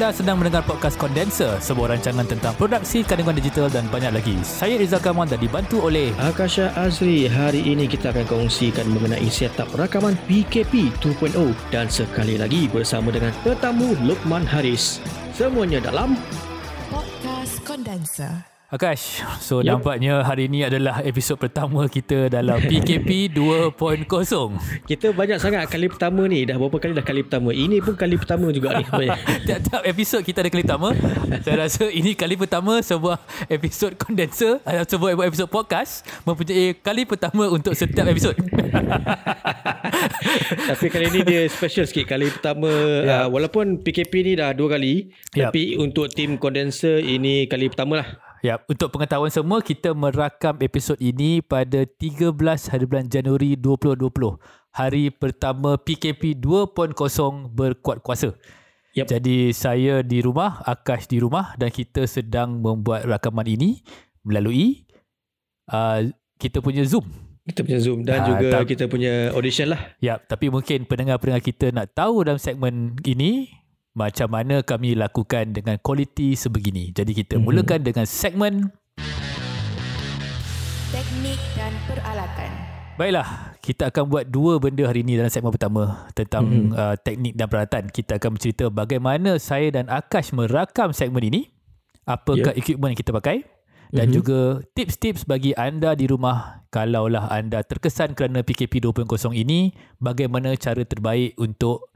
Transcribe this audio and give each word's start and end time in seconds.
Anda 0.00 0.16
sedang 0.16 0.40
mendengar 0.40 0.64
podcast 0.64 0.96
Kondenser, 0.96 1.60
sebuah 1.60 1.92
rancangan 1.92 2.24
tentang 2.24 2.56
produksi 2.56 3.04
kandungan 3.04 3.36
digital 3.36 3.68
dan 3.68 3.84
banyak 3.92 4.16
lagi. 4.16 4.32
Saya 4.40 4.80
Rizal 4.80 4.96
Kamal 4.96 5.28
dan 5.28 5.36
dibantu 5.36 5.84
oleh 5.84 6.08
Akasha 6.16 6.72
Azri. 6.72 7.28
Hari 7.28 7.60
ini 7.68 7.84
kita 7.84 8.08
akan 8.08 8.24
kongsikan 8.24 8.88
mengenai 8.96 9.28
setup 9.28 9.68
rakaman 9.76 10.16
PKP 10.24 10.88
2.0 11.04 11.52
dan 11.68 11.92
sekali 11.92 12.40
lagi 12.40 12.64
bersama 12.72 13.12
dengan 13.12 13.36
tetamu 13.44 13.92
Lukman 14.00 14.48
Haris. 14.48 15.04
Semuanya 15.36 15.84
dalam 15.84 16.16
Podcast 16.88 17.60
Condenser. 17.68 18.49
Akash. 18.70 19.18
So 19.42 19.66
Yup. 19.66 19.82
nampaknya 19.82 20.22
hari 20.22 20.46
ini 20.46 20.62
adalah 20.62 21.02
episod 21.02 21.34
pertama 21.34 21.90
kita 21.90 22.30
dalam 22.30 22.62
PKP 22.70 23.34
2.0. 23.34 23.74
kita 24.86 25.10
banyak 25.10 25.42
sangat 25.42 25.66
kali 25.66 25.90
pertama 25.90 26.30
ni 26.30 26.46
dah 26.46 26.54
berapa 26.54 26.78
kali 26.78 26.94
dah 26.94 27.02
kali 27.02 27.26
pertama. 27.26 27.50
Ini 27.50 27.82
pun 27.82 27.98
kali 27.98 28.14
pertama 28.14 28.46
juga 28.54 28.78
ni. 28.78 28.86
Tiap-tiap 29.50 29.82
episod 29.82 30.22
kita 30.22 30.46
ada 30.46 30.54
kali 30.54 30.62
pertama. 30.62 30.94
Saya 31.42 31.66
rasa 31.66 31.90
ini 31.90 32.14
kali 32.14 32.38
pertama 32.38 32.78
sebuah 32.78 33.18
episod 33.50 33.90
kondenser, 33.98 34.62
uh, 34.62 34.86
sebuah 34.86 35.18
episod 35.26 35.50
podcast 35.50 36.06
mempunyai 36.22 36.78
kali 36.78 37.02
pertama 37.10 37.50
untuk 37.50 37.74
setiap 37.74 38.06
episod. 38.06 38.38
Tapi 40.70 40.86
kali 40.86 41.06
ni 41.10 41.20
dia 41.26 41.42
special 41.50 41.90
sikit 41.90 42.06
Kali 42.06 42.30
pertama 42.30 42.70
Ya. 43.02 43.24
uh, 43.24 43.26
Walaupun 43.28 43.82
PKP 43.82 44.12
ni 44.22 44.32
dah 44.38 44.54
dua 44.54 44.78
kali 44.78 45.10
Yap. 45.34 45.50
Tapi 45.50 45.76
untuk 45.76 46.08
tim 46.08 46.36
kondenser 46.36 46.98
Ini 46.98 47.46
kali 47.46 47.66
pertama 47.66 48.02
lah 48.02 48.08
Ya, 48.40 48.56
untuk 48.64 48.88
pengetahuan 48.90 49.28
semua, 49.28 49.60
kita 49.60 49.92
merakam 49.92 50.56
episod 50.60 50.96
ini 50.96 51.44
pada 51.44 51.84
13 51.84 52.32
hari 52.66 52.84
bulan 52.88 53.04
Januari 53.04 53.52
2020. 53.52 54.40
Hari 54.72 55.12
pertama 55.12 55.76
PKP 55.76 56.40
2.0 56.40 56.96
berkuat 57.52 58.00
kuasa. 58.00 58.32
Yap. 58.90 59.06
Jadi 59.06 59.52
saya 59.52 60.00
di 60.00 60.18
rumah, 60.18 60.64
Akash 60.64 61.04
di 61.04 61.20
rumah 61.20 61.52
dan 61.54 61.68
kita 61.68 62.08
sedang 62.08 62.58
membuat 62.58 63.04
rakaman 63.04 63.44
ini 63.44 63.84
melalui 64.24 64.88
uh, 65.68 66.08
kita 66.34 66.64
punya 66.64 66.80
Zoom. 66.82 67.04
Kita 67.40 67.60
punya 67.60 67.78
Zoom 67.78 68.04
Dan 68.04 68.20
Ah, 68.20 68.26
juga 68.26 68.48
tak- 68.52 68.68
kita 68.68 68.84
punya 68.86 69.32
audition 69.32 69.72
lah 69.72 69.96
Ya, 69.98 70.16
tapi 70.16 70.48
mungkin 70.48 70.84
pendengar-pendengar 70.84 71.40
kita 71.40 71.72
nak 71.72 71.90
tahu 71.92 72.22
dalam 72.22 72.38
segmen 72.38 72.94
ini 73.02 73.48
macam 73.90 74.30
mana 74.30 74.62
kami 74.62 74.94
lakukan 74.94 75.50
dengan 75.50 75.74
kualiti 75.82 76.38
sebegini. 76.38 76.94
Jadi 76.94 77.10
kita 77.10 77.38
Mhm. 77.38 77.42
mulakan 77.42 77.80
dengan 77.82 78.06
segmen 78.06 78.70
Teknik 80.90 81.38
dan 81.54 81.70
peralatan. 81.86 82.50
Baiklah, 82.98 83.54
kita 83.62 83.94
akan 83.94 84.04
buat 84.10 84.26
dua 84.26 84.58
benda 84.58 84.84
hari 84.84 85.06
ini 85.06 85.14
dalam 85.16 85.30
segmen 85.30 85.54
pertama 85.54 86.10
tentang 86.12 86.44
Mhm. 86.44 86.52
mm-hmm. 86.52 86.74
uh, 86.74 86.96
teknik 86.98 87.32
dan 87.38 87.46
peralatan. 87.46 87.82
Kita 87.88 88.18
akan 88.18 88.30
bercerita 88.36 88.64
bagaimana 88.68 89.38
saya 89.38 89.70
dan 89.70 89.86
Akash 89.86 90.34
merakam 90.34 90.90
segmen 90.90 91.22
ini, 91.22 91.40
apakah 92.04 92.50
yeah. 92.52 92.58
equipment 92.58 92.92
yang 92.92 93.00
kita 93.00 93.14
pakai 93.14 93.46
dan 93.94 94.10
Mhm. 94.10 94.14
juga 94.18 94.38
tips-tips 94.74 95.24
bagi 95.24 95.54
anda 95.54 95.94
di 95.94 96.10
rumah 96.10 96.66
kalaulah 96.74 97.30
anda 97.30 97.62
terkesan 97.62 98.18
kerana 98.18 98.42
PKP 98.42 98.82
2.0 98.82 99.30
ini, 99.32 99.70
bagaimana 100.02 100.52
cara 100.58 100.82
terbaik 100.82 101.38
untuk 101.38 101.90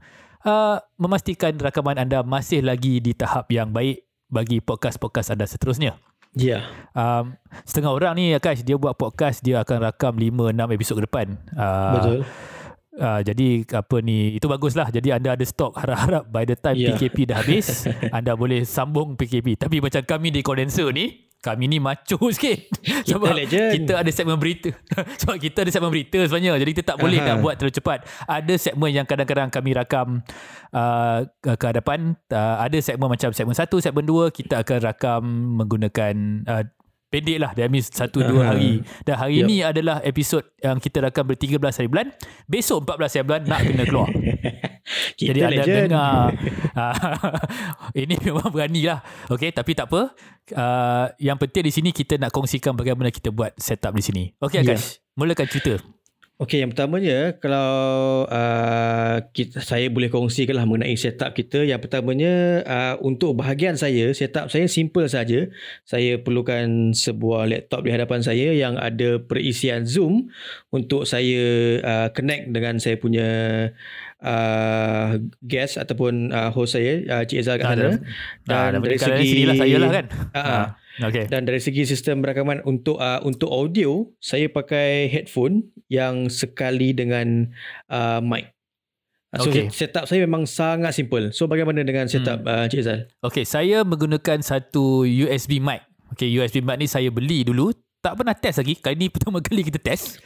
uh, 0.45 0.77
memastikan 1.01 1.57
rakaman 1.57 1.99
anda 1.99 2.21
masih 2.23 2.61
lagi 2.63 3.01
di 3.01 3.17
tahap 3.17 3.49
yang 3.51 3.73
baik 3.73 4.05
bagi 4.29 4.61
podcast-podcast 4.61 5.35
anda 5.35 5.49
seterusnya. 5.49 5.97
Ya 6.35 6.67
Um, 6.95 7.35
setengah 7.67 7.91
orang 7.91 8.15
ni 8.15 8.31
Akash 8.39 8.63
dia 8.63 8.79
buat 8.79 8.95
podcast 8.95 9.43
dia 9.43 9.59
akan 9.67 9.83
rakam 9.83 10.15
5 10.15 10.55
6 10.55 10.75
episod 10.79 10.95
ke 10.99 11.05
depan. 11.11 11.27
Uh, 11.59 11.95
Betul 11.99 12.19
Uh, 12.95 13.19
jadi 13.27 13.67
apa 13.75 13.99
ni 13.99 14.39
itu 14.39 14.47
baguslah. 14.47 14.87
Jadi 14.87 15.11
anda 15.11 15.35
ada 15.35 15.43
stok 15.43 15.75
harap-harap 15.75 16.31
by 16.31 16.47
the 16.47 16.55
time 16.55 16.79
Ya. 16.79 16.95
PKP 16.95 17.27
dah 17.27 17.43
habis 17.43 17.91
anda 18.17 18.39
boleh 18.39 18.63
sambung 18.63 19.19
PKP. 19.19 19.59
Tapi 19.59 19.83
macam 19.83 19.99
kami 20.07 20.31
di 20.31 20.47
condenser 20.47 20.95
ni 20.95 21.24
kami 21.45 21.69
ni 21.69 21.77
macho 21.77 22.17
sikit. 22.35 22.73
Sebab 23.05 23.37
legend. 23.37 23.85
kita 23.85 24.01
ada 24.01 24.09
segmen 24.09 24.41
berita. 24.41 24.73
Sebab 25.21 25.37
kita 25.37 25.69
ada 25.69 25.71
segmen 25.71 25.93
berita 25.93 26.17
sebenarnya. 26.25 26.57
Jadi 26.57 26.71
kita 26.73 26.97
tak 26.97 26.99
boleh 27.05 27.21
Aha. 27.21 27.29
nak 27.29 27.37
buat 27.45 27.55
terlalu 27.61 27.77
cepat. 27.77 27.99
Ada 28.25 28.55
segmen 28.57 28.91
yang 28.97 29.05
kadang-kadang 29.05 29.53
kami 29.53 29.77
rakam 29.77 30.25
uh, 30.73 31.29
ke 31.45 31.65
hadapan. 31.69 32.17
Uh, 32.33 32.57
ada 32.65 32.81
segmen 32.81 33.13
macam 33.13 33.29
segmen 33.37 33.53
1, 33.53 33.69
segmen 33.85 34.05
2 34.09 34.33
kita 34.33 34.65
akan 34.65 34.79
rakam 34.81 35.23
menggunakan 35.61 36.15
uh, 36.49 36.65
pendek 37.15 37.39
lah 37.39 37.55
That 37.55 37.71
means 37.71 37.87
satu 37.95 38.27
dua 38.27 38.43
Aha. 38.43 38.51
hari 38.59 38.83
Dan 39.07 39.15
hari 39.15 39.37
Yup. 39.39 39.47
ni 39.47 39.63
adalah 39.63 40.03
episod 40.03 40.43
Yang 40.59 40.91
kita 40.91 41.07
rakam 41.07 41.31
ber-13 41.31 41.63
hari 41.63 41.87
bulan 41.87 42.11
Besok 42.51 42.83
14 42.91 43.23
hari 43.23 43.27
bulan 43.31 43.43
Nak 43.47 43.61
kena 43.63 43.85
keluar 43.87 44.11
Kita 45.19 45.33
Jadi 45.33 45.41
anda 45.41 45.55
legend 45.65 45.77
dengar 45.89 46.29
ah, 46.81 46.97
Ini 48.05 48.15
memang 48.21 48.49
berani 48.53 48.85
lah 48.85 49.01
Okay 49.33 49.49
tapi 49.49 49.73
tak 49.73 49.89
apa 49.89 50.13
uh, 50.53 51.07
Yang 51.17 51.39
penting 51.49 51.63
di 51.65 51.73
sini 51.73 51.91
Kita 51.91 52.21
nak 52.21 52.31
kongsikan 52.31 52.77
Bagaimana 52.77 53.09
kita 53.09 53.33
buat 53.33 53.57
setup 53.57 53.97
di 53.97 54.03
sini 54.05 54.25
Okay 54.39 54.61
Ya. 54.65 54.77
Akash 54.77 55.03
Mulakan 55.19 55.47
cerita 55.51 55.83
Okey, 56.35 56.67
yang 56.67 56.75
pertamanya 56.75 57.39
kalau 57.39 57.71
uh, 58.27 59.23
kita, 59.31 59.63
saya 59.63 59.87
boleh 59.87 60.11
kongsikan 60.11 60.59
lah 60.59 60.67
mengenai 60.67 60.99
setup 60.99 61.31
kita. 61.31 61.63
Yang 61.63 61.87
pertamanya 61.87 62.59
uh, 62.67 62.95
untuk 63.07 63.39
bahagian 63.39 63.79
saya, 63.79 64.11
setup 64.11 64.51
saya 64.51 64.67
simple 64.67 65.07
saja. 65.07 65.47
Saya 65.87 66.19
perlukan 66.19 66.91
sebuah 66.91 67.47
laptop 67.47 67.87
di 67.87 67.95
hadapan 67.95 68.27
saya 68.27 68.51
yang 68.51 68.75
ada 68.75 69.23
perisian 69.23 69.87
Zoom 69.87 70.27
untuk 70.75 71.07
saya 71.07 71.79
uh, 71.87 72.09
connect 72.11 72.51
dengan 72.51 72.83
saya 72.83 72.99
punya 72.99 73.29
uh, 74.25 75.21
guest 75.45 75.77
ataupun 75.77 76.33
uh, 76.33 76.51
host 76.51 76.75
saya, 76.75 77.05
uh, 77.13 77.23
Cik 77.23 77.45
kat 77.45 77.63
Ah, 77.63 77.73
sana. 77.77 77.91
Dan 78.49 78.81
dari 78.81 78.99
segi 78.99 79.45
lah 79.45 79.55
saya 79.55 79.77
lah 79.77 79.91
kan 79.93 80.07
Ah, 80.33 80.41
ah. 80.41 80.67
Okay 80.95 81.27
Dan 81.27 81.43
dari 81.43 81.59
segi 81.59 81.83
sistem 81.85 82.23
rakaman 82.23 82.63
untuk 82.65 83.03
uh, 83.03 83.19
untuk 83.27 83.51
audio, 83.51 84.07
saya 84.23 84.47
pakai 84.47 85.11
headphone 85.11 85.75
yang 85.91 86.31
sekali 86.33 86.95
dengan 86.95 87.51
uh, 87.91 88.23
mic. 88.25 88.51
Uh, 89.35 89.43
So 89.43 89.51
Okay. 89.51 89.67
setup 89.75 90.07
saya 90.07 90.23
memang 90.23 90.47
sangat 90.47 90.95
simple. 90.95 91.35
So 91.35 91.51
bagaimana 91.51 91.83
dengan 91.83 92.07
setup 92.07 92.47
hmm. 92.47 92.51
uh, 92.51 92.67
Cik 92.71 92.83
Zal? 92.87 93.01
Okay, 93.19 93.43
saya 93.43 93.83
menggunakan 93.83 94.41
satu 94.41 95.03
USB 95.03 95.59
mic. 95.59 95.83
Okay, 96.15 96.31
USB 96.31 96.63
mic 96.63 96.79
ni 96.79 96.87
saya 96.87 97.11
beli 97.11 97.43
dulu. 97.43 97.75
Tak 98.05 98.21
pernah 98.21 98.37
test 98.37 98.61
lagi. 98.61 98.77
Kali 98.77 99.01
ni 99.01 99.09
pertama 99.15 99.41
kali 99.41 99.65
kita 99.65 99.81
test. 99.81 100.21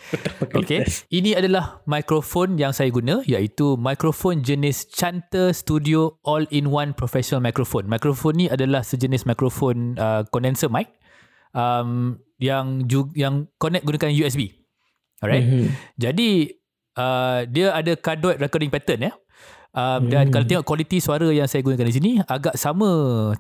Okay. 0.51 0.83
Ini 1.15 1.39
adalah 1.39 1.79
mikrofon 1.87 2.59
yang 2.59 2.75
saya 2.75 2.91
guna 2.91 3.23
iaitu 3.23 3.79
mikrofon 3.79 4.43
jenis 4.43 4.91
Chanter 4.91 5.55
Studio 5.55 6.19
All-in-One 6.27 6.99
Professional 6.99 7.39
Microphone. 7.39 7.87
Mikrofon 7.87 8.35
ni 8.35 8.47
adalah 8.51 8.83
sejenis 8.83 9.31
mikrofon 9.31 9.95
uh, 9.95 10.27
condenser 10.35 10.67
mic 10.67 10.91
um, 11.55 12.19
yang 12.43 12.83
ju- 12.91 13.15
yang 13.15 13.47
connect 13.63 13.87
gunakan 13.87 14.11
USB. 14.11 14.59
Alright. 15.23 15.47
Mhm. 15.47 15.71
Jadi 15.95 16.31
uh, 16.99 17.47
dia 17.47 17.79
ada 17.79 17.95
cardioid 17.95 18.43
recording 18.43 18.75
pattern 18.75 19.07
ya. 19.07 19.13
Um, 19.69 20.09
dan 20.09 20.27
Hmm. 20.27 20.33
kalau 20.33 20.45
tengok 20.49 20.65
kualiti 20.65 20.97
suara 20.99 21.29
yang 21.29 21.45
saya 21.45 21.61
gunakan 21.61 21.87
di 21.87 21.95
sini 21.95 22.13
agak 22.25 22.57
sama 22.57 22.89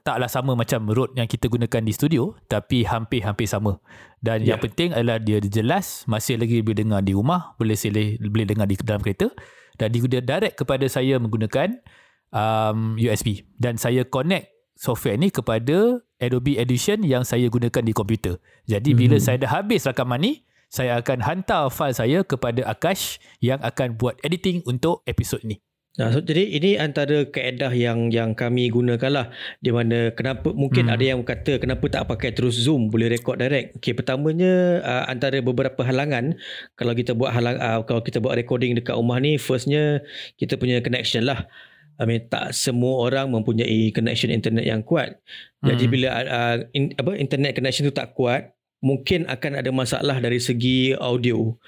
taklah 0.04 0.28
sama 0.28 0.52
macam 0.52 0.84
Rode 0.84 1.16
yang 1.16 1.24
kita 1.24 1.48
gunakan 1.48 1.80
di 1.80 1.90
studio 1.90 2.36
tapi 2.46 2.84
hampir-hampir 2.84 3.48
sama. 3.48 3.80
Dan 4.20 4.44
yang 4.44 4.60
Ya. 4.60 4.62
penting 4.62 4.92
adalah 4.92 5.16
dia 5.16 5.40
jelas 5.40 6.04
masih 6.04 6.36
lagi 6.36 6.60
boleh 6.60 6.84
dengar 6.84 7.00
di 7.00 7.16
rumah, 7.16 7.56
boleh 7.56 7.74
silih, 7.74 8.20
boleh 8.20 8.44
dengar 8.44 8.68
di 8.68 8.76
dalam 8.76 9.00
kereta 9.00 9.32
dan 9.80 9.88
dia 9.88 10.20
direct 10.20 10.60
kepada 10.60 10.84
saya 10.86 11.16
menggunakan 11.16 11.80
um, 12.28 13.00
USB 13.00 13.48
dan 13.56 13.80
saya 13.80 14.04
connect 14.04 14.52
software 14.76 15.16
ni 15.16 15.32
kepada 15.32 15.98
Adobe 16.18 16.58
Audition 16.58 17.02
yang 17.02 17.24
saya 17.24 17.48
gunakan 17.48 17.82
di 17.82 17.96
komputer. 17.96 18.36
Jadi 18.68 18.92
bila 18.92 19.16
Mhm. 19.16 19.24
saya 19.24 19.36
dah 19.40 19.50
habis 19.54 19.88
rakaman 19.88 20.20
ni 20.20 20.32
saya 20.68 21.00
akan 21.00 21.24
hantar 21.24 21.72
file 21.72 21.96
saya 21.96 22.18
kepada 22.20 22.68
Akash 22.68 23.16
yang 23.40 23.56
akan 23.58 23.96
buat 23.96 24.20
editing 24.20 24.60
untuk 24.68 25.00
episod 25.02 25.40
ni. 25.40 25.56
Nah, 25.98 26.14
so, 26.14 26.22
jadi 26.22 26.46
ini 26.46 26.78
antara 26.78 27.26
kaedah 27.26 27.74
yang 27.74 28.14
yang 28.14 28.30
kami 28.38 28.70
gunakan 28.70 29.10
lah 29.10 29.26
di 29.58 29.74
mana 29.74 30.14
kenapa 30.14 30.54
mungkin 30.54 30.86
Hmm. 30.86 30.94
ada 30.94 31.04
yang 31.04 31.20
kata 31.26 31.58
kenapa 31.58 31.90
tak 31.90 32.06
pakai 32.06 32.30
terus 32.30 32.54
Zoom 32.54 32.86
boleh 32.86 33.10
record 33.10 33.42
direct. 33.42 33.74
Okey, 33.82 33.98
pertamanya 33.98 34.78
uh, 34.78 35.04
antara 35.10 35.42
beberapa 35.42 35.82
halangan 35.82 36.38
kalau 36.78 36.94
kita 36.94 37.18
buat 37.18 37.34
halang 37.34 37.58
uh, 37.58 37.82
kalau 37.82 37.98
kita 38.06 38.22
buat 38.22 38.38
recording 38.38 38.78
dekat 38.78 38.94
rumah 38.94 39.18
ni 39.18 39.42
firstnya 39.42 39.98
kita 40.38 40.54
punya 40.54 40.78
connection 40.78 41.26
lah. 41.26 41.50
I 41.98 42.06
mean 42.06 42.30
tak 42.30 42.54
semua 42.54 43.10
orang 43.10 43.34
mempunyai 43.34 43.90
connection 43.90 44.30
internet 44.30 44.70
yang 44.70 44.86
kuat. 44.86 45.18
Jadi 45.66 45.90
Hmm. 45.90 45.92
bila 45.92 46.08
uh, 46.14 46.56
in, 46.78 46.94
apa 46.94 47.18
internet 47.18 47.58
connection 47.58 47.90
tu 47.90 47.94
tak 47.98 48.14
kuat, 48.14 48.54
mungkin 48.78 49.26
akan 49.26 49.58
ada 49.58 49.74
masalah 49.74 50.22
dari 50.22 50.38
segi 50.38 50.94
audio. 50.94 51.58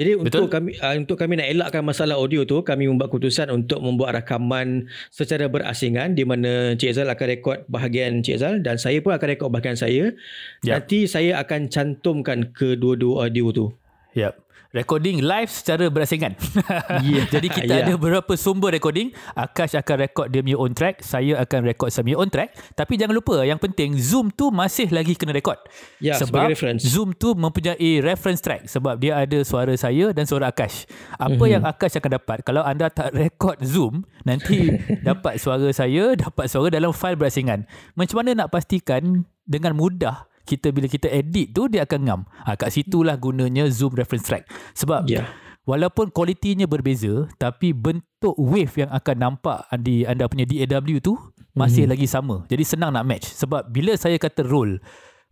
Jadi 0.00 0.16
Betul. 0.16 0.24
untuk 0.24 0.46
kami 0.48 0.70
uh, 0.80 0.94
untuk 0.96 1.16
kami 1.20 1.36
nak 1.36 1.48
elakkan 1.52 1.84
masalah 1.84 2.16
audio 2.16 2.48
tu, 2.48 2.64
kami 2.64 2.88
membuat 2.88 3.12
keputusan 3.12 3.52
untuk 3.52 3.84
membuat 3.84 4.16
rakaman 4.16 4.88
secara 5.12 5.52
berasingan 5.52 6.16
di 6.16 6.24
mana 6.24 6.72
Cik 6.72 6.96
Zal 6.96 7.12
akan 7.12 7.26
rekod 7.28 7.58
bahagian 7.68 8.24
Cik 8.24 8.36
Zal 8.40 8.54
dan 8.64 8.80
saya 8.80 9.04
pun 9.04 9.12
akan 9.12 9.28
rekod 9.36 9.52
bahagian 9.52 9.76
saya. 9.76 10.16
Ya. 10.64 10.80
Nanti 10.80 11.04
saya 11.04 11.36
akan 11.44 11.68
cantumkan 11.68 12.56
kedua-dua 12.56 13.28
audio 13.28 13.52
tu. 13.52 13.66
Yep. 14.16 14.51
Recording 14.72 15.20
live 15.20 15.52
secara 15.52 15.92
berasingan. 15.92 16.32
Yeah. 17.04 17.28
Jadi 17.28 17.48
kita 17.52 17.68
Yeah. 17.68 17.84
ada 17.84 17.92
beberapa 17.94 18.32
sumber 18.34 18.72
recording. 18.72 19.12
Akash 19.36 19.76
akan 19.76 19.96
record 20.00 20.32
dia 20.32 20.40
punya 20.40 20.56
own 20.56 20.72
track. 20.72 21.04
Saya 21.04 21.36
akan 21.38 21.60
record 21.62 21.92
saya 21.92 22.08
punya 22.08 22.16
own 22.16 22.32
track. 22.32 22.56
Tapi 22.72 22.96
jangan 22.96 23.12
lupa 23.12 23.44
yang 23.44 23.60
penting 23.60 24.00
Zoom 24.00 24.32
tu 24.32 24.48
masih 24.48 24.88
lagi 24.88 25.12
kena 25.12 25.36
record. 25.36 25.60
Ya, 26.00 26.16
sebab. 26.16 26.56
Zoom 26.80 27.12
tu 27.12 27.36
mempunyai 27.36 28.00
reference 28.00 28.40
track 28.40 28.64
sebab 28.66 28.96
dia 28.96 29.20
ada 29.20 29.44
suara 29.44 29.76
saya 29.76 30.08
dan 30.10 30.24
suara 30.24 30.48
Akash. 30.48 30.88
Apa 31.20 31.36
Mhm. 31.38 31.50
yang 31.50 31.62
Akash 31.68 32.00
akan 32.00 32.10
dapat 32.16 32.38
kalau 32.40 32.64
anda 32.64 32.88
tak 32.88 33.12
record 33.12 33.60
Zoom, 33.60 34.08
nanti 34.24 34.72
dapat 35.04 35.36
suara 35.36 35.68
saya, 35.68 36.16
dapat 36.16 36.48
suara 36.48 36.72
dalam 36.72 36.96
fail 36.96 37.12
berasingan. 37.12 37.68
Macam 37.92 38.24
mana 38.24 38.32
nak 38.34 38.48
pastikan 38.48 39.28
dengan 39.44 39.76
mudah 39.76 40.31
kita 40.44 40.74
bila 40.74 40.86
kita 40.90 41.08
edit 41.08 41.54
tu 41.54 41.70
dia 41.70 41.86
akan 41.86 42.00
ngam. 42.02 42.20
Ha, 42.46 42.54
kat 42.58 42.70
situlah 42.74 43.16
gunanya 43.18 43.68
Zoom 43.70 43.94
reference 43.94 44.26
track. 44.26 44.44
Sebab 44.76 45.06
Ya. 45.06 45.28
walaupun 45.68 46.10
kualitinya 46.10 46.66
berbeza 46.66 47.30
tapi 47.38 47.70
bentuk 47.70 48.34
wave 48.38 48.74
yang 48.74 48.90
akan 48.90 49.16
nampak 49.18 49.66
di 49.78 50.02
anda 50.02 50.26
punya 50.26 50.46
DAW 50.46 50.98
tu 50.98 51.14
masih 51.52 51.84
lagi 51.86 52.08
sama. 52.08 52.42
Jadi 52.48 52.64
senang 52.64 52.90
nak 52.94 53.04
match 53.06 53.30
sebab 53.30 53.68
bila 53.70 53.94
saya 53.94 54.16
kata 54.16 54.42
roll 54.46 54.80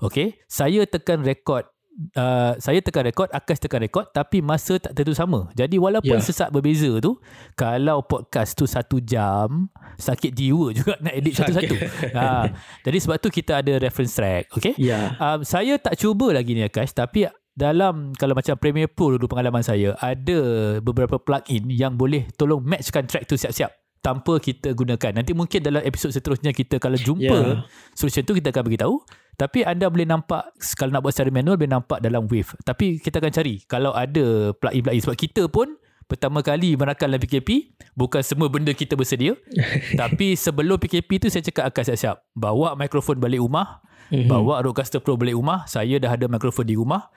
okay, 0.01 0.41
saya 0.49 0.85
tekan 0.89 1.23
record 1.23 1.69
Uh, 2.11 2.57
saya 2.57 2.81
tekan 2.81 3.05
rekod, 3.05 3.29
Akash 3.29 3.61
tekan 3.61 3.79
rekod 3.79 4.09
tapi 4.09 4.41
masa 4.41 4.77
tak 4.77 4.93
tentu 4.93 5.13
sama. 5.13 5.53
Jadi 5.53 5.77
walaupun 5.77 6.17
Ya. 6.17 6.25
sesak 6.25 6.49
berbeza 6.49 6.89
tu, 6.97 7.21
kalau 7.53 8.01
podcast 8.01 8.55
tu 8.55 8.65
satu 8.65 8.97
jam, 8.99 9.69
sakit 9.97 10.33
jiwa 10.33 10.73
juga 10.73 10.97
nak 10.99 11.13
edit 11.13 11.37
Sakit. 11.37 11.53
satu-satu. 11.53 11.75
ha, 12.17 12.49
jadi 12.81 12.99
sebab 12.99 13.17
tu 13.19 13.29
kita 13.29 13.61
ada 13.61 13.77
reference 13.77 14.15
track. 14.15 14.49
Okay? 14.51 14.73
Ya. 14.77 15.13
Um, 15.17 15.45
saya 15.45 15.77
tak 15.77 15.95
cuba 15.95 16.33
lagi 16.33 16.53
ni 16.53 16.63
Akash 16.63 16.91
tapi 16.91 17.29
dalam 17.51 18.17
kalau 18.17 18.33
macam 18.33 18.57
Premiere 18.57 18.89
Pro 18.89 19.13
dulu 19.13 19.29
pengalaman 19.29 19.61
saya 19.61 19.93
ada 20.01 20.39
beberapa 20.81 21.21
plugin 21.21 21.69
yang 21.69 21.93
boleh 21.93 22.25
tolong 22.35 22.65
matchkan 22.65 23.05
track 23.05 23.29
tu 23.29 23.37
siap-siap 23.37 23.69
tanpa 24.01 24.41
kita 24.41 24.73
gunakan. 24.73 25.13
Nanti 25.13 25.37
mungkin 25.37 25.61
dalam 25.61 25.85
episod 25.85 26.09
seterusnya 26.09 26.57
kita 26.57 26.81
kalau 26.81 26.97
jumpa 26.97 27.37
Ya. 27.37 27.69
solution 27.93 28.25
tu 28.25 28.33
kita 28.33 28.49
akan 28.49 28.65
beritahu. 28.65 28.97
Tapi 29.41 29.65
anda 29.65 29.89
boleh 29.89 30.05
nampak 30.05 30.53
kalau 30.77 30.93
nak 30.93 31.01
buat 31.01 31.17
secara 31.17 31.33
manual 31.33 31.57
boleh 31.57 31.73
nampak 31.73 32.05
dalam 32.05 32.29
Wave. 32.29 32.53
Tapi 32.61 33.01
kita 33.01 33.25
akan 33.25 33.33
cari 33.33 33.65
kalau 33.65 33.97
ada 33.97 34.53
plugin-plugin 34.53 35.01
sebab 35.01 35.17
kita 35.17 35.43
pun 35.49 35.81
pertama 36.05 36.45
kali 36.45 36.77
merakam 36.77 37.09
dalam 37.09 37.23
PKP 37.23 37.73
bukan 37.97 38.21
semua 38.21 38.53
benda 38.53 38.77
kita 38.77 39.01
bersedia. 39.01 39.33
tapi 40.01 40.37
sebelum 40.37 40.77
PKP 40.77 41.25
tu 41.25 41.33
saya 41.33 41.41
cakap 41.41 41.73
akan 41.73 41.83
siap-siap. 41.89 42.17
Bawa 42.37 42.77
mikrofon 42.77 43.17
balik 43.17 43.41
rumah, 43.41 43.81
Mhm. 44.13 44.29
bawa 44.29 44.61
Rodecaster 44.61 45.01
Pro 45.01 45.17
balik 45.17 45.39
rumah. 45.39 45.65
Saya 45.65 45.97
dah 45.97 46.13
ada 46.13 46.27
mikrofon 46.29 46.67
di 46.67 46.77
rumah. 46.77 47.09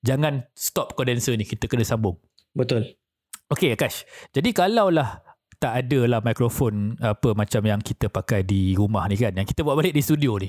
Jangan 0.00 0.48
stop 0.54 0.96
condenser 0.96 1.34
ni, 1.34 1.44
kita 1.44 1.68
kena 1.68 1.82
sambung. 1.82 2.16
Betul. 2.54 2.96
Okey 3.50 3.74
Akash. 3.74 4.08
Jadi 4.32 4.54
kalaulah 4.54 5.20
tak 5.58 5.84
ada 5.84 6.00
lah 6.08 6.20
mikrofon 6.20 6.96
apa 7.00 7.32
macam 7.32 7.60
yang 7.64 7.80
kita 7.80 8.08
pakai 8.08 8.44
di 8.44 8.72
rumah 8.72 9.04
ni 9.08 9.18
kan. 9.18 9.34
Yang 9.34 9.52
kita 9.52 9.60
bawa 9.60 9.80
balik 9.80 9.92
di 9.92 10.00
studio 10.00 10.38
ni. 10.38 10.48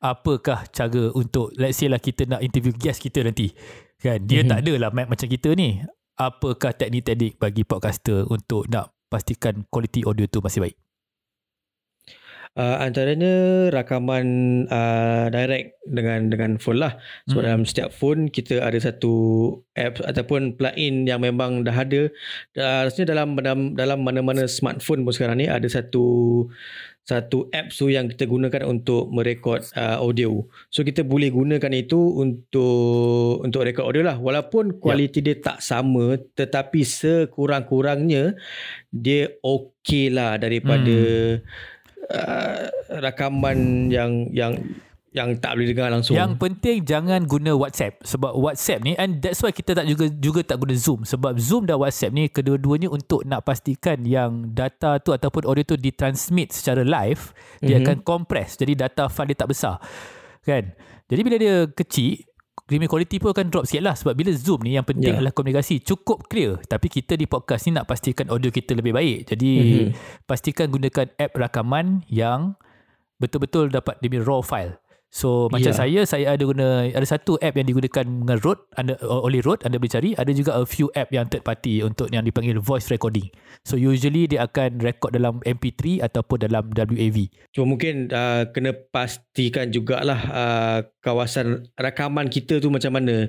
Apakah 0.00 0.64
cara 0.72 1.12
untuk 1.12 1.52
let's 1.60 1.76
say 1.76 1.84
lah 1.92 2.00
kita 2.00 2.24
nak 2.24 2.40
interview 2.40 2.72
guest 2.72 3.04
kita 3.04 3.20
nanti. 3.20 3.52
Kan 4.00 4.24
dia 4.24 4.40
Mhm. 4.40 4.48
tak 4.48 4.58
ada 4.64 4.72
lah 4.80 4.90
mic 4.96 5.12
macam 5.12 5.28
kita 5.28 5.52
ni. 5.52 5.76
Apakah 6.16 6.72
teknik-teknik 6.72 7.36
bagi 7.36 7.68
podcaster 7.68 8.24
untuk 8.32 8.64
nak 8.72 8.96
pastikan 9.12 9.68
kualiti 9.68 10.00
audio 10.08 10.24
tu 10.24 10.40
masih 10.40 10.64
baik? 10.64 10.79
Uh, 12.58 12.82
antaranya 12.82 13.70
rakaman 13.70 14.26
uh, 14.74 15.30
direct 15.30 15.78
dengan 15.86 16.34
dengan 16.34 16.58
phone 16.58 16.82
lah. 16.82 16.98
Sebab 17.30 17.40
Hmm. 17.40 17.46
dalam 17.46 17.62
setiap 17.62 17.94
phone 17.94 18.26
kita 18.26 18.58
ada 18.58 18.74
satu 18.74 19.14
app 19.78 20.02
ataupun 20.02 20.58
plugin 20.58 21.06
yang 21.06 21.22
memang 21.22 21.62
dah 21.62 21.86
ada. 21.86 22.10
Uh, 22.58 22.90
rasanya 22.90 23.14
dalam 23.14 23.38
dalam 23.38 23.60
dalam 23.78 24.02
mana-mana 24.02 24.50
smartphone 24.50 25.06
pun 25.06 25.14
sekarang 25.14 25.38
ni 25.38 25.46
ada 25.46 25.64
satu 25.70 26.46
satu 27.00 27.50
app 27.50 27.74
tu 27.74 27.90
yang 27.90 28.06
kita 28.06 28.26
gunakan 28.26 28.66
untuk 28.66 29.10
merekod 29.10 29.66
uh, 29.74 30.02
audio. 30.02 30.42
So 30.74 30.82
kita 30.82 31.06
boleh 31.06 31.30
gunakan 31.30 31.72
itu 31.74 31.98
untuk 31.98 33.46
untuk 33.46 33.62
rekod 33.62 33.86
audio 33.88 34.10
lah. 34.10 34.18
Walaupun 34.18 34.78
kualiti 34.82 35.22
dia 35.22 35.38
tak 35.38 35.62
sama 35.62 36.18
tetapi 36.34 36.82
sekurang-kurangnya 36.82 38.34
dia 38.90 39.30
okey 39.42 40.10
lah 40.10 40.34
daripada 40.38 40.98
uh, 42.10 42.68
rakaman 43.00 43.88
yang 43.88 44.28
yang 44.30 44.54
yang 45.10 45.34
tak 45.42 45.58
boleh 45.58 45.74
dengar 45.74 45.90
langsung. 45.90 46.14
Yang 46.14 46.38
penting 46.38 46.86
jangan 46.86 47.26
guna 47.26 47.58
WhatsApp. 47.58 47.98
Sebab 48.06 48.30
WhatsApp 48.30 48.86
ni 48.86 48.94
and 48.94 49.18
that's 49.18 49.42
why 49.42 49.50
kita 49.50 49.74
tak 49.74 49.90
juga 49.90 50.06
juga 50.06 50.46
tak 50.46 50.62
guna 50.62 50.74
Zoom. 50.78 51.02
Sebab 51.02 51.34
Zoom 51.34 51.66
dan 51.66 51.82
WhatsApp 51.82 52.14
ni 52.14 52.30
kedua-duanya 52.30 52.86
untuk 52.86 53.26
nak 53.26 53.42
pastikan 53.42 54.06
yang 54.06 54.54
data 54.54 55.02
tu 55.02 55.10
ataupun 55.10 55.50
audio 55.50 55.66
tu 55.66 55.74
ditransmit 55.74 56.54
secara 56.54 56.86
live 56.86 57.34
dia 57.58 57.78
Mhm. 57.78 57.82
akan 57.82 57.96
compress. 58.06 58.54
Jadi 58.54 58.78
data 58.78 59.10
file 59.10 59.34
dia 59.34 59.38
tak 59.42 59.50
besar. 59.50 59.82
Kan? 60.46 60.78
Jadi 61.10 61.20
bila 61.26 61.36
dia 61.42 61.66
kecil 61.66 62.29
Grimmy 62.70 62.86
quality 62.86 63.18
pun 63.18 63.34
akan 63.34 63.50
drop 63.50 63.66
sikit 63.66 63.82
lah 63.82 63.92
sebab 63.92 64.14
bila 64.14 64.30
Zoom 64.30 64.62
ni 64.62 64.78
yang 64.78 64.86
penting 64.86 65.10
Ya. 65.10 65.18
adalah 65.18 65.34
komunikasi 65.34 65.82
cukup 65.82 66.24
clear 66.24 66.62
tapi 66.64 66.86
kita 66.86 67.18
di 67.18 67.26
podcast 67.26 67.66
ni 67.66 67.74
nak 67.74 67.84
pastikan 67.84 68.30
audio 68.30 68.48
kita 68.48 68.72
lebih 68.72 68.94
baik 68.94 69.26
jadi 69.26 69.50
Mhm. 69.58 70.24
pastikan 70.24 70.70
gunakan 70.70 71.10
app 71.12 71.34
rakaman 71.34 72.06
yang 72.06 72.54
betul-betul 73.18 73.68
dapat 73.68 74.00
punya 74.00 74.22
raw 74.22 74.40
file 74.40 74.79
So 75.10 75.50
macam 75.50 75.74
Ya. 75.74 75.76
saya 75.76 76.00
saya 76.06 76.38
ada 76.38 76.44
guna 76.46 76.86
ada 76.86 77.02
satu 77.02 77.34
app 77.42 77.58
yang 77.58 77.66
digunakan 77.66 78.06
dengan 78.06 78.38
Rode 78.38 78.62
anda 78.78 78.94
oleh 79.02 79.42
Rode 79.42 79.66
anda 79.66 79.82
boleh 79.82 79.90
cari 79.90 80.10
ada 80.14 80.30
juga 80.30 80.54
a 80.54 80.62
few 80.62 80.86
app 80.94 81.10
yang 81.10 81.26
third 81.26 81.42
party 81.42 81.82
untuk 81.82 82.14
yang 82.14 82.22
dipanggil 82.22 82.62
voice 82.62 82.86
recording. 82.94 83.26
So 83.66 83.74
usually 83.74 84.30
dia 84.30 84.46
akan 84.46 84.78
record 84.78 85.10
dalam 85.18 85.42
MP3 85.42 86.06
ataupun 86.06 86.46
dalam 86.46 86.70
WAV. 86.70 87.26
Cuma 87.50 87.74
mungkin 87.74 88.06
uh, 88.14 88.54
kena 88.54 88.70
pastikan 88.70 89.74
jugalah 89.74 90.20
uh, 90.30 90.78
kawasan 91.02 91.66
rakaman 91.74 92.30
kita 92.30 92.62
tu 92.62 92.70
macam 92.70 92.94
mana. 92.94 93.26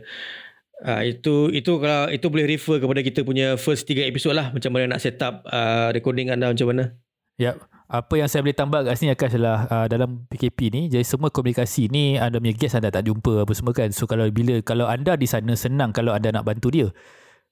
Uh, 0.86 1.02
itu 1.06 1.50
itu 1.50 1.82
kalau 1.82 2.10
itu 2.14 2.26
boleh 2.30 2.46
refer 2.46 2.78
kepada 2.78 3.02
kita 3.02 3.26
punya 3.26 3.58
first 3.58 3.90
tiga 3.90 4.06
episod 4.06 4.34
lah 4.38 4.54
macam 4.54 4.70
mana 4.70 4.98
nak 4.98 5.02
set 5.02 5.18
up 5.22 5.42
uh, 5.50 5.90
recording 5.90 6.30
anda 6.30 6.54
macam 6.54 6.70
mana. 6.70 6.94
Yep. 7.42 7.58
Apa 7.92 8.16
yang 8.16 8.32
saya 8.32 8.40
boleh 8.40 8.56
tambah 8.56 8.88
kat 8.88 8.96
sini 8.96 9.12
Akash 9.12 9.36
adalah 9.36 9.68
uh, 9.68 9.84
dalam 9.92 10.24
PKP 10.32 10.72
ni 10.72 10.82
jadi 10.88 11.04
semua 11.04 11.28
komunikasi 11.28 11.92
ni 11.92 12.16
anda 12.16 12.40
punya 12.40 12.56
guest 12.56 12.80
anda 12.80 12.88
tak 12.88 13.04
jumpa 13.04 13.44
apa 13.44 13.52
semua 13.52 13.76
kan. 13.76 13.92
So 13.92 14.08
kalau 14.08 14.32
bila 14.32 14.64
kalau 14.64 14.88
anda 14.88 15.20
di 15.20 15.28
sana 15.28 15.60
senang 15.60 15.92
kalau 15.92 16.16
anda 16.16 16.32
nak 16.32 16.48
bantu 16.48 16.72
dia. 16.72 16.88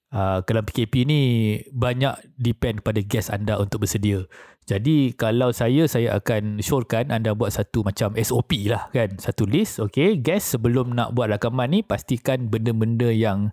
Uh, 0.10 0.42
dalam 0.42 0.66
PKP 0.66 1.06
ni 1.06 1.22
banyak 1.70 2.18
depend 2.40 2.82
pada 2.82 3.04
guest 3.04 3.36
anda 3.36 3.60
untuk 3.60 3.84
bersedia. 3.84 4.24
Jadi 4.64 5.12
kalau 5.20 5.52
saya 5.52 5.92
saya 5.92 6.16
akan 6.16 6.64
syorkan 6.64 7.12
anda 7.12 7.36
buat 7.36 7.52
satu 7.52 7.84
macam 7.84 8.16
SOP 8.16 8.72
lah 8.72 8.88
kan. 8.96 9.20
Satu 9.20 9.44
list 9.44 9.84
okay 9.84 10.16
guest 10.16 10.56
sebelum 10.56 10.96
nak 10.96 11.20
buat 11.20 11.36
rakaman 11.36 11.68
ni 11.68 11.80
pastikan 11.84 12.48
benda-benda 12.48 13.12
yang 13.12 13.52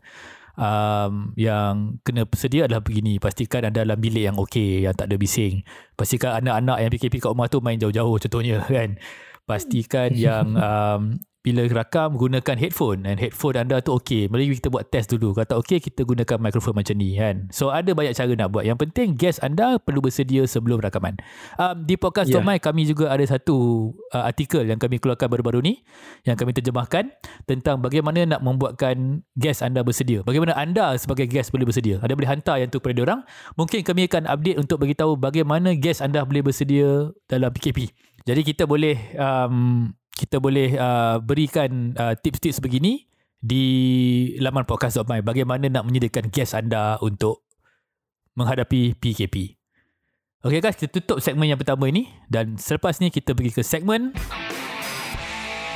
um, 0.57 1.37
yang 1.39 2.01
kena 2.03 2.27
sedia 2.35 2.67
adalah 2.67 2.83
begini. 2.83 3.21
Pastikan 3.21 3.65
anda 3.65 3.85
dalam 3.85 4.01
bilik 4.01 4.25
yang 4.27 4.37
okey 4.41 4.89
yang 4.89 4.97
tak 4.97 5.13
ada 5.13 5.17
bising. 5.21 5.63
Pastikan 5.95 6.43
anak-anak 6.43 6.77
yang 6.83 6.91
PKP 6.91 7.15
kat 7.23 7.31
rumah 7.31 7.49
tu 7.49 7.61
main 7.63 7.79
jauh-jauh 7.79 8.17
contohnya 8.19 8.65
kan? 8.67 8.99
Pastikan 9.47 10.11
yang 10.27 10.57
um, 10.57 11.21
bila 11.47 11.63
rakam 11.71 12.19
gunakan 12.19 12.59
headphone. 12.59 13.07
Dan 13.07 13.23
headphone 13.23 13.55
anda 13.55 13.79
tu 13.79 13.95
okey 14.03 14.27
mari 14.27 14.51
kita 14.51 14.67
buat 14.67 14.91
test 14.91 15.15
dulu. 15.15 15.31
Kalau 15.31 15.47
tak 15.47 15.59
okey 15.63 15.79
kita 15.79 16.03
gunakan 16.03 16.43
mikrofon 16.43 16.75
macam 16.75 16.99
ni 16.99 17.15
kan? 17.15 17.47
So 17.55 17.71
ada 17.71 17.95
banyak 17.95 18.19
cara 18.19 18.35
nak 18.35 18.51
buat. 18.51 18.67
Yang 18.67 18.83
penting 18.83 19.15
guest 19.15 19.39
anda 19.47 19.79
perlu 19.79 20.03
bersedia 20.03 20.43
sebelum 20.51 20.83
rakaman. 20.83 21.15
Um, 21.55 21.87
di 21.87 21.95
podcast 21.95 22.35
yeah. 22.35 22.43
Tomai 22.43 22.59
kami 22.59 22.83
juga 22.91 23.15
ada 23.15 23.23
satu 23.23 23.89
uh, 24.11 24.27
artikel 24.27 24.67
yang 24.67 24.83
kami 24.83 24.99
keluarkan 24.99 25.31
baru-baru 25.31 25.63
ni 25.63 25.87
yang 26.27 26.35
kami 26.35 26.51
terjemahkan 26.51 27.15
tentang 27.47 27.79
bagaimana 27.79 28.27
nak 28.27 28.43
membuatkan 28.43 29.23
guest 29.39 29.63
anda 29.63 29.87
bersedia. 29.87 30.27
Bagaimana 30.27 30.59
anda 30.59 30.99
sebagai 30.99 31.31
guest 31.31 31.55
boleh 31.55 31.63
bersedia? 31.63 32.03
Anda 32.03 32.19
boleh 32.19 32.27
hantar 32.27 32.59
yang 32.59 32.75
tu 32.75 32.83
kepada 32.83 33.07
orang. 33.07 33.21
Mungkin 33.55 33.87
kami 33.87 34.11
akan 34.11 34.27
update 34.27 34.59
untuk 34.59 34.83
beritahu 34.83 35.15
bagaimana 35.15 35.79
guest 35.79 36.03
anda 36.03 36.27
boleh 36.27 36.43
bersedia 36.43 37.15
dalam 37.31 37.55
PKP 37.55 37.95
jadi 38.27 38.43
kita 38.43 38.67
boleh 38.67 38.99
um, 39.15 39.87
kita 40.17 40.41
boleh 40.41 40.73
uh, 40.81 41.21
berikan 41.21 41.93
uh, 42.01 42.17
tips-tips 42.17 42.65
begini 42.65 43.05
di 43.37 43.65
laman 44.41 44.65
podcast.my 44.65 45.21
bagaimana 45.21 45.69
nak 45.69 45.85
menyediakan 45.85 46.33
guest 46.33 46.57
anda 46.57 46.97
untuk 47.05 47.45
menghadapi 48.33 48.97
PKP. 48.97 49.61
Okey 50.41 50.61
guys, 50.65 50.81
kita 50.81 51.01
tutup 51.01 51.21
segmen 51.21 51.53
yang 51.53 51.61
pertama 51.61 51.85
ini 51.93 52.09
dan 52.33 52.57
selepas 52.57 52.97
ni 52.97 53.13
kita 53.13 53.37
pergi 53.37 53.61
ke 53.61 53.63
segmen 53.63 54.17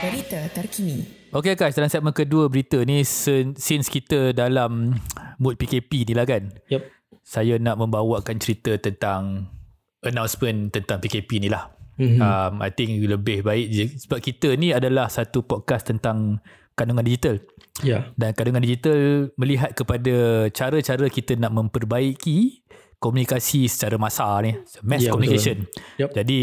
Berita 0.01 0.41
terkini. 0.57 1.05
Okey 1.37 1.53
guys, 1.61 1.77
dalam 1.77 1.93
segmen 1.93 2.17
kedua 2.17 2.49
berita 2.49 2.81
ni 2.81 3.05
since 3.05 3.87
kita 3.93 4.33
dalam 4.33 4.97
mood 5.37 5.61
PKP 5.61 6.09
ni 6.09 6.17
lah 6.17 6.25
kan. 6.25 6.49
Yep. 6.73 6.89
Saya 7.21 7.61
nak 7.61 7.77
membawakan 7.77 8.41
cerita 8.41 8.81
tentang 8.81 9.53
announcement 10.01 10.73
tentang 10.73 11.05
PKP 11.05 11.45
ni 11.45 11.53
lah. 11.53 11.69
Mm-hmm. 12.01 12.21
Um, 12.25 12.53
I 12.65 12.73
think 12.73 12.97
lebih 13.05 13.45
baik 13.45 13.67
je 13.69 13.85
sebab 14.01 14.25
kita 14.25 14.57
ni 14.57 14.73
adalah 14.73 15.13
satu 15.13 15.45
podcast 15.45 15.93
tentang 15.93 16.41
kandungan 16.73 17.05
digital. 17.05 17.37
Ya. 17.85 18.09
Dan 18.17 18.33
kandungan 18.33 18.65
digital 18.65 19.29
melihat 19.37 19.77
kepada 19.77 20.49
cara-cara 20.49 21.07
kita 21.13 21.37
nak 21.37 21.53
memperbaiki 21.53 22.65
komunikasi 22.97 23.69
secara 23.69 24.01
masa 24.01 24.25
ni. 24.41 24.57
Mass 24.81 25.05
Ya, 25.05 25.13
communication. 25.13 25.69
Yup. 26.01 26.17
Jadi 26.17 26.41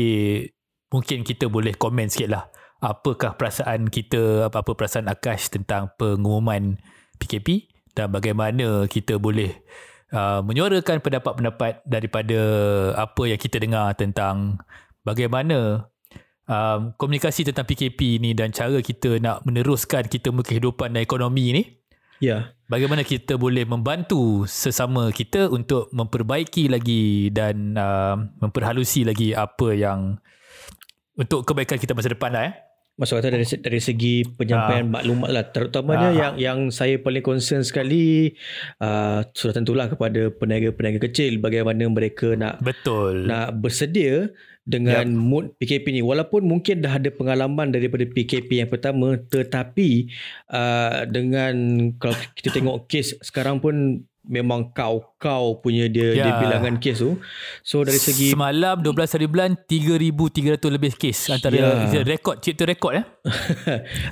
mungkin 0.93 1.25
kita 1.25 1.49
boleh 1.49 1.73
komen 1.73 2.09
sikit 2.13 2.29
lah. 2.29 2.43
Apakah 2.77 3.33
perasaan 3.33 3.89
kita, 3.89 4.53
apa-apa 4.53 4.77
perasaan 4.77 5.09
Akash 5.09 5.49
tentang 5.49 5.89
pengumuman 5.97 6.77
PKP 7.17 7.73
dan 7.97 8.13
bagaimana 8.13 8.85
kita 8.85 9.17
boleh 9.17 9.65
uh, 10.13 10.45
menyuarakan 10.45 11.01
pendapat-pendapat 11.01 11.81
daripada 11.89 12.39
apa 12.93 13.23
yang 13.25 13.41
kita 13.41 13.57
dengar 13.57 13.97
tentang 13.97 14.61
bagaimana 15.07 15.87
um, 16.43 16.91
komunikasi 16.99 17.47
tentang 17.47 17.63
PKP 17.63 18.19
ni 18.19 18.35
dan 18.35 18.51
cara 18.51 18.83
kita 18.83 19.15
nak 19.17 19.47
meneruskan 19.47 20.03
kita 20.05 20.29
punya 20.29 20.43
kehidupan 20.43 20.91
dan 20.91 21.01
ekonomi 21.01 21.55
ni 21.55 21.63
Ya. 22.17 22.49
bagaimana 22.65 23.05
kita 23.05 23.37
boleh 23.37 23.61
membantu 23.61 24.41
sesama 24.49 25.13
kita 25.13 25.53
untuk 25.53 25.85
memperbaiki 25.93 26.65
lagi 26.65 27.29
dan 27.29 27.77
uh, 27.77 28.17
memperhalusi 28.41 29.05
lagi 29.05 29.37
apa 29.37 29.69
yang 29.71 30.17
untuk 31.13 31.45
kebaikan 31.45 31.77
kita 31.77 31.93
masa 31.93 32.09
depan 32.09 32.33
lah 32.33 32.43
eh. 32.49 32.53
Masuk 32.97 33.21
kata 33.21 33.29
dari 33.29 33.45
dari 33.45 33.77
segi 33.77 34.25
penyampaian 34.25 34.89
maklumat 34.89 35.29
lah 35.29 35.45
terutamanya 35.53 36.09
Ah. 36.09 36.13
yang 36.17 36.33
yang 36.41 36.59
saya 36.73 36.97
paling 36.97 37.21
concern 37.21 37.61
sekali 37.61 38.33
uh, 38.81 39.21
sudah 39.29 39.53
tentulah 39.53 39.85
kepada 39.85 40.33
peniaga-peniaga 40.33 41.05
kecil 41.05 41.37
bagaimana 41.37 41.85
mereka 41.85 42.33
nak 42.33 42.57
Betul. 42.57 43.29
nak 43.29 43.61
bersedia 43.61 44.33
dengan 44.67 45.07
yep. 45.07 45.15
mood 45.15 45.45
PKP 45.55 45.95
ni 45.95 46.01
walaupun 46.03 46.43
mungkin 46.43 46.83
dah 46.83 46.99
ada 46.99 47.07
pengalaman 47.07 47.71
daripada 47.71 48.03
PKP 48.03 48.67
yang 48.67 48.69
pertama 48.69 49.15
tetapi 49.15 50.11
uh, 50.51 51.07
dengan 51.07 51.55
kalau 51.95 52.19
kita 52.35 52.51
tengok 52.51 52.91
kes 52.91 53.15
sekarang 53.23 53.63
pun 53.63 54.03
memang 54.27 54.71
kau-kau 54.71 55.15
punya 55.57 55.87
dia 55.87 56.09
Ya. 56.09 56.23
dia 56.23 56.33
bilangan 56.37 56.77
kes 56.77 56.99
tu 56.99 57.15
so 57.61 57.81
dari 57.81 57.97
segi 57.97 58.31
Semalam 58.31 58.79
12 58.79 58.93
hari 59.09 59.25
bulan 59.25 59.49
3,300 59.59 60.21
lebih 60.69 60.93
kes 60.93 61.27
antara 61.29 61.55
Ya. 61.55 62.03
rekod 62.03 62.37
cipta 62.37 62.63
rekod 62.63 62.93
eh. 62.93 63.05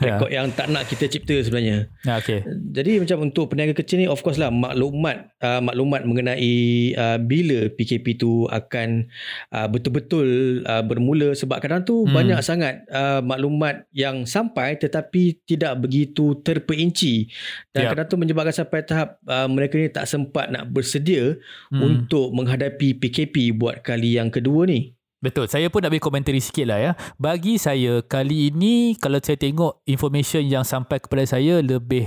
rekod 0.02 0.30
yang 0.30 0.50
tak 0.50 0.68
nak 0.68 0.86
kita 0.86 1.08
cipta 1.08 1.36
sebenarnya 1.38 1.88
Ha, 2.02 2.18
okay. 2.18 2.46
Jadi 2.46 2.98
macam 2.98 3.26
untuk 3.26 3.50
peniaga 3.50 3.74
kecil 3.74 3.98
ni 3.98 4.08
of 4.08 4.20
course 4.20 4.36
lah 4.36 4.50
maklumat 4.50 5.34
uh, 5.40 5.60
maklumat 5.60 6.04
mengenai 6.04 6.56
uh, 6.94 7.18
bila 7.18 7.68
PKP 7.70 8.16
tu 8.16 8.46
akan 8.46 9.10
uh, 9.50 9.68
betul-betul 9.68 10.28
uh, 10.64 10.82
bermula 10.82 11.34
sebab 11.34 11.60
kadang 11.60 11.82
tu 11.82 11.98
Hmm. 11.98 12.14
banyak 12.14 12.40
sangat 12.40 12.86
uh, 12.88 13.18
maklumat 13.20 13.90
yang 13.90 14.24
sampai 14.24 14.76
tetapi 14.76 15.42
tidak 15.44 15.80
begitu 15.80 16.38
terperinci 16.40 17.32
dan 17.72 17.82
Yap. 17.82 17.92
kadang 17.92 18.08
tu 18.08 18.18
menyebabkan 18.18 18.54
sampai 18.54 18.80
tahap 18.82 19.18
uh, 19.24 19.48
mereka 19.48 19.76
ni 19.76 19.88
tak 19.88 20.05
sempat 20.08 20.50
nak 20.54 20.70
bersedia 20.72 21.38
Hmm. 21.74 21.82
untuk 21.82 22.32
menghadapi 22.32 22.98
PKP 22.98 23.54
buat 23.58 23.82
kali 23.82 24.18
yang 24.18 24.30
kedua 24.30 24.70
ni. 24.70 24.96
Betul. 25.26 25.50
Saya 25.50 25.74
pun 25.74 25.82
nak 25.82 25.90
beri 25.90 26.04
komentari 26.04 26.38
sikit 26.38 26.70
lah 26.70 26.78
ya. 26.78 26.92
Bagi 27.18 27.58
saya 27.58 28.06
kali 28.06 28.54
ini 28.54 28.94
kalau 29.02 29.18
saya 29.18 29.34
tengok 29.42 29.82
information 29.90 30.46
yang 30.46 30.62
sampai 30.62 31.02
kepada 31.02 31.26
saya 31.26 31.66
lebih 31.66 32.06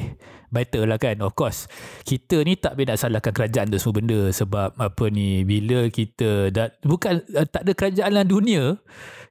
better 0.55 0.87
lah 0.87 1.03
kan. 1.03 1.19
Of 1.27 1.35
course. 1.35 1.67
Kita 2.07 2.47
ni 2.47 2.55
tak 2.55 2.79
boleh 2.79 2.95
nak 2.95 3.03
salahkan 3.03 3.35
kerajaan 3.35 3.75
tu 3.75 3.79
semua 3.83 3.99
benda 3.99 4.21
sebab 4.31 4.71
apa 4.79 5.05
ni 5.11 5.43
bila 5.43 5.91
kita 5.91 6.55
dah, 6.55 6.71
bukan 6.87 7.27
uh, 7.35 7.47
tak 7.49 7.67
ada 7.67 7.73
kerajaan 7.75 8.11
dalam 8.15 8.29
dunia 8.31 8.79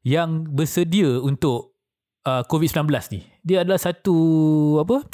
yang 0.03 0.43
bersedia 0.43 1.23
untuk 1.23 1.71
uh, 2.27 2.43
COVID-19 2.43 2.91
ni. 3.15 3.23
Dia 3.47 3.63
adalah 3.63 3.79
satu 3.79 4.17
apa? 4.83 5.07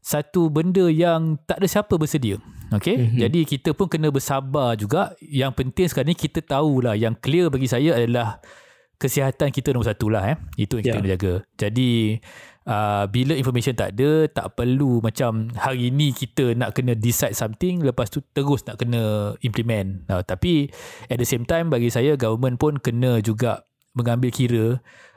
Satu 0.00 0.48
benda 0.48 0.88
yang 0.88 1.36
tak 1.44 1.60
ada 1.60 1.68
siapa 1.68 1.92
bersedia. 2.00 2.40
Okay? 2.78 2.96
Mhm. 2.96 3.02
Mm-hmm. 3.02 3.20
Jadi 3.20 3.40
kita 3.44 3.70
pun 3.76 3.86
kena 3.90 4.08
bersabar 4.08 4.76
juga. 4.78 5.12
Yang 5.20 5.52
penting 5.58 5.86
sekarang 5.90 6.10
ni 6.12 6.16
kita 6.16 6.40
tahulah 6.40 6.94
yang 6.96 7.12
clear 7.18 7.52
bagi 7.52 7.68
saya 7.68 7.98
adalah 7.98 8.40
kesihatan 8.96 9.50
kita 9.50 9.74
nombor 9.74 9.90
satu 9.90 10.06
lah. 10.06 10.22
Eh. 10.30 10.36
Itu 10.62 10.78
yang 10.78 10.84
kita 10.86 10.94
Ya. 10.94 11.00
kena 11.02 11.10
jaga. 11.18 11.32
Jadi 11.58 11.90
uh, 12.70 13.04
bila 13.10 13.34
information 13.34 13.74
tak 13.74 13.98
ada, 13.98 14.30
tak 14.30 14.54
perlu 14.54 15.02
macam 15.02 15.50
hari 15.58 15.90
ni 15.90 16.14
kita 16.14 16.54
nak 16.54 16.78
kena 16.78 16.94
decide 16.94 17.34
something, 17.34 17.82
lepas 17.82 18.06
tu 18.06 18.22
terus 18.30 18.62
nak 18.70 18.78
kena 18.78 19.34
implement. 19.42 20.06
Uh, 20.06 20.22
tapi 20.22 20.70
at 21.10 21.18
the 21.18 21.26
same 21.26 21.42
time 21.42 21.66
bagi 21.66 21.90
saya 21.90 22.14
government 22.14 22.62
pun 22.62 22.78
kena 22.78 23.18
juga 23.18 23.66
mengambil 23.92 24.30
kira 24.32 24.66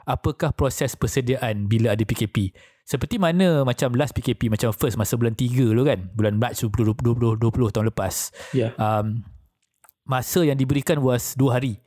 apakah 0.04 0.52
proses 0.52 0.98
persediaan 0.98 1.70
bila 1.70 1.94
ada 1.94 2.02
PKP. 2.02 2.52
Seperti 2.86 3.18
mana 3.18 3.66
macam 3.66 3.90
last 3.98 4.14
PKP 4.14 4.46
macam 4.46 4.70
first 4.70 4.94
masa 4.94 5.18
bulan 5.18 5.34
3 5.34 5.74
dulu 5.74 5.82
kan, 5.90 6.06
bulan 6.14 6.38
Mac 6.38 6.54
2020, 6.54 7.42
2020 7.42 7.74
tahun 7.74 7.86
lepas. 7.90 8.14
Ya. 8.54 8.70
Um, 8.78 9.26
masa 10.06 10.46
yang 10.46 10.54
diberikan 10.54 11.02
was 11.02 11.34
2 11.34 11.50
hari 11.50 11.82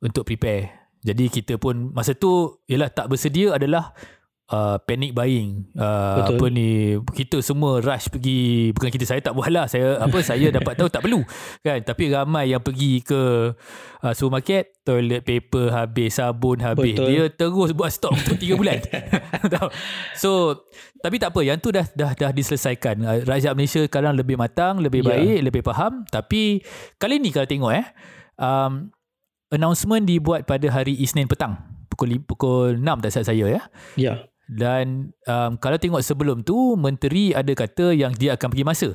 untuk 0.00 0.24
prepare. 0.24 0.72
Jadi 1.04 1.28
kita 1.28 1.60
pun 1.60 1.92
masa 1.92 2.16
tu 2.16 2.64
ialah 2.64 2.88
tak 2.88 3.12
bersedia 3.12 3.60
adalah 3.60 3.92
uh, 4.48 4.76
panic 4.82 5.12
buying. 5.12 5.68
Uh, 5.76 6.24
Betul. 6.24 6.36
apa 6.36 6.46
ni 6.50 6.68
kita 7.14 7.38
semua 7.40 7.80
rush 7.80 8.08
pergi 8.08 8.72
bukan 8.72 8.90
kita 8.90 9.04
saya 9.04 9.20
tak 9.20 9.36
buat 9.36 9.48
lah 9.52 9.68
saya 9.68 10.00
apa 10.00 10.18
saya 10.28 10.48
dapat 10.52 10.74
tahu 10.76 10.88
tak 10.88 11.04
perlu 11.04 11.22
kan 11.60 11.78
tapi 11.84 12.10
ramai 12.12 12.52
yang 12.52 12.62
pergi 12.64 13.04
ke 13.04 13.52
uh, 14.02 14.12
supermarket 14.16 14.80
toilet 14.84 15.22
paper 15.24 15.72
habis 15.72 16.16
sabun 16.16 16.60
habis 16.64 16.96
Betul. 16.96 17.06
dia 17.08 17.22
terus 17.28 17.70
buat 17.76 17.92
stok 17.92 18.12
untuk 18.16 18.36
3 18.40 18.58
bulan. 18.58 18.78
So 20.18 20.64
tapi 20.98 21.20
tak 21.20 21.30
apa 21.30 21.40
yang 21.46 21.62
tu 21.62 21.70
dah 21.70 21.86
dah 21.94 22.10
dah 22.16 22.30
diselesaikan. 22.32 22.96
Uh, 23.04 23.18
Rakyat 23.22 23.54
Malaysia 23.54 23.80
sekarang 23.84 24.16
lebih 24.18 24.34
matang, 24.34 24.80
lebih 24.82 25.00
Ya. 25.04 25.14
baik, 25.14 25.38
lebih 25.46 25.62
faham 25.62 26.02
tapi 26.10 26.60
kali 26.98 27.22
ni 27.22 27.30
kalau 27.30 27.46
tengok 27.46 27.72
eh 27.72 27.86
um, 28.40 28.90
announcement 29.54 30.02
dibuat 30.04 30.44
pada 30.44 30.66
hari 30.68 30.98
Isnin 30.98 31.30
petang 31.30 31.54
pukul 31.88 32.18
pukul 32.22 32.78
6 32.78 33.04
tak 33.04 33.10
saya 33.10 33.46
ya. 33.46 33.62
Ya. 33.98 34.14
Dan 34.48 35.12
um, 35.28 35.60
kalau 35.60 35.76
tengok 35.76 36.00
sebelum 36.00 36.40
tu 36.40 36.74
menteri 36.74 37.36
ada 37.36 37.52
kata 37.52 37.92
yang 37.92 38.16
dia 38.16 38.32
akan 38.34 38.48
pergi 38.48 38.64
masa. 38.64 38.88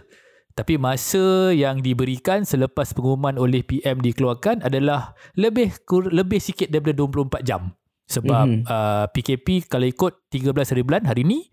Tapi 0.53 0.77
masa 0.77 1.49
yang 1.49 1.81
diberikan 1.81 2.45
selepas 2.45 2.93
pengumuman 2.93 3.37
oleh 3.41 3.65
PM 3.65 4.01
dikeluarkan 4.01 4.61
adalah 4.61 5.17
lebih 5.33 5.73
kur, 5.85 6.09
lebih 6.13 6.37
sikit 6.37 6.69
daripada 6.69 6.93
24 6.97 7.41
jam. 7.41 7.73
Sebab 8.05 8.45
Mhm. 8.45 8.53
mm-hmm. 8.61 8.69
uh, 8.69 9.05
PKP 9.09 9.47
kalau 9.65 9.85
ikut 9.89 10.13
13 10.29 10.73
hari 10.73 10.81
bulan 10.85 11.03
hari 11.05 11.25
ni 11.25 11.49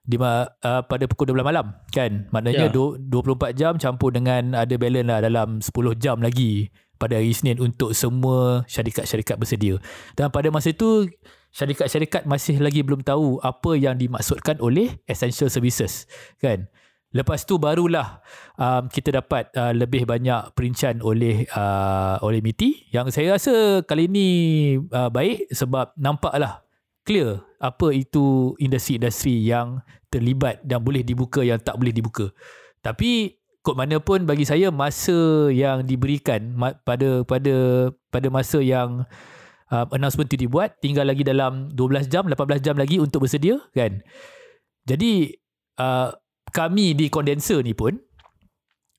di 0.00 0.16
uh, 0.16 0.48
pada 0.60 1.04
pukul 1.04 1.36
12 1.36 1.44
malam 1.44 1.76
kan. 1.92 2.28
Maknanya 2.32 2.68
Ya. 2.68 2.72
du- 2.72 2.96
24 2.96 3.52
jam 3.52 3.76
campur 3.76 4.12
dengan 4.12 4.56
ada 4.56 4.74
balance 4.80 5.08
lah 5.08 5.20
dalam 5.20 5.48
10 5.60 5.92
jam 6.00 6.16
lagi 6.24 6.72
pada 6.96 7.16
hari 7.20 7.32
Isnin 7.32 7.60
untuk 7.60 7.92
semua 7.92 8.64
syarikat-syarikat 8.68 9.36
bersedia. 9.36 9.76
Dan 10.16 10.32
pada 10.32 10.48
masa 10.48 10.72
itu 10.72 11.08
syarikat-syarikat 11.50 12.26
masih 12.26 12.62
lagi 12.62 12.80
belum 12.82 13.02
tahu 13.02 13.42
apa 13.42 13.74
yang 13.74 13.98
dimaksudkan 13.98 14.58
oleh 14.62 15.02
essential 15.06 15.50
services 15.50 16.06
kan. 16.38 16.70
Lepas 17.10 17.42
tu 17.42 17.58
barulah 17.58 18.22
um, 18.54 18.86
kita 18.86 19.18
dapat 19.18 19.50
uh, 19.58 19.74
lebih 19.74 20.06
banyak 20.06 20.54
perincian 20.54 21.02
oleh 21.02 21.42
uh, 21.50 22.22
oleh 22.22 22.38
MITI 22.38 22.94
yang 22.94 23.10
saya 23.10 23.34
rasa 23.34 23.82
kali 23.82 24.06
ini 24.06 24.28
uh, 24.94 25.10
baik 25.10 25.50
sebab 25.50 25.90
nampaklah 25.98 26.62
clear 27.02 27.42
apa 27.58 27.90
itu 27.90 28.54
industri-industri 28.62 29.42
yang 29.42 29.82
terlibat 30.06 30.62
dan 30.62 30.86
boleh 30.86 31.02
dibuka 31.02 31.42
yang 31.42 31.58
tak 31.58 31.74
boleh 31.74 31.90
dibuka. 31.90 32.30
Tapi 32.78 33.42
kod 33.66 33.74
mana 33.74 33.98
pun 33.98 34.22
bagi 34.22 34.46
saya 34.46 34.70
masa 34.70 35.50
yang 35.50 35.82
diberikan 35.82 36.54
pada 36.86 37.26
pada 37.26 37.54
pada 38.08 38.28
masa 38.30 38.62
yang 38.62 39.02
uh, 39.70 39.86
announcement 39.94 40.28
itu 40.28 40.46
dibuat 40.46 40.76
tinggal 40.82 41.06
lagi 41.06 41.22
dalam 41.22 41.70
12 41.72 42.10
jam 42.10 42.26
18 42.26 42.60
jam 42.60 42.76
lagi 42.76 42.98
untuk 42.98 43.24
bersedia 43.24 43.58
kan. 43.72 44.02
Jadi 44.84 45.34
uh, 45.78 46.10
kami 46.50 46.98
di 46.98 47.06
kondenser 47.08 47.62
ni 47.62 47.72
pun 47.72 47.96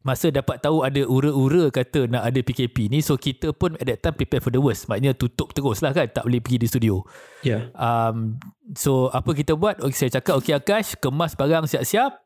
masa 0.01 0.33
dapat 0.33 0.57
tahu 0.57 0.81
ada 0.81 1.05
ura-ura 1.05 1.69
kata 1.69 2.09
nak 2.09 2.25
ada 2.25 2.41
PKP 2.41 2.89
ni 2.89 3.05
so 3.05 3.13
kita 3.21 3.53
pun 3.53 3.77
at 3.77 3.85
that 3.85 4.01
time 4.01 4.17
prepare 4.17 4.41
for 4.41 4.49
the 4.49 4.57
worst. 4.57 4.89
Maknanya 4.89 5.13
tutup 5.13 5.53
terus 5.53 5.83
lah 5.85 5.93
kan 5.93 6.09
tak 6.09 6.25
boleh 6.25 6.41
pergi 6.41 6.57
di 6.57 6.67
studio. 6.67 7.05
Ya. 7.45 7.69
um, 7.77 8.41
so 8.73 9.13
apa 9.13 9.35
kita 9.37 9.53
buat? 9.53 9.77
Okay, 9.77 10.07
saya 10.07 10.17
cakap 10.17 10.41
okey 10.41 10.57
Akash 10.57 10.97
kemas 10.97 11.37
barang 11.37 11.69
siap-siap. 11.69 12.17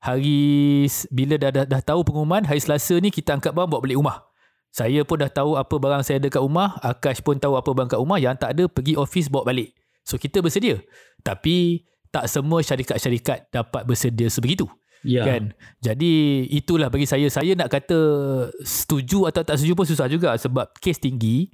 Hari 0.00 0.88
bila 1.12 1.36
dah, 1.36 1.52
dah 1.52 1.64
dah 1.68 1.80
tahu 1.84 2.00
pengumuman 2.08 2.40
hari 2.48 2.56
Selasa 2.56 2.96
ni 3.04 3.12
kita 3.12 3.36
angkat 3.36 3.52
barang 3.52 3.68
bawa 3.68 3.84
balik 3.84 4.00
rumah 4.00 4.29
saya 4.70 5.02
pun 5.02 5.18
dah 5.18 5.30
tahu 5.30 5.58
apa 5.58 5.74
barang 5.76 6.06
saya 6.06 6.22
ada 6.22 6.30
kat 6.30 6.38
rumah 6.38 6.78
Akash 6.78 7.20
pun 7.26 7.34
tahu 7.36 7.58
apa 7.58 7.70
barang 7.74 7.90
kat 7.90 8.00
rumah 8.00 8.22
yang 8.22 8.38
tak 8.38 8.54
ada 8.54 8.70
pergi 8.70 8.94
office 8.94 9.26
bawa 9.26 9.50
balik. 9.50 9.74
So 10.06 10.14
kita 10.14 10.38
bersedia. 10.38 10.78
Tapi 11.26 11.82
tak 12.10 12.30
semua 12.30 12.62
syarikat-syarikat 12.62 13.50
dapat 13.50 13.82
bersedia 13.82 14.30
sebegitu. 14.30 14.70
Ya. 15.00 15.24
kan? 15.24 15.56
Jadi 15.80 16.44
itulah 16.52 16.86
bagi 16.92 17.08
saya. 17.08 17.26
Saya 17.32 17.56
nak 17.58 17.72
kata 17.72 17.98
setuju 18.62 19.26
atau 19.26 19.42
tak 19.42 19.58
setuju 19.58 19.72
pun 19.74 19.86
susah 19.88 20.06
juga 20.06 20.36
sebab 20.38 20.70
kes 20.78 21.02
tinggi 21.02 21.50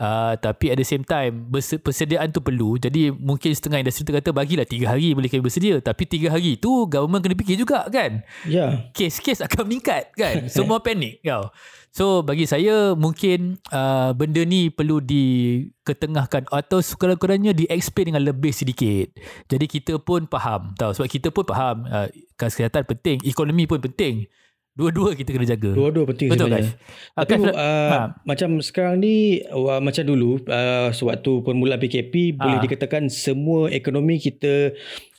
Uh, 0.00 0.32
tapi 0.40 0.72
at 0.72 0.80
the 0.80 0.86
same 0.88 1.04
time 1.04 1.52
persediaan 1.84 2.32
tu 2.32 2.40
perlu. 2.40 2.80
Jadi 2.80 3.12
mungkin 3.12 3.52
setengah 3.52 3.84
industri 3.84 4.08
tu 4.08 4.16
kata 4.16 4.32
bagilah 4.32 4.64
3 4.64 4.88
hari 4.88 5.12
boleh 5.12 5.28
kami 5.28 5.44
bersedia. 5.44 5.76
Tapi 5.76 6.08
3 6.08 6.32
hari 6.32 6.56
tu 6.56 6.88
government 6.88 7.20
kena 7.20 7.36
fikir 7.36 7.60
juga 7.60 7.84
kan? 7.92 8.24
Ya. 8.48 8.88
kes-kes 8.96 9.44
akan 9.44 9.68
meningkat 9.68 10.08
kan? 10.16 10.46
Semua 10.56 10.80
panik 10.80 11.20
kau. 11.20 11.52
So 11.92 12.24
bagi 12.24 12.48
saya 12.48 12.96
mungkin 12.96 13.60
uh, 13.68 14.16
benda 14.16 14.40
ni 14.46 14.72
perlu 14.72 15.04
diketengahkan 15.04 16.48
atau 16.48 16.80
sekurang-kurangnya 16.80 17.52
di-explain 17.52 18.16
dengan 18.16 18.24
lebih 18.32 18.56
sedikit. 18.56 19.12
Jadi 19.52 19.68
kita 19.68 20.00
pun 20.00 20.24
faham 20.32 20.72
tahu 20.80 20.96
sebab 20.96 21.08
kita 21.12 21.28
pun 21.28 21.44
faham 21.44 21.84
uh, 21.84 22.08
kesihatan 22.40 22.88
penting 22.88 23.20
ekonomi 23.28 23.68
pun 23.68 23.84
penting 23.84 24.24
dua-dua 24.72 25.12
kita 25.12 25.30
kena 25.30 25.44
jaga 25.44 25.70
Dua-dua 25.70 26.04
penting 26.06 26.30
Betul, 26.30 26.46
sebenarnya. 26.48 26.72
Akash? 26.72 27.18
Tapi 27.18 27.32
Akash, 27.36 27.52
uh, 27.52 27.90
ha. 27.90 27.98
macam 28.22 28.50
sekarang 28.58 28.94
ni 28.98 29.14
uh, 29.44 29.78
macam 29.78 30.04
dulu 30.04 30.40
uh, 30.42 30.88
sewaktu 30.90 31.42
permulaan 31.42 31.78
PKP 31.78 32.34
boleh 32.34 32.58
Ha. 32.58 32.64
dikatakan 32.64 33.06
semua 33.06 33.68
ekonomi 33.68 34.16
kita 34.16 34.72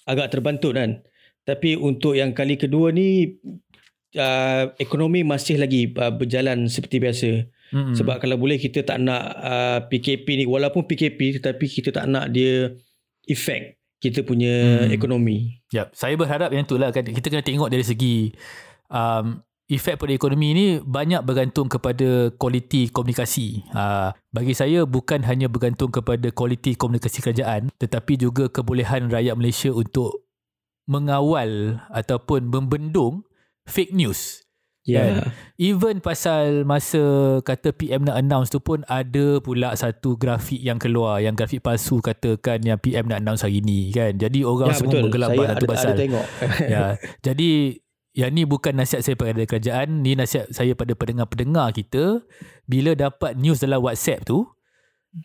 agak 0.04 0.32
terbantut 0.32 0.74
kan. 0.74 1.04
Tapi 1.42 1.74
untuk 1.74 2.14
yang 2.14 2.32
kali 2.32 2.56
kedua 2.56 2.90
ni 2.90 3.38
uh, 4.16 4.64
ekonomi 4.78 5.22
masih 5.22 5.58
lagi 5.58 5.90
uh, 5.92 6.10
berjalan 6.10 6.66
seperti 6.66 6.98
biasa. 6.98 7.32
Mm-mm. 7.72 7.96
Sebab 7.96 8.20
kalau 8.20 8.36
boleh 8.36 8.56
kita 8.56 8.84
tak 8.84 9.00
nak 9.00 9.24
uh, 9.38 9.80
PKP 9.88 10.26
ni 10.36 10.46
walaupun 10.46 10.84
PKP 10.84 11.40
tetapi 11.40 11.66
kita 11.66 11.90
tak 11.92 12.06
nak 12.06 12.28
dia 12.30 12.76
efek 13.26 13.80
kita 13.98 14.26
punya 14.26 14.50
Hmm. 14.82 14.90
ekonomi. 14.90 15.62
Yep. 15.70 15.94
Saya 15.94 16.18
berharap 16.18 16.50
yang 16.50 16.66
itulah 16.66 16.90
kan 16.90 17.06
kita 17.06 17.30
kena 17.30 17.46
tengok 17.46 17.70
dari 17.70 17.86
segi 17.86 18.34
um, 18.92 19.40
efek 19.72 19.96
pada 19.96 20.12
ekonomi 20.12 20.52
ni 20.52 20.68
banyak 20.84 21.24
bergantung 21.24 21.72
kepada 21.72 22.28
kualiti 22.36 22.92
komunikasi. 22.92 23.64
Uh, 23.72 24.12
bagi 24.30 24.52
saya 24.52 24.84
bukan 24.84 25.24
hanya 25.24 25.48
bergantung 25.48 25.90
kepada 25.90 26.28
kualiti 26.36 26.76
komunikasi 26.76 27.24
kerajaan 27.24 27.72
tetapi 27.80 28.20
juga 28.20 28.52
kebolehan 28.52 29.08
rakyat 29.08 29.40
Malaysia 29.40 29.72
untuk 29.72 30.28
mengawal 30.92 31.80
ataupun 31.88 32.52
membendung 32.52 33.24
fake 33.64 33.96
news. 33.96 34.44
Ya. 34.82 35.30
Even 35.62 36.02
pasal 36.02 36.66
masa 36.66 37.00
kata 37.46 37.70
PM 37.70 38.10
nak 38.10 38.18
announce 38.18 38.50
tu 38.50 38.58
pun 38.58 38.82
ada 38.90 39.38
pula 39.38 39.78
satu 39.78 40.18
grafik 40.18 40.58
yang 40.58 40.82
keluar 40.82 41.22
yang 41.22 41.38
grafik 41.38 41.62
palsu 41.62 42.02
katakan 42.02 42.66
yang 42.66 42.82
PM 42.82 43.06
nak 43.06 43.22
announce 43.22 43.46
hari 43.46 43.62
ni 43.62 43.94
kan. 43.94 44.18
Jadi 44.18 44.42
orang 44.42 44.74
Ya 44.74 44.82
semua 44.82 44.92
betul. 44.98 45.04
bergelabah 45.08 45.38
Saya 45.38 45.54
satu 45.54 45.66
pasal. 45.70 45.92
ada 45.94 46.02
tengok. 46.02 46.26
ya. 46.66 46.84
Jadi 47.30 47.52
yang 48.12 48.36
ni 48.36 48.44
bukan 48.44 48.76
nasihat 48.76 49.02
saya 49.08 49.16
pada 49.16 49.44
kerajaan, 49.48 50.04
ni 50.04 50.20
nasihat 50.20 50.52
saya 50.52 50.76
pada 50.76 50.92
pendengar-pendengar 50.96 51.72
kita 51.72 52.20
bila 52.68 52.92
dapat 52.92 53.40
news 53.40 53.64
dalam 53.64 53.80
WhatsApp 53.80 54.28
tu 54.28 54.44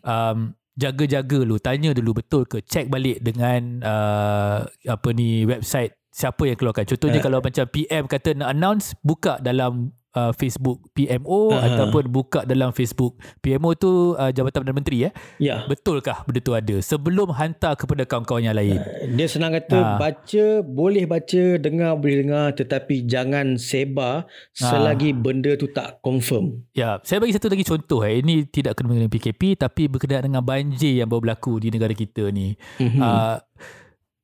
um, 0.07 0.55
jaga-jaga 0.77 1.43
dulu, 1.43 1.57
tanya 1.59 1.91
dulu 1.91 2.21
betul 2.23 2.45
ke, 2.47 2.63
check 2.63 2.87
balik 2.87 3.19
dengan 3.19 3.81
uh, 3.83 4.63
apa 4.67 5.09
ni 5.11 5.43
website 5.43 5.97
siapa 6.13 6.47
yang 6.47 6.57
keluarkan. 6.57 6.85
Contohnya 6.85 7.19
Ah. 7.19 7.25
kalau 7.25 7.39
macam 7.43 7.65
PM 7.69 8.03
kata 8.07 8.29
nak 8.37 8.49
announce, 8.55 8.95
buka 9.03 9.41
dalam 9.41 9.91
uh, 10.17 10.31
Facebook 10.33 10.81
PMO 10.91 11.53
Ah. 11.53 11.61
ataupun 11.63 12.09
buka 12.09 12.41
dalam 12.43 12.73
Facebook 12.73 13.13
PMO 13.39 13.77
tu 13.77 13.89
uh, 14.13 14.33
Jabatan 14.33 14.65
Perdana 14.65 14.73
Menteri 14.73 15.05
eh. 15.05 15.13
ya. 15.37 15.63
Betulkah 15.63 16.25
benda 16.25 16.41
tu 16.41 16.51
ada 16.51 16.75
sebelum 16.81 17.29
hantar 17.31 17.77
kepada 17.77 18.01
kawan-kawan 18.03 18.41
yang 18.43 18.57
lain? 18.57 18.81
Dia 19.13 19.29
senang 19.29 19.53
kata 19.53 19.77
Ha. 19.77 19.95
baca 19.95 20.45
boleh 20.59 21.05
baca 21.05 21.43
dengar 21.57 21.93
boleh 21.95 22.25
dengar 22.25 22.45
tetapi 22.51 23.05
jangan 23.05 23.55
sebar 23.55 24.25
selagi 24.51 25.13
benda 25.13 25.53
tu 25.53 25.69
tak 25.69 26.01
confirm. 26.01 26.65
Ya, 26.73 26.97
saya 27.03 27.19
bagi 27.19 27.31
satu 27.31 27.47
lagi 27.47 27.61
contoh 27.61 28.01
eh. 28.01 28.19
Ini 28.19 28.49
tidak 28.49 28.73
kena 28.73 28.89
mengenai 28.89 29.11
PKP 29.11 29.53
tapi 29.55 29.85
berkenaan 29.85 30.25
dengan 30.25 30.41
banjir 30.41 30.97
yang 30.97 31.05
baru 31.05 31.21
berlaku 31.23 31.59
di 31.59 31.69
negara 31.69 31.91
kita 31.91 32.31
ni. 32.31 32.57
Mm-hmm. 32.79 32.97
Uh, 32.97 33.35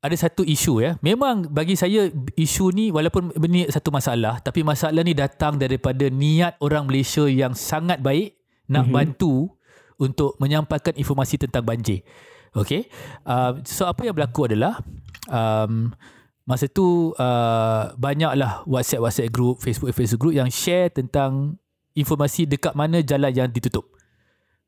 ada 0.04 0.16
satu 0.20 0.44
isu 0.44 0.84
ya. 0.84 0.92
Memang 1.00 1.48
bagi 1.48 1.80
saya 1.80 2.12
isu 2.36 2.76
ni 2.76 2.92
walaupun 2.92 3.32
ini 3.40 3.72
satu 3.72 3.88
masalah 3.88 4.44
tapi 4.44 4.60
masalah 4.60 5.00
ni 5.00 5.16
datang 5.16 5.56
daripada 5.56 6.12
niat 6.12 6.60
orang 6.60 6.84
Malaysia 6.84 7.24
yang 7.24 7.56
sangat 7.56 8.04
baik 8.04 8.36
nak 8.68 8.92
Mhm. 8.92 8.94
bantu 8.94 9.56
untuk 9.96 10.36
menyampaikan 10.44 10.92
informasi 11.00 11.40
tentang 11.40 11.64
banjir. 11.64 12.04
Okay. 12.52 12.92
Uh, 13.24 13.64
so 13.64 13.88
apa 13.88 14.04
yang 14.04 14.14
berlaku 14.14 14.52
adalah 14.52 14.84
um, 15.32 15.96
masa 16.44 16.68
tu 16.68 17.16
uh, 17.16 17.96
banyaklah 17.96 18.68
WhatsApp 18.68 19.02
WhatsApp 19.08 19.32
group, 19.32 19.64
Facebook 19.64 19.96
Facebook 19.96 20.20
group 20.20 20.36
yang 20.36 20.52
share 20.52 20.92
tentang 20.92 21.56
informasi 21.96 22.44
dekat 22.44 22.76
mana 22.76 23.00
jalan 23.00 23.32
yang 23.32 23.48
ditutup. 23.48 23.88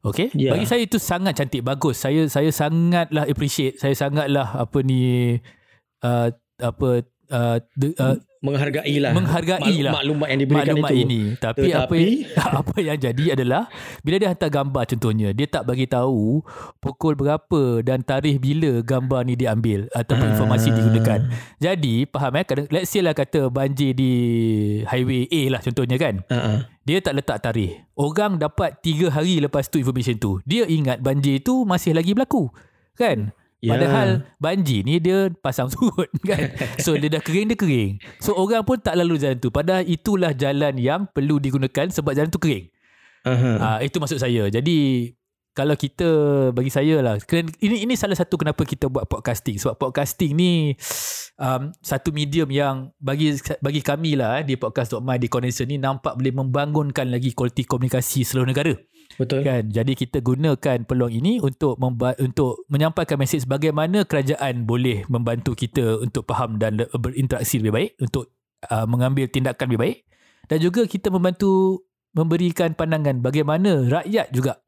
Okay. 0.06 0.30
Ya. 0.38 0.54
Bagi 0.54 0.70
saya 0.70 0.86
itu 0.86 1.02
sangat 1.02 1.34
cantik, 1.34 1.66
bagus. 1.66 1.98
Saya 1.98 2.30
saya 2.30 2.54
sangatlah 2.54 3.26
appreciate. 3.26 3.82
Saya 3.82 3.98
sangatlah 3.98 4.54
apa 4.54 4.78
ni 4.86 5.34
uh, 6.06 6.30
apa 6.62 6.90
uh, 7.28 7.58
de, 7.74 7.94
uh, 7.96 8.16
Menghargai 8.38 9.02
lah 9.02 9.10
Menghargai 9.10 9.82
lah 9.82 9.90
maklumat 9.92 10.28
yang 10.30 10.40
diberikan 10.40 10.78
maklumat 10.78 10.92
itu. 10.92 11.02
ini. 11.04 11.22
Tapi, 11.36 11.66
apa 11.68 11.90
Tetapi- 11.90 12.18
apa 12.62 12.76
yang 12.78 12.98
jadi 13.00 13.24
adalah 13.34 13.64
bila 14.00 14.16
dia 14.16 14.30
hantar 14.30 14.50
gambar 14.50 14.84
contohnya, 14.86 15.30
dia 15.32 15.48
tak 15.48 15.66
bagi 15.66 15.86
tahu 15.86 16.46
pukul 16.78 17.18
berapa 17.18 17.82
dan 17.82 18.00
tarikh 18.00 18.38
bila 18.38 18.86
gambar 18.86 19.26
ni 19.26 19.34
diambil 19.34 19.90
ataupun 19.92 20.28
Ah. 20.28 20.32
informasi 20.32 20.70
digunakan. 20.70 21.26
Jadi 21.58 22.06
faham 22.06 22.34
eh 22.36 22.46
let's 22.70 22.88
say 22.88 23.02
lah 23.02 23.12
kata 23.12 23.50
banjir 23.50 23.92
di 23.92 24.12
highway 24.84 25.26
A 25.26 25.42
lah 25.50 25.62
contohnya 25.62 25.98
kan. 25.98 26.22
Ha 26.28 26.70
Dia 26.82 27.02
tak 27.02 27.18
letak 27.18 27.42
tarikh. 27.42 27.82
Orang 27.96 28.38
dapat 28.38 28.78
3 28.80 29.10
hari 29.10 29.42
lepas 29.42 29.66
tu 29.66 29.82
information 29.82 30.16
tu. 30.16 30.38
Dia 30.46 30.70
ingat 30.70 31.02
banjir 31.02 31.42
tu 31.42 31.66
masih 31.66 31.98
lagi 31.98 32.14
berlaku. 32.14 32.54
Kan? 32.94 33.34
Ya. 33.64 33.76
Padahal 33.76 34.28
banjir 34.38 34.86
ni 34.86 35.02
dia 35.02 35.32
pasang 35.42 35.72
surut 35.72 36.12
kan. 36.30 36.54
So 36.78 36.94
dia 37.00 37.10
dah 37.10 37.24
kering 37.24 37.50
dia 37.50 37.58
kering. 37.58 37.98
So 38.22 38.36
orang 38.36 38.62
pun 38.68 38.78
tak 38.78 39.00
lalu 39.00 39.18
jalan 39.18 39.42
tu. 39.42 39.50
Padahal 39.50 39.88
itulah 39.88 40.36
jalan 40.36 40.76
yang 40.78 41.08
perlu 41.10 41.42
digunakan 41.42 41.88
sebab 41.90 42.14
jalan 42.14 42.30
tu 42.30 42.38
kering. 42.38 42.70
Aha. 43.26 43.52
Ah 43.58 43.78
itu 43.82 43.98
maksud 43.98 44.22
saya. 44.22 44.52
Jadi 44.54 45.10
kalau 45.56 45.74
kita 45.80 46.10
bagi 46.52 46.68
saya 46.68 47.00
lah 47.00 47.16
ini 47.64 47.88
ini 47.88 47.96
salah 47.96 48.20
satu 48.20 48.36
kenapa 48.36 48.68
kita 48.68 48.92
buat 48.92 49.08
podcasting 49.08 49.56
sebab 49.56 49.80
podcasting 49.80 50.36
ni 50.36 50.76
um, 51.40 51.72
satu 51.80 52.12
medium 52.12 52.52
yang 52.52 52.92
bagi 53.00 53.40
bagi 53.64 53.80
kami 53.80 54.20
lah 54.20 54.44
eh, 54.44 54.52
di 54.52 54.60
podcast.my 54.60 55.16
di 55.16 55.32
Condenser 55.32 55.64
ni 55.64 55.80
nampak 55.80 56.20
boleh 56.20 56.36
membangunkan 56.36 57.08
lagi 57.08 57.32
kualiti 57.32 57.64
komunikasi 57.64 58.28
seluruh 58.28 58.52
negara 58.52 58.76
Betul. 59.16 59.48
kan 59.48 59.64
jadi 59.72 59.92
kita 59.96 60.20
gunakan 60.20 60.84
peluang 60.84 61.14
ini 61.14 61.40
untuk 61.40 61.80
memba- 61.80 62.20
untuk 62.20 62.68
menyampaikan 62.68 63.16
mesej 63.16 63.48
bagaimana 63.48 64.04
kerajaan 64.04 64.68
boleh 64.68 65.08
membantu 65.08 65.56
kita 65.56 66.04
untuk 66.04 66.28
faham 66.28 66.60
dan 66.60 66.84
le- 66.84 66.92
berinteraksi 66.92 67.64
lebih 67.64 67.74
baik 67.74 67.92
untuk 68.04 68.36
uh, 68.68 68.84
mengambil 68.84 69.32
tindakan 69.32 69.72
lebih 69.72 69.82
baik 69.82 69.98
dan 70.52 70.58
juga 70.60 70.84
kita 70.84 71.08
membantu 71.10 71.84
memberikan 72.12 72.76
pandangan 72.76 73.20
bagaimana 73.20 73.88
rakyat 73.88 74.32
juga 74.32 74.60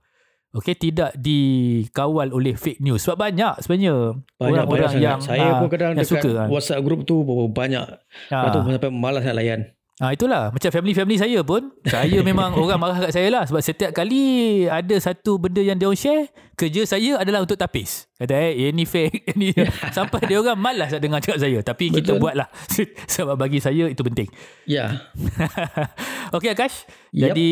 okey 0.55 0.75
tidak 0.79 1.11
dikawal 1.19 2.31
oleh 2.31 2.55
fake 2.55 2.81
news 2.81 3.03
sebab 3.03 3.29
banyak 3.29 3.53
sebenarnya 3.61 4.15
Banyak, 4.39 4.63
orang-orang 4.63 4.91
banyak 4.95 5.03
yang 5.03 5.19
sangat. 5.21 5.37
Saya 5.37 5.43
ah, 5.43 5.59
pun 5.59 5.69
kadang 5.69 5.87
yang 5.91 5.97
dekat 5.99 6.11
suka 6.11 6.29
kan. 6.33 6.47
WhatsApp 6.49 6.81
group 6.87 6.99
tu 7.03 7.15
banyak. 7.51 7.85
Ah. 8.31 8.51
Tu 8.53 8.59
sampai 8.63 8.91
malas 8.93 9.21
nak 9.27 9.35
layan. 9.37 9.61
Ah 9.97 10.13
itulah 10.13 10.53
macam 10.53 10.69
family-family 10.69 11.17
saya 11.17 11.41
pun 11.41 11.73
saya 11.81 12.21
memang 12.21 12.53
orang 12.61 12.77
marah 12.77 13.01
kat 13.01 13.17
saya 13.17 13.33
lah 13.33 13.49
sebab 13.49 13.57
setiap 13.59 13.91
kali 13.91 14.21
ada 14.63 14.93
satu 14.97 15.41
benda 15.41 15.57
yang 15.57 15.73
dia 15.73 15.89
share 15.91 16.29
kerja 16.53 16.85
saya 16.85 17.17
adalah 17.17 17.41
untuk 17.41 17.57
tapis 17.57 18.05
kata 18.13 18.29
eh 18.29 18.69
ini 18.69 18.85
fake 18.85 19.25
ini 19.33 19.57
sampai 19.97 20.21
dia 20.23 20.37
orang 20.37 20.53
malas 20.53 20.93
nak 20.93 21.01
dengar 21.01 21.17
cakap 21.17 21.41
saya 21.41 21.57
tapi 21.61 21.89
kita 21.89 22.13
Betul. 22.13 22.21
buatlah 22.21 22.45
sebab 23.09 23.33
bagi 23.35 23.57
saya 23.57 23.89
itu 23.89 24.05
penting 24.05 24.29
Ya. 24.63 25.01
Okey 26.29 26.53
Akash 26.53 26.85
Yep. 27.09 27.33
jadi 27.33 27.49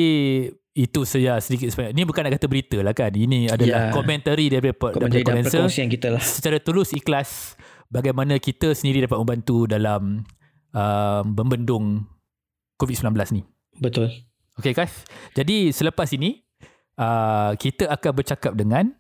itu 0.76 1.02
saja 1.02 1.40
sedikit 1.40 1.72
sebanyak. 1.72 1.96
Ini 1.96 2.04
bukan 2.04 2.22
nak 2.22 2.36
kata 2.36 2.46
berita 2.46 2.78
lah 2.78 2.92
kan. 2.92 3.08
Ini 3.08 3.48
adalah 3.48 3.90
Ya. 3.90 3.94
komentari 3.96 4.52
daripada, 4.52 4.92
Kau 4.92 5.02
daripada 5.02 5.08
dalam 5.16 5.28
Condenser 5.40 5.58
perkongsian 5.58 5.88
kita 5.88 6.08
lah. 6.12 6.20
secara 6.20 6.60
tulus 6.60 6.92
ikhlas 6.92 7.56
bagaimana 7.88 8.36
kita 8.38 8.76
sendiri 8.76 9.02
dapat 9.02 9.16
membantu 9.18 9.64
dalam 9.66 10.28
uh, 10.76 11.24
membendung 11.24 12.04
COVID-19 12.80 13.12
ni. 13.36 13.42
Betul. 13.80 14.12
Okey 14.60 14.72
Akash. 14.72 15.04
Jadi 15.36 15.76
selepas 15.76 16.08
ini 16.16 16.44
uh, 17.00 17.52
kita 17.60 17.92
akan 17.92 18.12
bercakap 18.16 18.56
dengan 18.56 18.96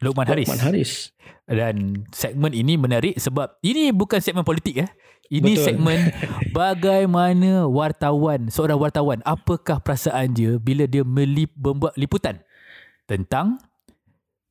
Lokman 0.00 0.28
Haris. 0.28 0.48
Lokman 0.48 0.62
Haris. 0.64 0.92
Dan 1.48 2.04
segmen 2.12 2.52
ini 2.52 2.76
menarik 2.76 3.16
sebab 3.16 3.56
ini 3.64 3.92
bukan 3.92 4.20
segmen 4.20 4.44
politik 4.44 4.84
eh. 4.84 4.90
Ini 5.26 5.58
Betul. 5.58 5.64
segmen 5.64 5.98
bagaimana 6.56 7.66
wartawan, 7.66 8.46
seorang 8.46 8.78
wartawan, 8.78 9.18
apakah 9.26 9.82
perasaan 9.82 10.36
dia 10.36 10.54
bila 10.60 10.86
dia 10.86 11.02
melip, 11.02 11.50
membuat 11.58 11.98
liputan 11.98 12.38
tentang 13.10 13.58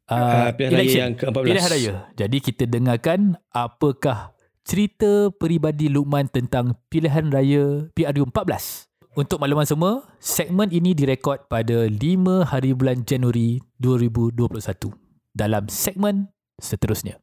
Ah, 0.06 0.54
uh, 0.54 0.54
pilihan 0.54 0.86
raya 0.86 0.98
yang 1.10 1.14
ke-14. 1.18 1.46
Pilihan 1.50 1.70
raya. 1.74 1.94
Jadi 2.14 2.38
kita 2.38 2.64
dengarkan 2.70 3.42
apakah 3.50 4.35
cerita 4.66 5.30
peribadi 5.30 5.94
Luqman 5.94 6.26
tentang 6.26 6.74
pilihan 6.90 7.30
raya 7.30 7.86
PRU 7.94 8.26
14. 8.34 8.90
Untuk 9.16 9.38
makluman 9.40 9.64
semua, 9.64 10.04
segmen 10.18 10.74
ini 10.74 10.92
direkod 10.92 11.46
pada 11.48 11.86
5 11.88 12.44
hari 12.44 12.74
bulan 12.76 13.06
Januari 13.06 13.62
2021 13.80 14.92
dalam 15.32 15.70
segmen 15.70 16.34
seterusnya. 16.58 17.22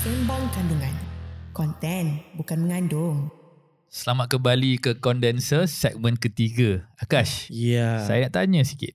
Sembang 0.00 0.46
kandungan. 0.54 0.94
Konten 1.50 2.22
bukan 2.38 2.58
mengandung. 2.62 3.16
Selamat 3.90 4.38
kembali 4.38 4.78
ke 4.78 5.02
Condenser 5.02 5.66
segmen 5.66 6.14
ketiga. 6.14 6.86
Akash, 6.94 7.50
Ya. 7.50 8.06
saya 8.06 8.30
nak 8.30 8.38
tanya 8.38 8.62
sikit. 8.62 8.94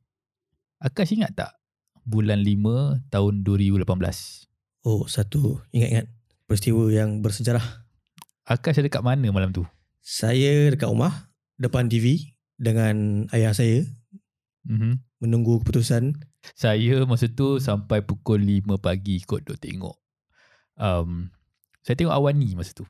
Akash 0.79 1.11
ingat 1.19 1.35
tak 1.35 1.51
bulan 2.07 2.39
5 2.39 3.03
tahun 3.11 3.43
2018? 3.43 4.52
Oh, 4.83 5.07
satu. 5.07 5.63
Ingat-ingat. 5.71 6.11
Peristiwa 6.43 6.91
yang 6.91 7.23
bersejarah. 7.23 7.63
Akash 8.43 8.83
ada 8.83 8.91
kat 8.91 8.99
mana 8.99 9.31
malam 9.31 9.55
tu? 9.55 9.63
Saya 10.03 10.67
dekat 10.67 10.91
rumah, 10.91 11.31
depan 11.55 11.87
TV 11.87 12.35
dengan 12.59 13.25
ayah 13.31 13.55
saya 13.55 13.87
Mm-hmm. 14.63 15.19
menunggu 15.19 15.59
keputusan. 15.59 16.23
Saya 16.55 17.03
masa 17.03 17.27
tu 17.27 17.59
sampai 17.59 17.99
pukul 17.99 18.39
5 18.39 18.79
pagi 18.79 19.19
kot 19.23 19.43
duk 19.43 19.59
tengok. 19.59 19.99
Um, 20.79 21.31
saya 21.83 21.99
tengok 21.99 22.15
Awani 22.15 22.55
masa 22.55 22.71
tu. 22.71 22.87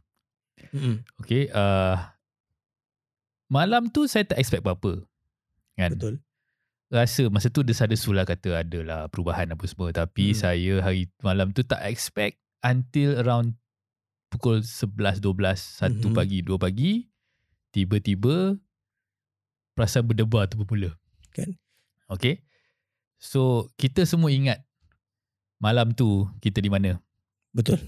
Mm-mm. 0.69 1.01
Okay. 1.21 1.49
Uh, 1.49 1.97
malam 3.49 3.89
tu 3.89 4.06
saya 4.06 4.21
tak 4.21 4.38
expect 4.38 4.62
apa-apa. 4.62 5.01
Kan? 5.73 5.97
Betul. 5.97 6.21
Rasa 6.93 7.25
masa 7.34 7.49
tu 7.49 7.65
desada-desu 7.65 8.13
lah 8.13 8.21
kata 8.21 8.62
adalah 8.62 9.10
perubahan 9.10 9.49
apa 9.49 9.65
semua. 9.65 9.89
Tapi 9.89 10.29
Hmm. 10.32 10.38
saya 10.38 10.73
hari 10.79 11.10
malam 11.25 11.49
tu 11.49 11.65
tak 11.65 11.82
expect 11.89 12.38
until 12.62 13.17
around 13.17 13.58
pukul 14.29 14.62
11, 14.62 15.17
12, 15.17 15.58
1 15.58 16.13
Mhm. 16.13 16.15
pagi, 16.15 16.38
2 16.45 16.62
pagi. 16.62 17.10
Tiba-tiba 17.73 18.62
perasaan 19.73 20.06
berdebar 20.06 20.45
tu 20.45 20.62
bermula. 20.62 20.93
Kan. 21.34 21.58
Okay. 22.13 22.45
So 23.17 23.73
kita 23.73 24.06
semua 24.06 24.29
ingat 24.29 24.62
malam 25.58 25.97
tu 25.97 26.29
kita 26.45 26.62
di 26.62 26.69
mana. 26.69 27.01
Betul. 27.49 27.82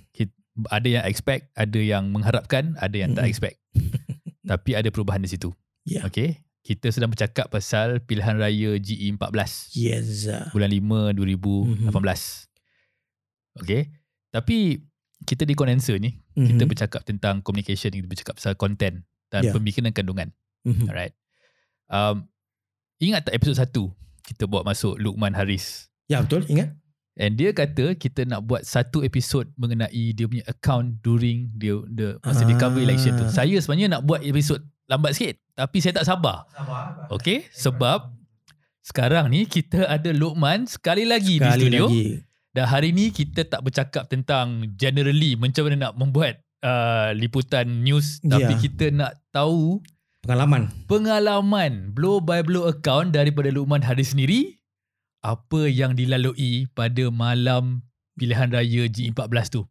Ada 0.71 0.87
yang 0.87 1.05
expect, 1.05 1.51
ada 1.53 1.77
yang 1.77 2.09
mengharapkan, 2.09 2.73
ada 2.79 2.95
yang 2.95 3.13
tak 3.13 3.27
Mhm. 3.27 3.29
expect. 3.29 3.57
Tapi 4.49 4.71
ada 4.73 4.89
perubahan 4.89 5.21
di 5.21 5.29
situ. 5.29 5.53
Ya. 5.85 6.01
Okay. 6.07 6.41
Kita 6.65 6.89
sedang 6.89 7.07
bercakap 7.07 7.45
pasal 7.47 8.01
pilihan 8.01 8.35
raya 8.35 8.73
GE14 8.75 9.69
Yes. 9.71 10.25
bulan 10.49 10.67
5 10.67 11.13
2018. 11.13 12.49
Okay. 13.55 13.93
Tapi 14.29 14.81
kita 15.21 15.43
di 15.43 15.53
condenser 15.53 15.95
ni, 15.95 16.17
Mm-hmm. 16.33 16.47
kita 16.51 16.63
bercakap 16.65 17.01
tentang 17.01 17.39
communication, 17.39 17.87
kita 17.87 18.03
bercakap 18.03 18.35
pasal 18.35 18.53
content 18.55 18.99
dan 19.29 19.41
Ya. 19.41 19.53
pemikiran 19.53 19.87
kandungan. 19.89 20.33
mm-hmm. 20.65 20.89
Alright. 20.89 21.13
Um, 21.85 22.27
ingat 22.97 23.23
tak 23.23 23.35
episod 23.35 23.55
1 23.55 23.93
kita 24.25 24.43
buat 24.43 24.65
masuk 24.65 24.97
Lukman 24.97 25.31
Haris 25.31 25.87
Ya, 26.05 26.19
betul. 26.19 26.43
Ingat? 26.47 26.73
and 27.15 27.31
dia 27.33 27.53
kata 27.53 27.93
kita 27.93 28.25
nak 28.25 28.43
buat 28.43 28.61
satu 28.61 28.99
episod 28.99 29.47
mengenai 29.55 30.11
dia 30.11 30.25
punya 30.25 30.43
account 30.45 30.99
during 30.99 31.47
dia 31.53 31.77
dia 31.87 32.17
masa 32.19 32.43
dia 32.43 32.57
cover 32.57 32.75
Ah. 32.75 32.83
election 32.83 33.13
tu. 33.13 33.23
Saya 33.29 33.55
sebenarnya 33.55 33.87
nak 33.89 34.03
buat 34.03 34.19
episod 34.19 34.59
lambat 34.85 35.13
sikit 35.13 35.35
tapi 35.53 35.77
saya 35.79 35.95
tak 35.95 36.05
sabar. 36.05 36.45
Okay 37.09 37.47
sebab 37.51 38.11
sekarang 38.81 39.27
ni 39.27 39.45
kita 39.45 39.85
ada 39.85 40.11
Lukman 40.11 40.65
sekali 40.65 41.03
lagi 41.03 41.37
di 41.37 41.43
Sekali 41.43 41.57
studio 41.59 41.85
lagi. 41.85 42.05
dan 42.51 42.65
hari 42.65 42.89
ni 42.91 43.09
kita 43.09 43.41
tak 43.43 43.61
bercakap 43.61 44.05
tentang 44.05 44.69
generally 44.73 45.33
macam 45.33 45.65
mana 45.65 45.89
nak 45.89 45.93
membuat 45.95 46.33
uh, 46.61 47.09
liputan 47.11 47.81
news 47.81 48.21
tapi 48.21 48.53
Ya. 48.53 48.61
kita 48.61 48.85
nak 48.89 49.13
tahu 49.29 49.81
Pengalaman. 50.21 50.69
pengalaman 50.85 51.71
blow 51.91 52.17
by 52.17 52.41
blow 52.41 52.65
account 52.65 53.09
daripada 53.09 53.47
Luqman 53.47 53.81
Haris 53.81 54.13
sendiri 54.13 54.57
apa 55.19 55.65
yang 55.65 55.93
dilalui 55.93 56.65
pada 56.71 57.09
malam 57.09 57.81
pilihan 58.13 58.47
raya 58.47 58.85
G14 58.85 59.21
tu. 59.51 59.61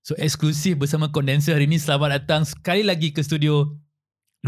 So 0.00 0.14
eksklusif 0.14 0.74
bersama 0.76 1.08
kondenser 1.08 1.52
hari 1.52 1.66
ini 1.66 1.76
selamat 1.76 2.08
datang 2.16 2.42
sekali 2.42 2.82
lagi 2.82 3.10
ke 3.10 3.20
studio 3.20 3.70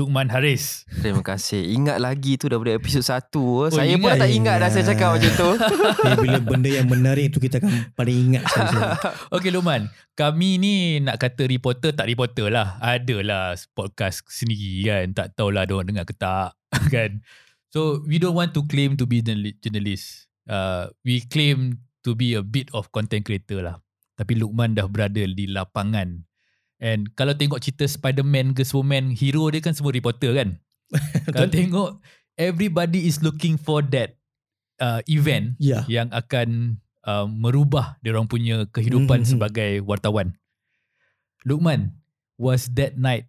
Luqman 0.00 0.32
Haris. 0.32 0.88
Terima 0.88 1.20
kasih. 1.20 1.60
Ingat 1.76 2.00
lagi 2.00 2.40
tu 2.40 2.48
daripada 2.48 2.72
episod 2.72 3.04
1. 3.04 3.20
Oh, 3.36 3.68
saya 3.68 3.92
ingat? 3.92 4.00
pun 4.00 4.10
tak 4.16 4.32
ingat 4.32 4.56
dah 4.56 4.68
saya 4.72 4.84
cakap 4.88 5.08
macam 5.12 5.32
tu. 5.36 5.50
Jadi 6.00 6.16
bila 6.24 6.38
benda 6.40 6.70
yang 6.72 6.88
menarik 6.88 7.36
tu 7.36 7.36
kita 7.36 7.60
akan 7.60 7.92
paling 7.92 8.16
ingat. 8.32 8.48
Okey 9.36 9.52
Luqman, 9.52 9.92
kami 10.16 10.56
ni 10.56 11.04
nak 11.04 11.20
kata 11.20 11.44
reporter 11.44 11.92
tak 11.92 12.08
reporter 12.08 12.48
lah. 12.48 12.80
Adalah 12.80 13.52
podcast 13.76 14.24
sendiri 14.24 14.88
kan. 14.88 15.12
Tak 15.12 15.36
tahulah 15.36 15.68
dia 15.68 15.76
orang 15.76 15.88
dengar 15.92 16.08
ke 16.08 16.16
tak 16.16 16.56
kan. 16.96 17.20
So 17.68 18.00
we 18.08 18.16
don't 18.16 18.32
want 18.32 18.56
to 18.56 18.64
claim 18.64 18.96
to 18.96 19.04
be 19.04 19.20
journali- 19.20 19.60
journalist. 19.60 20.32
Uh, 20.48 20.88
we 21.04 21.20
claim 21.28 21.84
to 22.00 22.16
be 22.16 22.32
a 22.32 22.40
bit 22.40 22.72
of 22.72 22.88
content 22.88 23.28
creator 23.28 23.60
lah. 23.60 23.76
Tapi 24.16 24.32
Luqman 24.40 24.72
dah 24.72 24.88
berada 24.88 25.20
di 25.20 25.44
lapangan. 25.44 26.24
And 26.80 27.12
kalau 27.12 27.36
tengok 27.36 27.60
cerita 27.60 27.84
Spider-Man 27.84 28.56
ke 28.56 28.64
Superman, 28.64 29.12
hero 29.12 29.52
dia 29.52 29.60
kan 29.60 29.76
semua 29.76 29.92
reporter 29.92 30.32
kan. 30.32 30.56
kalau 31.36 31.46
tengok 31.46 31.88
everybody 32.34 33.04
is 33.04 33.20
looking 33.20 33.60
for 33.60 33.84
that 33.84 34.16
uh, 34.80 35.04
event 35.06 35.54
Ya. 35.60 35.84
yang 35.86 36.08
akan 36.10 36.80
uh, 37.04 37.28
merubah 37.28 38.00
dia 38.00 38.16
orang 38.16 38.26
punya 38.26 38.64
kehidupan 38.72 39.22
Mhm. 39.22 39.28
sebagai 39.28 39.84
wartawan. 39.84 40.34
Lukman, 41.44 42.00
was 42.36 42.68
that 42.74 42.96
night 42.96 43.28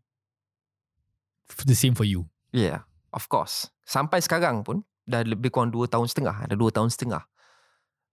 the 1.68 1.76
same 1.76 1.94
for 1.94 2.08
you? 2.08 2.28
yeah, 2.52 2.88
of 3.12 3.28
course. 3.28 3.68
Sampai 3.84 4.24
sekarang 4.24 4.64
pun 4.64 4.84
dah 5.04 5.28
lebih 5.28 5.52
kurang 5.52 5.76
2 5.76 5.88
tahun 5.88 6.08
setengah. 6.08 6.48
Dah 6.48 6.56
2 6.56 6.72
tahun 6.72 6.88
setengah. 6.88 7.24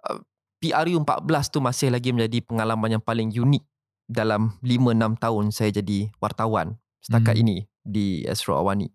Uh, 0.02 0.18
PRU 0.58 0.98
14 0.98 1.54
tu 1.54 1.62
masih 1.62 1.94
lagi 1.94 2.10
menjadi 2.10 2.42
pengalaman 2.42 2.98
yang 2.98 3.02
paling 3.02 3.30
unik 3.30 3.62
dalam 4.08 4.56
5-6 4.64 5.20
tahun 5.20 5.44
saya 5.52 5.70
jadi 5.70 6.08
wartawan 6.18 6.80
setakat 7.04 7.36
Hmm. 7.36 7.42
ini 7.44 7.56
di 7.84 8.24
Astro 8.24 8.56
Awani. 8.56 8.88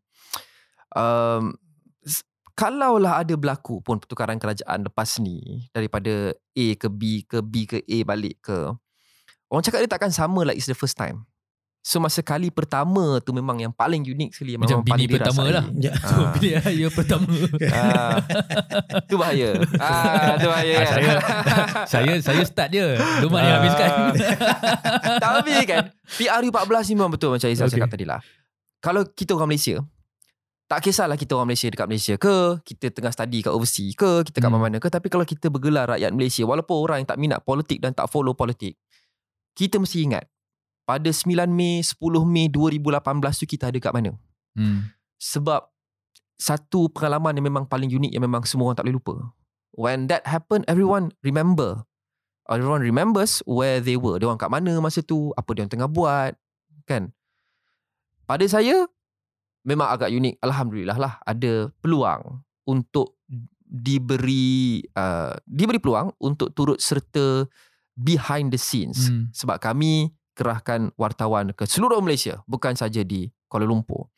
Um, 0.93 1.57
kalaulah 2.53 3.21
ada 3.21 3.33
berlaku 3.33 3.81
pun 3.81 3.97
pertukaran 3.97 4.37
kerajaan 4.37 4.85
lepas 4.85 5.17
ni 5.17 5.65
daripada 5.73 6.33
A 6.37 6.67
ke 6.77 6.87
B 6.89 7.25
ke 7.25 7.41
B 7.41 7.65
ke 7.65 7.81
A 7.81 7.97
balik 8.05 8.45
ke 8.45 8.69
orang 9.49 9.65
cakap 9.65 9.81
dia 9.81 9.89
takkan 9.89 10.13
sama 10.13 10.45
like 10.45 10.57
it's 10.57 10.69
the 10.69 10.77
first 10.77 10.93
time. 10.97 11.25
So 11.83 11.99
masa 11.99 12.23
kali 12.23 12.47
pertama 12.47 13.19
tu 13.19 13.35
memang 13.35 13.59
yang 13.59 13.75
paling 13.75 14.07
unik 14.07 14.31
sekali 14.31 14.55
yang 14.55 14.63
Macam 14.63 14.79
memang 14.79 14.87
paling 14.87 15.03
bini 15.03 15.15
pertama 15.19 15.41
lah. 15.51 15.65
Ya. 15.75 15.91
So, 15.99 16.15
Ah. 16.15 16.31
pilihan 16.31 16.61
raya 16.63 16.87
pertama. 16.87 17.27
Ah, 17.75 18.15
tu 19.03 19.15
bahaya. 19.19 19.49
Ah, 19.75 20.39
tu 20.39 20.47
bahaya. 20.47 20.73
Ah, 20.79 20.85
kan? 20.87 20.95
saya 20.95 21.11
saya 21.91 22.13
saya 22.23 22.41
start 22.47 22.71
je. 22.71 22.87
Lukman 23.19 23.43
yang 23.43 23.51
Ah. 23.51 23.59
habiskan. 23.59 23.89
Tapi 25.27 25.53
kan 25.67 25.83
PRU 26.15 26.47
14 26.49 26.87
ni 26.87 26.93
memang 26.95 27.11
betul 27.11 27.35
macam 27.35 27.43
Okay. 27.43 27.59
okay. 27.59 27.75
cakap 27.75 27.91
tadi 27.91 28.05
lah. 28.07 28.23
Kalau 28.79 29.03
kita 29.05 29.35
orang 29.35 29.51
Malaysia, 29.51 29.83
tak 30.65 30.79
kisahlah 30.81 31.15
kita 31.15 31.35
orang 31.35 31.51
Malaysia 31.51 31.67
dekat 31.67 31.87
Malaysia 31.87 32.15
ke, 32.15 32.35
kita 32.63 32.91
tengah 32.91 33.11
study 33.11 33.43
kat 33.43 33.51
overseas 33.51 33.91
ke, 33.93 34.23
kita 34.23 34.39
kat 34.39 34.47
Hmm. 34.47 34.55
mana-mana 34.55 34.79
ke, 34.79 34.87
tapi 34.87 35.07
kalau 35.07 35.23
kita 35.23 35.47
bergelar 35.47 35.91
rakyat 35.91 36.11
Malaysia, 36.11 36.43
walaupun 36.43 36.79
orang 36.79 37.03
yang 37.03 37.09
tak 37.11 37.19
minat 37.19 37.43
politik 37.43 37.79
dan 37.79 37.91
tak 37.91 38.07
follow 38.07 38.31
politik, 38.31 38.79
kita 39.53 39.77
mesti 39.77 40.01
ingat, 40.01 40.23
pada 40.83 41.09
9 41.09 41.47
Mei, 41.47 41.79
10 41.79 41.95
Mei 42.27 42.47
2018 42.51 43.41
tu 43.41 43.45
kita 43.47 43.71
ada 43.71 43.79
kat 43.79 43.93
mana? 43.95 44.11
Hmm. 44.55 44.91
Sebab 45.19 45.63
satu 46.37 46.91
pengalaman 46.91 47.39
yang 47.39 47.47
memang 47.47 47.65
paling 47.65 47.87
unik 47.87 48.11
yang 48.11 48.23
memang 48.23 48.43
semua 48.43 48.71
orang 48.71 48.77
tak 48.77 48.85
boleh 48.87 48.99
lupa. 48.99 49.15
When 49.73 50.11
that 50.11 50.27
happened, 50.27 50.67
everyone 50.67 51.15
remember. 51.23 51.87
Everyone 52.51 52.83
remembers 52.83 53.39
where 53.47 53.79
they 53.79 53.95
were. 53.95 54.19
Dia 54.19 54.27
orang 54.27 54.41
kat 54.41 54.51
mana 54.51 54.75
masa 54.83 54.99
tu, 54.99 55.31
apa 55.39 55.49
dia 55.55 55.63
orang 55.63 55.71
tengah 55.71 55.89
buat, 55.89 56.35
kan? 56.83 57.15
Pada 58.27 58.43
saya, 58.51 58.85
memang 59.63 59.87
agak 59.87 60.11
unik. 60.11 60.43
Alhamdulillah 60.43 60.97
lah, 60.99 61.13
ada 61.23 61.71
peluang 61.79 62.43
untuk 62.67 63.23
diberi 63.73 64.85
uh, 64.93 65.33
diberi 65.49 65.81
peluang 65.81 66.13
untuk 66.21 66.53
turut 66.53 66.77
serta 66.77 67.47
behind 67.97 68.53
the 68.53 68.59
scenes. 68.59 69.09
Hmm. 69.09 69.33
Sebab 69.33 69.57
kami 69.57 70.13
kerahkan 70.33 70.93
wartawan 70.97 71.53
ke 71.53 71.65
seluruh 71.65 72.01
Malaysia, 72.01 72.41
bukan 72.49 72.73
saja 72.77 73.01
di 73.05 73.29
Kuala 73.47 73.69
Lumpur. 73.69 74.09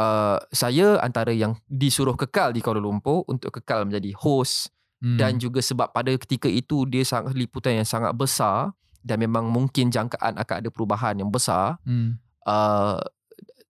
Uh, 0.00 0.40
saya 0.50 0.96
antara 1.04 1.36
yang 1.36 1.60
disuruh 1.68 2.16
kekal 2.16 2.56
di 2.56 2.64
Kuala 2.64 2.80
Lumpur 2.80 3.28
untuk 3.28 3.52
kekal 3.52 3.84
menjadi 3.84 4.16
host 4.16 4.72
Hmm. 5.02 5.18
dan 5.18 5.34
juga 5.34 5.58
sebab 5.58 5.90
pada 5.90 6.14
ketika 6.14 6.46
itu 6.46 6.86
dia 6.86 7.02
sangat 7.02 7.34
liputan 7.34 7.74
yang 7.74 7.82
sangat 7.82 8.14
besar 8.14 8.70
dan 9.02 9.18
memang 9.18 9.50
mungkin 9.50 9.90
jangkaan 9.90 10.38
akan 10.38 10.56
ada 10.62 10.70
perubahan 10.70 11.18
yang 11.18 11.26
besar 11.26 11.74
hmm. 11.82 12.22
uh, 12.46 13.02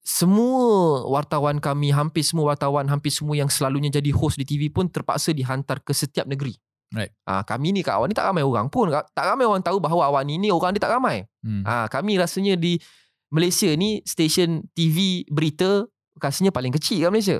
semua 0.04 1.00
wartawan 1.08 1.56
kami 1.56 1.88
hampir 1.88 2.20
semua 2.20 2.52
wartawan 2.52 2.84
hampir 2.84 3.08
semua 3.08 3.32
yang 3.32 3.48
selalunya 3.48 3.88
jadi 3.88 4.12
host 4.12 4.36
di 4.36 4.44
TV 4.44 4.68
pun 4.68 4.92
terpaksa 4.92 5.32
dihantar 5.32 5.80
ke 5.80 5.96
setiap 5.96 6.28
negeri 6.28 6.52
Right. 6.92 7.12
Ah, 7.24 7.40
kami 7.40 7.72
ni 7.72 7.80
kat 7.80 7.96
awal 7.96 8.06
ni 8.06 8.14
tak 8.14 8.28
ramai 8.28 8.44
orang 8.44 8.68
pun 8.68 8.92
tak 8.92 9.24
ramai 9.24 9.48
orang 9.48 9.64
tahu 9.64 9.80
bahawa 9.80 10.12
awal 10.12 10.22
ni 10.28 10.36
ni 10.36 10.52
orang 10.52 10.76
dia 10.76 10.82
tak 10.84 10.92
ramai 10.92 11.24
Hmm. 11.42 11.66
Ah, 11.66 11.90
kami 11.90 12.22
rasanya 12.22 12.54
di 12.54 12.78
Malaysia 13.34 13.66
ni 13.74 13.98
stesen 14.06 14.70
TV 14.78 15.26
berita 15.26 15.90
kasnya 16.22 16.54
paling 16.54 16.70
kecil 16.70 17.02
kat 17.02 17.10
Malaysia. 17.10 17.38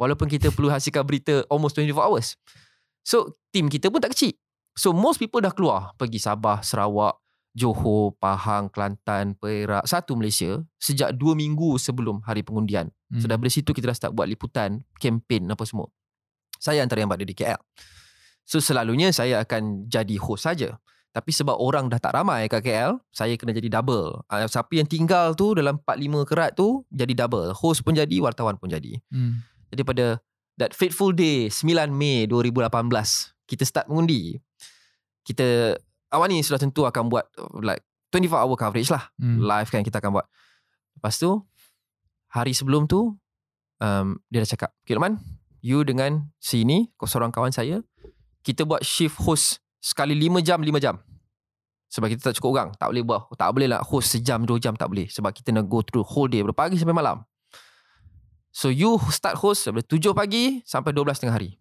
Walaupun 0.00 0.32
kita 0.32 0.48
perlu 0.48 0.72
hasilkan 0.72 1.04
berita 1.04 1.44
almost 1.52 1.76
24 1.76 2.08
hours. 2.08 2.40
So 3.04 3.36
team 3.52 3.68
kita 3.68 3.92
pun 3.92 4.00
tak 4.00 4.16
kecil. 4.16 4.32
So 4.72 4.96
most 4.96 5.20
people 5.20 5.44
dah 5.44 5.52
keluar 5.52 5.92
pergi 6.00 6.16
Sabah, 6.16 6.64
Sarawak, 6.64 7.20
Johor, 7.54 8.16
Pahang, 8.18 8.66
Kelantan, 8.72 9.38
Perak, 9.38 9.86
satu 9.86 10.18
Malaysia 10.18 10.58
sejak 10.80 11.14
dua 11.14 11.38
minggu 11.38 11.78
sebelum 11.78 12.24
hari 12.26 12.42
pengundian. 12.42 12.90
Hmm. 13.12 13.20
So 13.22 13.30
dari 13.30 13.52
situ 13.52 13.70
kita 13.70 13.92
dah 13.92 13.96
start 13.96 14.12
buat 14.16 14.26
liputan, 14.26 14.82
kempen 14.98 15.46
apa 15.46 15.62
semua. 15.62 15.86
Saya 16.58 16.82
antara 16.82 17.04
yang 17.04 17.12
berada 17.12 17.28
di 17.28 17.36
KL. 17.36 17.60
So 18.44 18.60
selalunya 18.60 19.10
saya 19.10 19.40
akan 19.44 19.88
jadi 19.88 20.20
host 20.20 20.44
saja. 20.44 20.76
Tapi 21.14 21.30
sebab 21.30 21.54
orang 21.54 21.86
dah 21.86 22.02
tak 22.02 22.10
ramai 22.18 22.50
kat 22.50 22.66
KL, 22.66 22.98
saya 23.14 23.38
kena 23.38 23.54
jadi 23.54 23.70
double. 23.78 24.26
Uh, 24.26 24.50
siapa 24.50 24.74
yang 24.74 24.90
tinggal 24.90 25.38
tu 25.38 25.54
dalam 25.54 25.78
4-5 25.78 26.26
kerat 26.26 26.50
tu 26.58 26.82
jadi 26.90 27.14
double. 27.14 27.54
Host 27.54 27.86
pun 27.86 27.94
jadi, 27.94 28.18
wartawan 28.18 28.58
pun 28.58 28.66
jadi. 28.66 28.98
Hmm. 29.14 29.46
Jadi 29.70 29.82
pada 29.86 30.18
that 30.58 30.74
fateful 30.74 31.14
day 31.14 31.46
9 31.46 31.70
Mei 31.94 32.26
2018, 32.26 32.66
kita 33.46 33.62
start 33.62 33.86
mengundi. 33.86 34.42
Kita 35.22 35.78
awal 36.10 36.34
ni 36.34 36.42
sudah 36.42 36.58
tentu 36.58 36.82
akan 36.82 37.06
buat 37.06 37.30
like 37.62 37.86
24 38.10 38.34
hour 38.34 38.56
coverage 38.58 38.90
lah. 38.90 39.06
Hmm. 39.14 39.38
Live 39.38 39.70
kan 39.70 39.86
kita 39.86 40.02
akan 40.02 40.18
buat. 40.18 40.26
Lepas 40.98 41.22
tu, 41.22 41.46
hari 42.34 42.58
sebelum 42.58 42.90
tu, 42.90 43.14
um, 43.78 44.06
dia 44.34 44.42
dah 44.42 44.50
cakap, 44.50 44.70
Okay 44.82 44.98
Lukman, 44.98 45.22
you 45.62 45.86
dengan 45.86 46.26
si 46.42 46.66
ni, 46.66 46.90
seorang 46.98 47.30
kawan 47.30 47.54
saya, 47.54 47.86
kita 48.44 48.68
buat 48.68 48.84
shift 48.84 49.16
host 49.24 49.64
sekali 49.80 50.12
5 50.12 50.44
jam 50.44 50.60
5 50.60 50.68
jam. 50.84 51.00
Sebab 51.88 52.12
kita 52.12 52.30
tak 52.30 52.34
cukup 52.36 52.50
orang. 52.60 52.68
Tak 52.76 52.92
boleh 52.92 53.02
buat. 53.02 53.20
Tak 53.40 53.50
boleh 53.56 53.68
lah 53.72 53.80
host 53.80 54.12
sejam 54.12 54.44
2 54.44 54.60
jam 54.60 54.76
tak 54.76 54.92
boleh. 54.92 55.08
Sebab 55.08 55.32
kita 55.32 55.56
nak 55.56 55.64
go 55.64 55.80
through 55.80 56.04
whole 56.04 56.28
day 56.28 56.44
dari 56.44 56.52
pagi 56.52 56.76
sampai 56.76 56.92
malam. 56.92 57.24
So 58.52 58.68
you 58.68 59.00
start 59.08 59.40
host 59.40 59.66
dari 59.66 59.80
7 59.80 60.12
pagi 60.12 60.60
sampai 60.68 60.92
12 60.92 61.24
tengah 61.24 61.34
hari. 61.34 61.56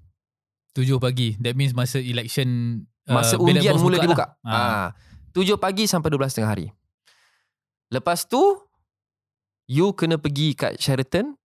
7 0.76 1.00
pagi. 1.00 1.40
That 1.40 1.56
means 1.56 1.72
masa 1.72 2.04
election 2.04 2.82
uh, 3.08 3.16
masa 3.16 3.40
undian 3.40 3.80
mula 3.80 3.98
buka 3.98 4.04
dibuka. 4.04 4.26
lah. 4.44 4.92
ha. 4.92 5.38
7 5.38 5.56
pagi 5.56 5.88
sampai 5.88 6.10
12 6.12 6.36
tengah 6.36 6.52
hari. 6.52 6.68
Lepas 7.94 8.26
tu 8.26 8.42
you 9.70 9.94
kena 9.94 10.18
pergi 10.18 10.58
kat 10.58 10.82
Sheraton 10.82 11.38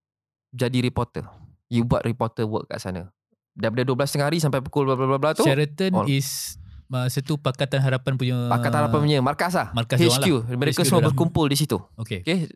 jadi 0.51 0.81
reporter. 0.81 1.29
You 1.69 1.85
buat 1.85 2.09
reporter 2.09 2.49
work 2.49 2.73
kat 2.73 2.81
sana 2.81 3.13
daripada 3.59 3.83
12 3.83 4.15
tengah 4.15 4.27
hari 4.31 4.39
sampai 4.39 4.63
pukul 4.63 4.87
bla 4.87 4.95
bla 4.95 5.19
bla 5.19 5.35
tu 5.35 5.43
Sheraton 5.43 5.93
all. 5.93 6.07
is 6.07 6.55
Masa 6.89 7.21
tu 7.21 7.37
Pakatan 7.37 7.85
Harapan 7.85 8.17
punya 8.17 8.49
Pakatan 8.49 8.79
Harapan 8.81 8.99
punya 9.05 9.19
markas 9.21 9.53
lah 9.53 9.69
markas 9.77 10.01
HQ 10.01 10.25
lah. 10.25 10.57
Mereka 10.57 10.81
HQ 10.81 10.89
semua 10.89 11.05
berkumpul 11.05 11.45
di 11.51 11.57
situ 11.61 11.77
okay. 12.01 12.25
okay. 12.25 12.49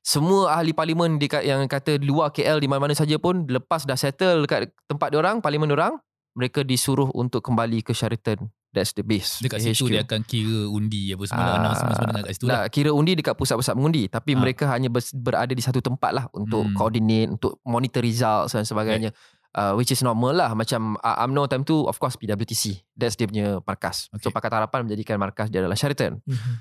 Semua 0.00 0.54
ahli 0.56 0.70
parlimen 0.70 1.18
dekat 1.18 1.42
yang 1.42 1.60
kata 1.66 1.98
luar 1.98 2.30
KL 2.30 2.62
di 2.62 2.70
mana-mana 2.70 2.94
saja 2.94 3.18
pun 3.20 3.44
Lepas 3.50 3.84
dah 3.84 3.98
settle 3.98 4.46
dekat 4.46 4.72
tempat 4.88 5.12
orang 5.12 5.42
Parlimen 5.42 5.68
orang 5.74 5.98
Mereka 6.38 6.64
disuruh 6.64 7.10
untuk 7.12 7.44
kembali 7.44 7.82
ke 7.84 7.90
Sheraton 7.90 8.48
That's 8.70 8.94
the 8.94 9.02
base 9.02 9.42
Dekat 9.42 9.58
situ 9.60 9.90
HQ. 9.90 9.92
dia 9.92 10.06
akan 10.06 10.22
kira 10.22 10.70
undi 10.70 11.10
apa 11.10 11.24
semua 11.26 11.52
uh, 11.52 11.74
semua 11.74 11.94
dengan 11.98 12.22
kat 12.22 12.32
situ 12.38 12.44
lah. 12.46 12.62
Kira 12.70 12.90
undi 12.94 13.12
dekat 13.18 13.34
pusat-pusat 13.34 13.74
mengundi 13.74 14.06
Tapi 14.06 14.32
uh. 14.32 14.40
mereka 14.40 14.70
hanya 14.70 14.86
berada 15.18 15.50
di 15.50 15.60
satu 15.60 15.82
tempat 15.82 16.14
lah 16.14 16.24
Untuk 16.32 16.62
hmm. 16.62 16.78
coordinate 16.78 17.28
Untuk 17.34 17.58
monitor 17.66 18.06
results 18.06 18.54
dan 18.54 18.62
sebagainya 18.62 19.10
okay 19.10 19.38
uh, 19.56 19.72
which 19.74 19.90
is 19.90 20.02
normal 20.04 20.34
lah. 20.34 20.52
Macam 20.54 20.98
uh, 21.00 21.16
UMNO 21.26 21.50
time 21.50 21.64
tu 21.66 21.86
of 21.86 21.96
course 21.98 22.14
PWTC 22.20 22.82
that's 22.94 23.16
dia 23.18 23.26
punya 23.26 23.58
markas. 23.64 24.10
Okay. 24.14 24.28
so 24.28 24.34
Pakatan 24.34 24.62
Harapan 24.62 24.86
menjadikan 24.86 25.16
markas 25.18 25.48
dia 25.50 25.64
adalah 25.64 25.78
Sheraton. 25.78 26.20
Mm-hmm. 26.22 26.54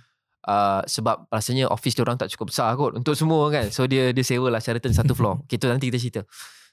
uh, 0.48 0.82
sebab 0.88 1.30
rasanya 1.30 1.70
office 1.70 1.94
dia 1.94 2.04
orang 2.06 2.18
tak 2.18 2.32
cukup 2.34 2.54
besar 2.54 2.74
kot 2.74 2.98
untuk 2.98 3.14
semua 3.14 3.50
kan. 3.54 3.70
So 3.70 3.86
dia 3.86 4.16
dia 4.16 4.24
sewa 4.26 4.50
lah 4.50 4.62
Sheraton 4.64 4.94
satu 4.96 5.14
floor. 5.14 5.44
Kita 5.52 5.70
nanti 5.70 5.92
kita 5.92 6.00
cerita. 6.00 6.22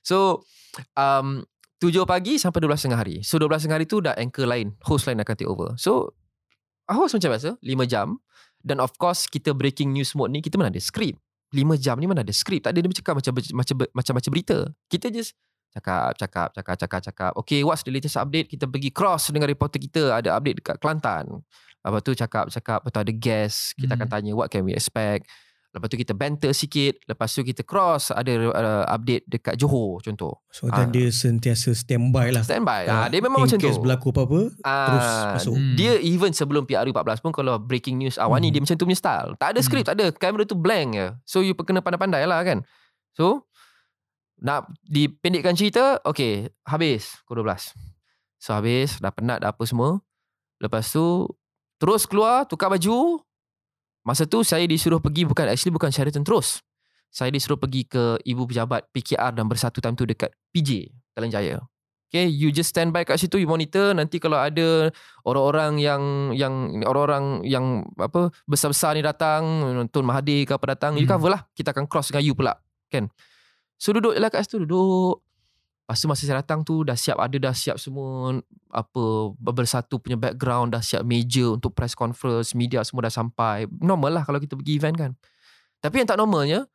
So 0.00 0.46
um, 0.94 1.44
7 1.76 1.92
pagi 2.08 2.40
sampai 2.40 2.64
12 2.64 2.88
tengah 2.88 2.98
hari. 3.00 3.16
So 3.20 3.36
12 3.36 3.68
tengah 3.68 3.76
hari 3.76 3.86
tu 3.88 4.00
dah 4.00 4.16
anchor 4.16 4.48
lain 4.48 4.72
host 4.88 5.04
lain 5.04 5.20
akan 5.20 5.34
take 5.36 5.50
over. 5.50 5.76
So 5.76 6.16
host 6.88 7.18
macam 7.18 7.36
biasa 7.36 7.60
5 7.60 7.92
jam. 7.92 8.16
Dan 8.66 8.82
of 8.82 8.98
course 8.98 9.30
kita 9.30 9.54
breaking 9.54 9.94
news 9.94 10.16
mode 10.18 10.34
ni 10.34 10.42
kita 10.42 10.58
mana 10.58 10.72
ada 10.72 10.82
script. 10.82 11.20
5 11.54 11.62
jam 11.78 12.00
ni 12.00 12.08
mana 12.08 12.24
ada 12.24 12.34
script. 12.34 12.66
Tak 12.66 12.74
ada 12.74 12.80
dia 12.82 12.90
cakap 12.98 13.14
macam 13.20 13.32
macam 13.36 13.74
macam 13.94 14.12
macam 14.18 14.30
berita. 14.32 14.58
Kita 14.90 15.12
just 15.12 15.36
cakap 15.74 16.16
cakap 16.16 16.48
cakap 16.54 16.76
cakap 16.78 17.00
cakap. 17.02 17.32
Okay 17.44 17.60
what's 17.66 17.82
the 17.82 17.92
latest 17.92 18.16
update? 18.20 18.46
Kita 18.46 18.68
pergi 18.68 18.90
cross 18.92 19.32
dengan 19.32 19.50
reporter 19.50 19.80
kita. 19.80 20.16
Ada 20.20 20.36
update 20.36 20.62
dekat 20.62 20.76
Kelantan. 20.78 21.42
Lepas 21.86 22.00
tu 22.02 22.12
cakap 22.14 22.44
cakap. 22.50 22.78
Lepas 22.82 22.92
tu 22.92 23.00
ada 23.02 23.12
guest. 23.14 23.58
Kita 23.78 23.94
hmm. 23.94 23.98
akan 24.00 24.08
tanya 24.08 24.32
what 24.34 24.48
can 24.50 24.62
we 24.66 24.72
expect? 24.74 25.26
Lepas 25.76 25.92
tu 25.92 26.00
kita 26.00 26.16
banter 26.16 26.56
sikit. 26.56 27.04
Lepas 27.04 27.36
tu 27.36 27.44
kita 27.44 27.60
cross 27.60 28.08
ada 28.08 28.32
uh, 28.48 28.84
update 28.88 29.28
dekat 29.28 29.60
Johor 29.60 30.00
contoh. 30.00 30.40
So 30.48 30.72
dan 30.72 30.88
uh, 30.88 30.92
dia 30.96 31.12
sentiasa 31.12 31.76
standby 31.76 32.32
lah. 32.32 32.40
Standby. 32.48 32.88
Uh, 32.88 33.06
dia 33.12 33.20
memang 33.20 33.44
macam 33.44 33.60
tu 33.60 33.60
in 33.60 33.68
case 33.68 33.76
berlaku 33.76 34.08
apa-apa 34.08 34.40
uh, 34.64 34.86
terus 34.88 35.08
masuk. 35.36 35.54
hmm. 35.60 35.76
dia 35.76 35.92
even 36.00 36.32
sebelum 36.32 36.64
PRU 36.64 36.96
14 36.96 37.20
pun 37.20 37.32
kalau 37.36 37.60
breaking 37.60 38.00
news 38.00 38.16
awal 38.16 38.40
hmm. 38.40 38.48
ni 38.48 38.56
dia 38.56 38.64
macam 38.64 38.72
tu 38.72 38.88
punya 38.88 38.96
style. 38.96 39.36
Tak 39.36 39.52
ada 39.52 39.60
hmm. 39.60 39.66
script 39.68 39.86
tak 39.92 39.96
ada. 40.00 40.06
Kamera 40.16 40.48
tu 40.48 40.56
blank 40.56 40.88
je. 40.96 41.06
So 41.28 41.44
you 41.44 41.52
kena 41.52 41.84
pandai-pandai 41.84 42.24
lah 42.24 42.40
kan. 42.40 42.64
So 43.12 43.44
nak 44.40 44.68
dipendekkan 44.84 45.56
cerita 45.56 46.00
Okay 46.04 46.52
Habis 46.68 47.24
Pukul 47.24 47.44
12 47.44 47.72
So 48.36 48.52
habis 48.52 49.00
Dah 49.00 49.12
penat 49.12 49.40
dah 49.40 49.52
apa 49.52 49.64
semua. 49.64 50.00
Lepas 50.60 50.92
tu 50.92 51.24
Terus 51.80 52.04
keluar 52.04 52.44
Tukar 52.44 52.68
baju. 52.68 53.20
Masa 54.04 54.28
tu 54.28 54.44
saya 54.44 54.68
disuruh 54.68 55.00
pergi 55.00 55.24
Bukan 55.24 55.48
actually 55.48 55.72
bukan 55.72 55.88
Sheraton 55.88 56.22
terus. 56.22 56.60
Saya 57.08 57.32
disuruh 57.32 57.56
pergi 57.56 57.88
ke 57.88 58.20
Ibu 58.20 58.44
pejabat 58.44 58.92
PKR 58.92 59.32
dan 59.32 59.48
bersatu 59.48 59.80
time 59.80 59.96
tu 59.96 60.04
Dekat 60.04 60.32
PJ 60.52 60.92
Kalian 61.16 61.32
Jaya. 61.32 61.56
Okay 62.12 62.28
You 62.28 62.52
just 62.52 62.76
stand 62.76 62.92
by 62.92 63.08
kat 63.08 63.16
situ 63.16 63.40
You 63.40 63.48
monitor. 63.48 63.96
Nanti 63.96 64.20
kalau 64.20 64.36
ada 64.36 64.92
Orang-orang 65.24 65.80
yang 65.80 66.02
Yang 66.36 66.84
Orang-orang 66.84 67.40
yang 67.48 67.88
Apa 67.96 68.28
Besar-besar 68.44 69.00
ni 69.00 69.02
datang 69.02 69.42
Tun 69.88 70.04
Mahathir 70.04 70.44
ke 70.44 70.52
apa 70.52 70.76
datang 70.76 70.92
hmm. 70.92 71.00
You 71.00 71.08
cover 71.08 71.32
lah. 71.32 71.48
Kita 71.56 71.72
akan 71.72 71.88
cross 71.88 72.12
dengan 72.12 72.28
you 72.28 72.36
pula 72.36 72.52
Kan 72.92 73.08
So 73.76 73.92
duduk 73.92 74.16
je 74.16 74.20
lah 74.20 74.32
kat 74.32 74.48
situ 74.48 74.64
Duduk. 74.64 75.20
Lepas 75.86 76.02
tu 76.02 76.06
masa 76.10 76.22
saya 76.26 76.42
datang 76.42 76.66
tu 76.66 76.82
Dah 76.82 76.98
siap 76.98 77.20
Ada 77.20 77.36
dah 77.38 77.54
siap 77.54 77.76
semua 77.78 78.34
Apa 78.72 79.36
Bersatu 79.38 80.02
punya 80.02 80.18
background 80.18 80.74
Dah 80.74 80.82
siap 80.82 81.06
meja 81.06 81.54
Untuk 81.54 81.76
press 81.76 81.94
conference 81.94 82.56
Media 82.56 82.82
semua 82.82 83.06
dah 83.06 83.14
sampai. 83.14 83.70
Normal 83.70 84.20
lah 84.20 84.24
Kalau 84.26 84.42
kita 84.42 84.58
pergi 84.58 84.80
event 84.80 84.96
kan. 84.96 85.10
Tapi 85.78 86.02
yang 86.02 86.08
tak 86.08 86.18
normalnya 86.18 86.66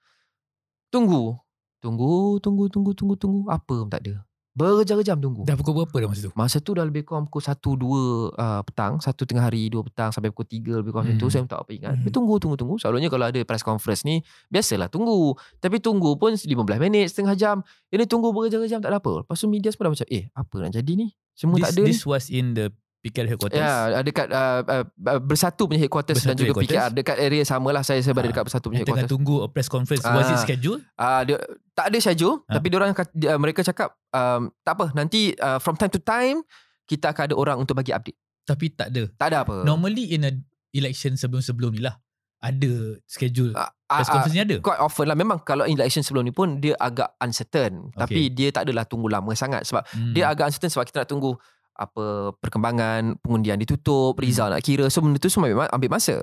Tunggu 0.94 1.36
Tunggu 1.82 2.40
Tunggu 2.40 2.70
Tunggu 2.70 2.92
Tunggu 2.96 3.16
Tunggu. 3.18 3.42
Apa 3.52 3.84
pun 3.84 3.90
tak 3.90 4.08
ada 4.08 4.24
Berjam-jam 4.52 5.16
tunggu. 5.16 5.48
Dah 5.48 5.56
pukul 5.56 5.80
berapa 5.80 5.96
dah 5.96 6.10
masa 6.12 6.22
tu? 6.28 6.32
Masa 6.36 6.58
tu 6.60 6.76
dah 6.76 6.84
lebih 6.84 7.08
kurang 7.08 7.24
pukul 7.32 7.40
1, 7.40 7.56
2 7.56 8.36
uh, 8.36 8.62
petang. 8.68 9.00
1 9.00 9.08
tengah 9.16 9.48
hari, 9.48 9.72
2 9.72 9.80
petang 9.88 10.12
sampai 10.12 10.28
pukul 10.28 10.44
3 10.44 10.84
lebih 10.84 10.92
kurang 10.92 11.08
hmm. 11.08 11.16
macam 11.16 11.24
tu. 11.24 11.32
Saya 11.32 11.48
tak 11.48 11.64
apa 11.64 11.72
ingat. 11.72 11.96
Hmm. 11.96 12.12
tunggu, 12.12 12.36
tunggu, 12.36 12.56
tunggu. 12.60 12.76
Selalunya 12.76 13.08
kalau 13.08 13.32
ada 13.32 13.40
press 13.48 13.64
conference 13.64 14.04
ni, 14.04 14.20
biasalah 14.52 14.92
tunggu. 14.92 15.40
Tapi 15.64 15.80
tunggu 15.80 16.20
pun 16.20 16.36
15 16.36 16.52
minit, 16.84 17.08
setengah 17.16 17.36
jam. 17.40 17.56
Ini 17.96 18.04
tunggu 18.04 18.36
berjam-jam 18.36 18.84
tak 18.84 18.92
ada 18.92 19.00
apa. 19.00 19.24
Lepas 19.24 19.40
tu 19.40 19.48
media 19.48 19.72
semua 19.72 19.88
dah 19.88 19.92
macam, 19.96 20.08
eh 20.12 20.28
apa 20.36 20.56
nak 20.60 20.72
jadi 20.76 20.94
ni? 21.00 21.08
Semua 21.32 21.56
this, 21.56 21.64
tak 21.64 21.72
ada 21.72 21.82
this 21.88 22.02
ni. 22.04 22.10
was 22.12 22.26
in 22.28 22.46
the 22.52 22.68
PKR 23.02 23.34
headquarters. 23.34 23.58
Ya, 23.58 24.00
dekat 24.06 24.30
uh, 24.30 24.62
uh, 24.62 25.22
Bersatu 25.26 25.66
punya 25.66 25.82
headquarters 25.82 26.22
bersatu 26.22 26.30
dan 26.30 26.36
juga 26.38 26.50
headquarters. 26.54 26.78
PKR 26.78 26.90
dekat 26.94 27.18
area 27.18 27.44
sama 27.44 27.74
lah 27.74 27.82
saya 27.82 27.98
saya 28.06 28.14
berada 28.14 28.30
dekat 28.30 28.46
Bersatu 28.46 28.70
punya 28.70 28.86
headquarters. 28.86 29.10
Tengah 29.10 29.14
tunggu 29.18 29.36
press 29.50 29.68
conference 29.68 30.06
was 30.06 30.30
it 30.30 30.38
schedule? 30.38 30.80
Ah, 30.96 31.04
uh, 31.04 31.22
dia, 31.26 31.38
tak 31.74 31.90
ada 31.90 31.98
schedule 31.98 32.46
ha? 32.46 32.62
tapi 32.62 32.66
orang 32.78 32.94
uh, 32.94 33.40
mereka 33.42 33.66
cakap 33.66 33.98
um, 34.14 34.54
tak 34.62 34.74
apa 34.78 34.86
nanti 34.94 35.34
uh, 35.42 35.58
from 35.58 35.74
time 35.74 35.90
to 35.90 35.98
time 35.98 36.46
kita 36.86 37.10
akan 37.10 37.34
ada 37.34 37.36
orang 37.36 37.58
untuk 37.58 37.74
bagi 37.74 37.90
update. 37.90 38.18
Tapi 38.46 38.66
tak 38.74 38.94
ada. 38.94 39.04
Tak 39.18 39.28
ada 39.34 39.38
apa. 39.50 39.56
Normally 39.66 40.14
in 40.14 40.28
a 40.30 40.32
election 40.78 41.18
sebelum-sebelum 41.18 41.74
ni 41.74 41.82
lah 41.82 41.98
ada 42.42 42.98
schedule 43.06 43.54
uh, 43.54 43.70
press 43.86 44.10
conference 44.10 44.34
ni 44.34 44.42
ada 44.42 44.58
quite 44.66 44.82
often 44.82 45.06
lah 45.06 45.14
memang 45.14 45.46
kalau 45.46 45.62
election 45.70 46.02
sebelum 46.02 46.26
ni 46.26 46.34
pun 46.34 46.58
dia 46.58 46.74
agak 46.82 47.14
uncertain 47.22 47.94
okay. 47.94 48.02
tapi 48.02 48.22
dia 48.34 48.50
tak 48.50 48.66
adalah 48.66 48.82
tunggu 48.90 49.14
lama 49.14 49.30
sangat 49.38 49.62
sebab 49.62 49.86
hmm. 49.94 50.18
dia 50.18 50.26
agak 50.26 50.50
uncertain 50.50 50.74
sebab 50.74 50.86
kita 50.90 51.06
nak 51.06 51.10
tunggu 51.14 51.38
apa 51.76 52.36
perkembangan 52.38 53.18
pengundian 53.24 53.58
ditutup 53.58 54.18
result 54.20 54.52
hmm. 54.52 54.60
nak 54.60 54.64
kira 54.64 54.86
so 54.92 55.00
benda 55.00 55.18
tu 55.18 55.32
semua 55.32 55.50
memang 55.50 55.68
ambil 55.72 55.98
masa 55.98 56.22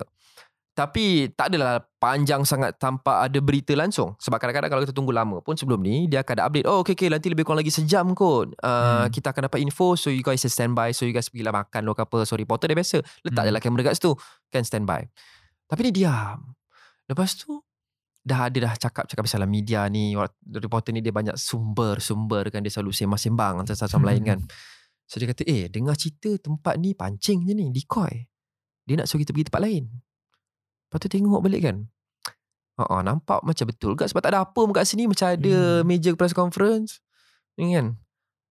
tapi 0.78 1.26
tak 1.34 1.50
adalah 1.50 1.82
panjang 1.98 2.46
sangat 2.46 2.78
tanpa 2.78 3.26
ada 3.26 3.42
berita 3.42 3.74
langsung 3.74 4.14
sebab 4.22 4.38
kadang-kadang 4.38 4.70
kalau 4.70 4.82
kita 4.86 4.94
tunggu 4.94 5.10
lama 5.10 5.42
pun 5.42 5.58
sebelum 5.58 5.82
ni 5.82 6.06
dia 6.06 6.22
akan 6.22 6.38
ada 6.38 6.44
update 6.46 6.66
oh 6.70 6.86
okay, 6.86 6.94
okay 6.94 7.10
nanti 7.10 7.26
lebih 7.26 7.42
kurang 7.42 7.58
lagi 7.58 7.74
sejam 7.74 8.14
kot 8.14 8.54
uh, 8.62 9.02
hmm. 9.02 9.10
kita 9.10 9.34
akan 9.34 9.50
dapat 9.50 9.58
info 9.66 9.98
so 9.98 10.06
you 10.06 10.22
guys 10.22 10.38
stand 10.46 10.78
by 10.78 10.94
so 10.94 11.02
you 11.02 11.10
guys 11.10 11.26
pergilah 11.26 11.50
makan 11.50 11.82
lo 11.82 11.98
ke 11.98 12.06
apa 12.06 12.22
so 12.22 12.38
reporter 12.38 12.70
dia 12.70 12.78
biasa 12.78 13.02
letak 13.26 13.42
hmm. 13.42 13.48
je 13.50 13.52
lah 13.58 13.62
kamera 13.64 13.82
kat 13.90 13.94
situ 13.98 14.14
kan 14.54 14.62
stand 14.62 14.86
by 14.86 15.02
tapi 15.66 15.90
dia 15.90 15.92
diam 16.06 16.54
lepas 17.10 17.34
tu 17.34 17.58
dah 18.22 18.46
ada 18.46 18.58
dah 18.70 18.74
cakap-cakap 18.78 19.24
misalnya 19.24 19.48
media 19.50 19.80
ni 19.90 20.14
reporter 20.46 20.94
ni 20.94 21.02
dia 21.02 21.10
banyak 21.10 21.34
sumber-sumber 21.34 22.54
kan 22.54 22.62
dia 22.62 22.70
selalu 22.70 22.94
sembang-sembang 22.94 23.66
antara 23.66 23.74
satu 23.74 23.98
sama 23.98 24.06
hmm. 24.06 24.10
lain 24.14 24.22
kan 24.22 24.38
So 25.08 25.16
dia 25.16 25.32
kata 25.32 25.42
eh 25.48 25.72
dengar 25.72 25.96
cerita 25.96 26.36
tempat 26.36 26.76
ni 26.76 26.92
pancing 26.92 27.48
je 27.48 27.56
ni 27.56 27.72
decoy. 27.72 28.28
Dia 28.84 28.94
nak 29.00 29.08
suruh 29.08 29.24
kita 29.24 29.32
pergi 29.32 29.48
tempat 29.48 29.62
lain. 29.64 29.84
Lepas 30.88 30.98
tu 31.00 31.08
tengok 31.08 31.40
balik 31.40 31.64
kan. 31.64 31.88
Ha, 32.78 33.02
nampak 33.02 33.42
macam 33.42 33.66
betul 33.66 33.98
ke 33.98 34.06
sebab 34.06 34.22
tak 34.22 34.36
ada 34.36 34.46
apa 34.46 34.54
pun 34.54 34.70
kat 34.70 34.86
sini 34.86 35.10
macam 35.10 35.32
ada 35.34 35.82
Hmm. 35.82 35.82
major 35.88 36.14
press 36.14 36.36
conference. 36.36 37.00
Ni 37.58 37.74
kan. 37.74 37.96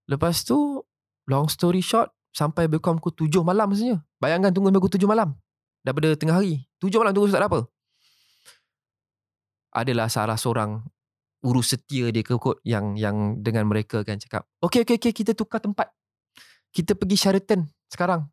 Lepas 0.10 0.44
tu 0.44 0.84
long 1.30 1.48
story 1.48 1.80
short 1.80 2.12
sampai 2.36 2.68
Beckham 2.68 3.00
pukul 3.00 3.30
7 3.30 3.46
malam 3.46 3.72
rasanya. 3.72 4.04
Bayangkan 4.20 4.52
tunggu 4.52 4.68
sampai 4.74 4.82
pukul 4.84 4.94
7 5.00 5.08
malam. 5.08 5.30
Daripada 5.86 6.12
tengah 6.20 6.36
hari. 6.42 6.68
7 6.82 7.00
malam 7.00 7.14
tunggu 7.16 7.32
tak 7.32 7.40
ada 7.40 7.48
apa. 7.48 7.62
Adalah 9.78 10.10
salah 10.10 10.36
seorang 10.36 10.82
urus 11.46 11.78
setia 11.78 12.10
dia 12.10 12.26
ke 12.26 12.34
kot 12.36 12.60
yang 12.66 12.98
yang 12.98 13.40
dengan 13.46 13.70
mereka 13.70 14.02
kan 14.02 14.18
cakap, 14.18 14.44
"Okey 14.60 14.84
okey 14.84 14.98
okey 14.98 15.14
kita 15.24 15.32
tukar 15.38 15.62
tempat. 15.62 15.94
Kita 16.72 16.94
pergi 16.94 17.18
Sheraton 17.18 17.66
sekarang." 17.88 18.28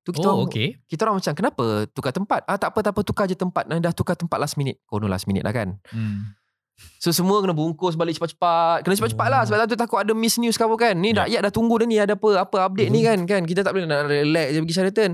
Tu 0.00 0.16
kita 0.16 0.32
Oh, 0.32 0.40
orang, 0.40 0.48
okay. 0.48 0.80
kita 0.88 1.04
orang 1.04 1.20
macam 1.20 1.32
kenapa 1.36 1.64
tukar 1.92 2.12
tempat? 2.12 2.40
Ah 2.48 2.56
tak 2.56 2.72
apa 2.72 2.80
tak 2.80 2.92
apa 2.96 3.00
tukar 3.04 3.28
je 3.28 3.36
tempat. 3.36 3.68
Nah, 3.68 3.76
dah 3.76 3.92
tukar 3.92 4.16
tempat 4.16 4.40
last 4.40 4.56
minute. 4.56 4.80
Kono 4.88 5.04
last 5.04 5.28
minute 5.28 5.44
lah 5.44 5.52
kan. 5.52 5.76
Hmm. 5.92 6.32
So 6.96 7.12
semua 7.12 7.44
kena 7.44 7.52
bungkus 7.52 7.92
balik 7.92 8.16
cepat-cepat. 8.16 8.80
Kena 8.88 8.96
cepat-cepat 8.96 9.28
lah 9.28 9.42
sebab 9.44 9.68
tu 9.68 9.76
takut 9.76 10.00
ada 10.00 10.16
miss 10.16 10.40
news 10.40 10.56
ke 10.56 10.64
apa 10.64 10.76
kan. 10.80 10.96
Ni 10.96 11.12
Ya. 11.12 11.28
rakyat 11.28 11.40
dah 11.44 11.52
tunggu 11.52 11.76
dah 11.76 11.84
ni 11.84 12.00
ada 12.00 12.16
apa 12.16 12.40
apa 12.40 12.56
update 12.64 12.88
ni 12.88 13.04
kan 13.04 13.20
kan. 13.28 13.44
Kita 13.44 13.60
tak 13.60 13.76
boleh 13.76 13.84
nak 13.84 14.08
relax 14.08 14.56
je 14.56 14.58
pergi 14.64 14.76
Sheraton. 14.80 15.10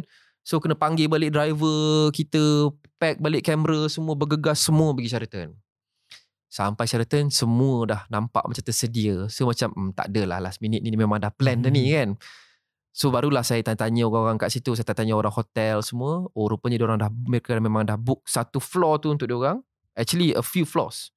So 0.46 0.62
kena 0.62 0.78
panggil 0.78 1.10
balik 1.10 1.34
driver 1.34 2.14
kita, 2.14 2.70
pack 3.02 3.18
balik 3.18 3.42
kamera 3.42 3.90
semua 3.90 4.14
bergegas 4.14 4.62
semua 4.62 4.94
pergi 4.94 5.10
Sheraton. 5.10 5.58
Sampai 6.46 6.86
Sheraton 6.86 7.28
semua 7.28 7.76
dah 7.84 8.00
nampak 8.06 8.46
macam 8.46 8.62
tersedia. 8.62 9.26
So 9.26 9.50
macam 9.50 9.74
hmm, 9.74 9.90
tak 9.98 10.14
adalah 10.14 10.38
last 10.38 10.62
minute 10.62 10.80
ni 10.80 10.94
memang 10.94 11.18
dah 11.18 11.34
plan 11.34 11.58
dah 11.58 11.70
ni 11.70 11.90
kan. 11.90 12.14
So 12.96 13.12
barulah 13.12 13.44
saya 13.44 13.60
tanya-tanya 13.60 14.08
orang-orang 14.08 14.40
kat 14.40 14.56
situ, 14.56 14.72
saya 14.72 14.88
tanya 14.88 15.12
orang 15.18 15.34
hotel 15.34 15.84
semua. 15.84 16.24
Oh 16.32 16.46
rupanya 16.48 16.80
diorang 16.80 16.96
dah 16.96 17.12
mereka 17.12 17.58
memang 17.60 17.84
dah 17.84 18.00
book 18.00 18.24
satu 18.24 18.56
floor 18.56 19.02
tu 19.04 19.12
untuk 19.12 19.28
diorang. 19.28 19.60
Actually 19.92 20.32
a 20.32 20.40
few 20.40 20.64
floors. 20.64 21.12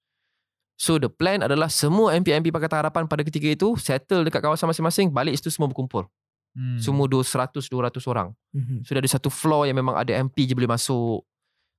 So 0.79 0.95
the 0.95 1.11
plan 1.11 1.43
adalah 1.43 1.67
semua 1.67 2.15
MP-MP 2.15 2.55
Pakatan 2.55 2.83
Harapan 2.83 3.03
pada 3.03 3.23
ketika 3.23 3.47
itu 3.51 3.75
settle 3.75 4.23
dekat 4.23 4.39
kawasan 4.39 4.71
masing-masing, 4.71 5.11
balik 5.11 5.35
situ 5.35 5.51
semua 5.51 5.67
berkumpul. 5.67 6.07
Hmm. 6.55 6.79
Semua 6.79 7.05
200 7.05 7.67
200 7.67 8.03
orang. 8.07 8.31
Mhm. 8.55 8.87
So 8.87 8.95
dia 8.95 9.03
ada 9.03 9.11
satu 9.11 9.27
floor 9.27 9.67
yang 9.67 9.77
memang 9.77 9.99
ada 9.99 10.11
MP 10.15 10.47
je 10.47 10.55
boleh 10.55 10.71
masuk. 10.71 11.23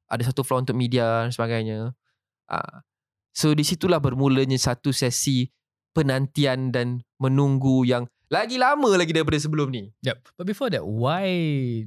Ada 0.09 0.33
satu 0.33 0.45
floor 0.45 0.69
untuk 0.69 0.77
media 0.77 1.27
dan 1.27 1.33
sebagainya. 1.33 1.97
Ah. 2.45 2.85
So 3.31 3.55
di 3.55 3.63
situlah 3.63 4.03
bermulanya 4.03 4.59
satu 4.59 4.91
sesi 4.91 5.49
penantian 5.95 6.71
dan 6.71 7.03
menunggu 7.19 7.83
yang 7.87 8.07
lagi 8.31 8.57
lama 8.63 8.95
lagi 8.95 9.11
daripada 9.11 9.39
sebelum 9.39 9.75
ni. 9.75 9.91
Yep. 10.07 10.39
But 10.39 10.47
before 10.47 10.71
that, 10.71 10.87
why 10.87 11.27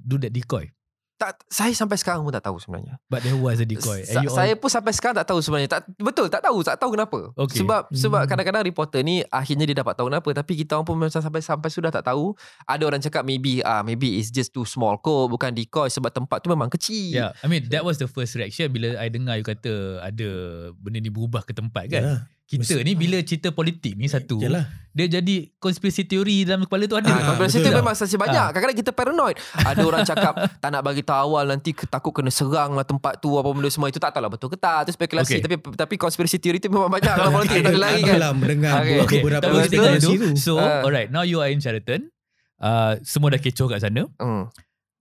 do 0.03 0.19
that 0.19 0.35
decoy? 0.35 0.75
Tak 1.23 1.47
saya 1.47 1.71
sampai 1.71 1.95
sekarang 1.95 2.19
pun 2.19 2.31
tak 2.31 2.43
tahu 2.43 2.59
sebenarnya. 2.59 2.99
But 3.07 3.23
there 3.23 3.35
was 3.35 3.57
a 3.57 3.63
decoy. 3.63 4.03
Sa- 4.03 4.19
all- 4.19 4.27
saya 4.29 4.53
pun 4.53 4.67
sampai 4.67 4.91
sekarang 4.91 5.15
tak 5.15 5.25
tahu 5.25 5.39
sebenarnya. 5.39 5.71
Tak 5.71 5.81
betul, 5.95 6.27
tak 6.27 6.43
tahu, 6.43 6.59
tak 6.59 6.75
tahu 6.75 6.91
kenapa. 6.91 7.31
Okay. 7.37 7.63
Sebab 7.63 7.87
sebab 7.89 8.19
Hmm. 8.19 8.29
kadang-kadang 8.29 8.63
reporter 8.63 8.99
ni 9.01 9.23
akhirnya 9.25 9.63
dia 9.63 9.77
dapat 9.77 9.95
tahu 9.95 10.11
kenapa 10.11 10.29
tapi 10.33 10.53
kita 10.57 10.75
orang 10.75 10.83
pun 10.83 10.95
macam 10.97 11.15
sampai 11.15 11.39
sampai 11.39 11.69
sudah 11.69 11.89
tak 11.89 12.03
tahu. 12.03 12.35
Ada 12.65 12.83
orang 12.83 12.99
cakap 12.99 13.23
maybe 13.23 13.63
ah 13.63 13.79
maybe 13.81 14.19
it's 14.19 14.27
just 14.27 14.51
too 14.51 14.63
small 14.63 14.97
kot, 14.97 15.29
bukan 15.29 15.49
decoy 15.49 15.87
sebab 15.87 16.11
tempat 16.11 16.39
tu 16.39 16.51
memang 16.51 16.67
kecil. 16.67 17.15
Yeah, 17.15 17.31
I 17.39 17.47
mean 17.47 17.71
that 17.71 17.81
was 17.81 17.95
the 17.95 18.05
first 18.05 18.35
reaction 18.35 18.67
bila 18.67 18.97
I 18.97 19.07
dengar 19.07 19.35
you 19.35 19.45
kata 19.45 19.71
ada 20.01 20.29
benda 20.75 20.99
ni 20.99 21.07
berubah 21.07 21.41
ke 21.41 21.53
tempat 21.53 21.87
kan. 21.87 22.03
Yalah. 22.03 22.19
Kita 22.43 22.59
Mesti- 22.75 22.83
ni 22.83 22.93
bila 22.93 23.17
cerita 23.19 23.49
politik 23.49 23.95
ni 23.95 24.05
satu, 24.05 24.35
Yalah. 24.37 24.67
dia 24.91 25.07
jadi 25.09 25.47
konspirasi 25.55 26.03
teori 26.03 26.43
dalam 26.43 26.63
kepala 26.63 26.83
tu 26.85 26.93
ada. 26.93 27.07
Ah, 27.07 27.33
konspirasi 27.33 27.57
tu 27.57 27.65
betul. 27.65 27.79
memang 27.79 27.95
saja 27.95 28.15
banyak. 28.15 28.35
Ah. 28.37 28.49
Kadang-kadang 28.51 28.77
kita 28.77 28.91
paranoid. 28.91 29.35
Ada 29.55 29.81
orang 29.81 30.03
cakap 30.03 30.33
tak 30.61 30.69
nak 30.69 30.81
bagi 30.81 31.01
tahu 31.01 31.33
awal 31.33 31.47
nanti 31.47 31.71
takut 31.73 32.11
kena 32.11 32.27
serang 32.29 32.73
lah 32.73 32.83
tempat 32.83 33.17
tu 33.17 33.31
apa 33.33 33.47
benda 33.47 33.67
semua 33.67 33.87
itu 33.87 33.97
tak 33.97 34.11
tahu 34.11 34.21
lah 34.21 34.29
betul 34.29 34.47
ke 34.47 34.57
tak. 34.57 34.85
Itu 34.85 34.91
spekulasi 34.93 35.33
Okay. 35.33 35.41
tapi 35.41 35.55
tapi 35.73 35.95
konspirasi 35.95 36.35
teori 36.37 36.59
tu 36.59 36.67
memang 36.67 36.91
banyak 36.91 37.09
kalau 37.11 37.31
politik 37.37 37.59
tak 37.59 37.69
ada 37.69 37.79
lagi 37.81 38.01
kan. 38.01 38.11
Adalah 38.13 38.31
mendengar 38.33 38.71
Okay. 38.75 38.83
okay. 38.83 38.99
Okay, 39.01 39.19
beberapa 39.19 39.43
konspirasi 39.49 40.03
dulu. 40.03 40.19
tu. 40.19 40.29
So, 40.35 40.51
Ah. 40.57 40.83
alright, 40.83 41.09
now 41.09 41.23
you 41.23 41.39
are 41.39 41.47
in 41.47 41.57
Sheraton. 41.57 42.11
Uh, 42.55 42.99
semua 43.01 43.27
dah 43.29 43.39
kecoh 43.39 43.67
kat 43.67 43.79
sana. 43.79 44.03
Hmm. 44.15 44.51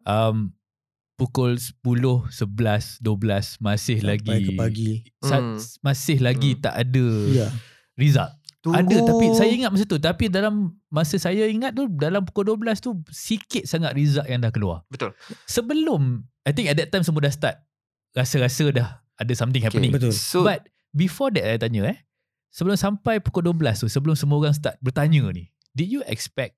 Um, 0.02 0.36
pukul 1.14 1.54
10, 1.54 1.78
11, 2.26 2.98
12 2.98 3.58
masih 3.58 3.98
Sampai 3.98 4.10
lagi 4.10 4.36
ke 4.42 4.52
pagi. 4.52 4.90
sa- 5.20 5.38
Hmm. 5.38 5.58
masih 5.80 6.16
lagi 6.18 6.50
Hmm. 6.52 6.60
tak 6.60 6.74
ada 6.76 7.06
Ya. 7.28 7.48
result. 7.94 8.32
Tunggu. 8.58 8.78
Ada 8.78 8.96
tapi 9.04 9.26
saya 9.32 9.50
ingat 9.50 9.70
masa 9.70 9.84
tu 9.84 9.98
tapi 9.98 10.24
dalam 10.28 10.54
masa 10.88 11.16
saya 11.16 11.44
ingat 11.44 11.72
tu 11.72 11.90
dalam 11.90 12.22
pukul 12.22 12.46
12 12.48 12.78
tu 12.78 12.94
sikit 13.08 13.64
sangat 13.64 13.90
result 13.92 14.22
yang 14.24 14.38
dah 14.38 14.50
keluar. 14.50 14.86
Betul. 14.86 15.10
Sebelum 15.44 16.22
I 16.42 16.50
think 16.50 16.66
at 16.66 16.76
that 16.76 16.88
time 16.88 17.02
semua 17.02 17.20
dah 17.20 17.30
start 17.30 17.58
rasa-rasa 18.12 18.70
dah 18.70 18.88
ada 19.16 19.32
something 19.32 19.58
happening. 19.60 19.90
Betul. 19.90 20.10
So 20.10 20.42
But 20.42 20.70
before 20.90 21.30
that 21.32 21.42
saya 21.44 21.58
tanya 21.58 21.90
eh 21.90 21.98
sebelum 22.48 22.76
sampai 22.76 23.18
pukul 23.18 23.48
12 23.48 23.78
tu 23.78 23.88
sebelum 23.88 24.14
semua 24.14 24.38
orang 24.38 24.54
start 24.54 24.78
bertanya 24.78 25.26
ni 25.28 25.50
did 25.72 25.88
you 25.88 26.02
expect 26.04 26.54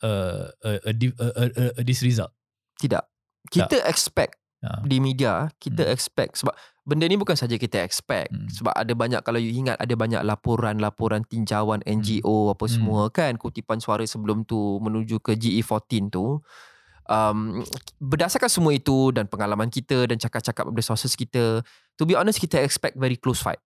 uh, 0.00 0.48
a, 0.62 0.70
a, 0.82 0.92
di- 0.92 1.16
a, 1.16 1.26
a, 1.26 1.44
a, 1.44 1.64
a 1.74 1.82
this 1.82 2.00
result? 2.00 2.32
tidak. 2.76 3.04
Kita 3.48 3.82
expect 3.86 4.36
Ha. 4.64 4.80
di 4.82 4.98
media 4.98 5.52
kita 5.60 5.84
Hmm. 5.84 5.92
expect 5.92 6.40
sebab 6.40 6.56
benda 6.82 7.04
ni 7.04 7.14
bukan 7.14 7.36
saja 7.36 7.54
kita 7.54 7.84
expect 7.84 8.32
Hmm. 8.32 8.48
sebab 8.48 8.72
ada 8.72 8.88
banyak 8.96 9.20
kalau 9.20 9.36
you 9.36 9.52
ingat 9.52 9.76
ada 9.76 9.92
banyak 9.92 10.24
laporan-laporan 10.24 11.28
tinjauan 11.28 11.84
NGO 11.84 12.50
apa 12.50 12.64
Hmm. 12.64 12.72
semua 12.72 13.02
kan 13.12 13.36
kutipan 13.36 13.78
suara 13.78 14.00
sebelum 14.02 14.48
tu 14.48 14.80
menuju 14.80 15.20
ke 15.20 15.36
GE14 15.36 16.08
tu 16.08 16.40
um, 17.06 17.38
berdasarkan 18.00 18.48
semua 18.48 18.72
itu 18.72 19.12
dan 19.12 19.28
pengalaman 19.28 19.68
kita 19.68 20.08
dan 20.08 20.16
cakap-cakap 20.16 20.66
daripada 20.66 20.82
sources 20.82 21.12
kita 21.12 21.60
to 21.94 22.02
be 22.02 22.16
honest 22.16 22.40
kita 22.40 22.56
expect 22.58 22.96
very 22.96 23.20
close 23.20 23.44
fight 23.44 23.60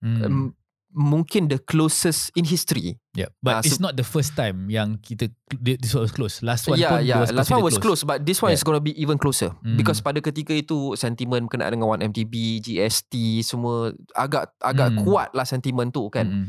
Hmm. 0.00 0.22
um, 0.24 0.44
mungkin 0.92 1.48
the 1.48 1.56
closest 1.56 2.28
in 2.32 2.44
history 2.44 3.00
yeah. 3.12 3.32
But 3.40 3.52
ah, 3.52 3.60
it's 3.60 3.76
so- 3.76 3.82
not 3.82 3.96
the 3.96 4.04
first 4.04 4.32
time 4.32 4.68
yang 4.68 5.00
kita 5.00 5.32
this 5.56 5.92
was 5.92 6.12
close. 6.12 6.40
Last 6.40 6.68
one 6.68 6.76
yeah, 6.76 6.92
pun 6.92 7.00
yeah. 7.02 7.18
was 7.18 7.32
Last 7.32 7.48
one 7.48 7.64
was 7.64 7.76
close. 7.76 8.04
but 8.04 8.22
this 8.22 8.38
one 8.38 8.52
Yeah. 8.52 8.60
is 8.60 8.64
going 8.64 8.76
to 8.76 8.84
be 8.84 8.92
even 8.94 9.16
closer 9.16 9.56
Hmm. 9.58 9.74
because 9.74 9.98
pada 9.98 10.20
ketika 10.20 10.52
itu 10.52 10.92
sentimen 10.94 11.48
berkenaan 11.48 11.72
dengan 11.72 11.88
1MDB, 11.90 12.60
GST 12.60 13.12
semua 13.42 13.90
agak 14.12 14.52
agak 14.58 14.92
Hmm. 14.92 15.00
kuat 15.02 15.28
lah 15.32 15.44
sentimen 15.44 15.88
tu 15.88 16.08
kan. 16.08 16.28
Mm-mm. 16.28 16.48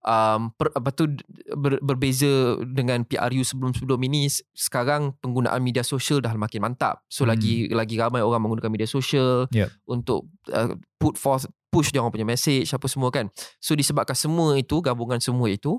Um, 0.00 0.48
per, 0.56 0.72
apa 0.72 0.96
tu 0.96 1.12
ber, 1.52 1.76
berbeza 1.78 2.56
dengan 2.64 3.04
PRU 3.04 3.44
sebelum-sebelum 3.44 4.00
ini 4.00 4.32
sekarang 4.56 5.12
penggunaan 5.20 5.60
media 5.60 5.84
sosial 5.84 6.24
dah 6.24 6.32
makin 6.32 6.64
mantap. 6.64 7.04
So 7.06 7.28
Hmm. 7.28 7.36
lagi 7.36 7.68
lagi 7.68 8.00
ramai 8.00 8.24
orang 8.24 8.40
menggunakan 8.40 8.72
media 8.72 8.88
sosial 8.88 9.44
Yep. 9.52 9.68
untuk 9.84 10.24
uh, 10.48 10.72
put 10.96 11.20
forth 11.20 11.44
push 11.70 11.88
dia 11.88 11.98
orang 11.98 12.10
punya 12.10 12.26
message 12.26 12.68
apa 12.68 12.84
semua 12.84 13.08
kan. 13.08 13.30
So 13.58 13.72
disebabkan 13.72 14.12
semua 14.12 14.54
itu 14.54 14.78
gabungan 14.78 15.18
semua 15.18 15.46
itu 15.46 15.78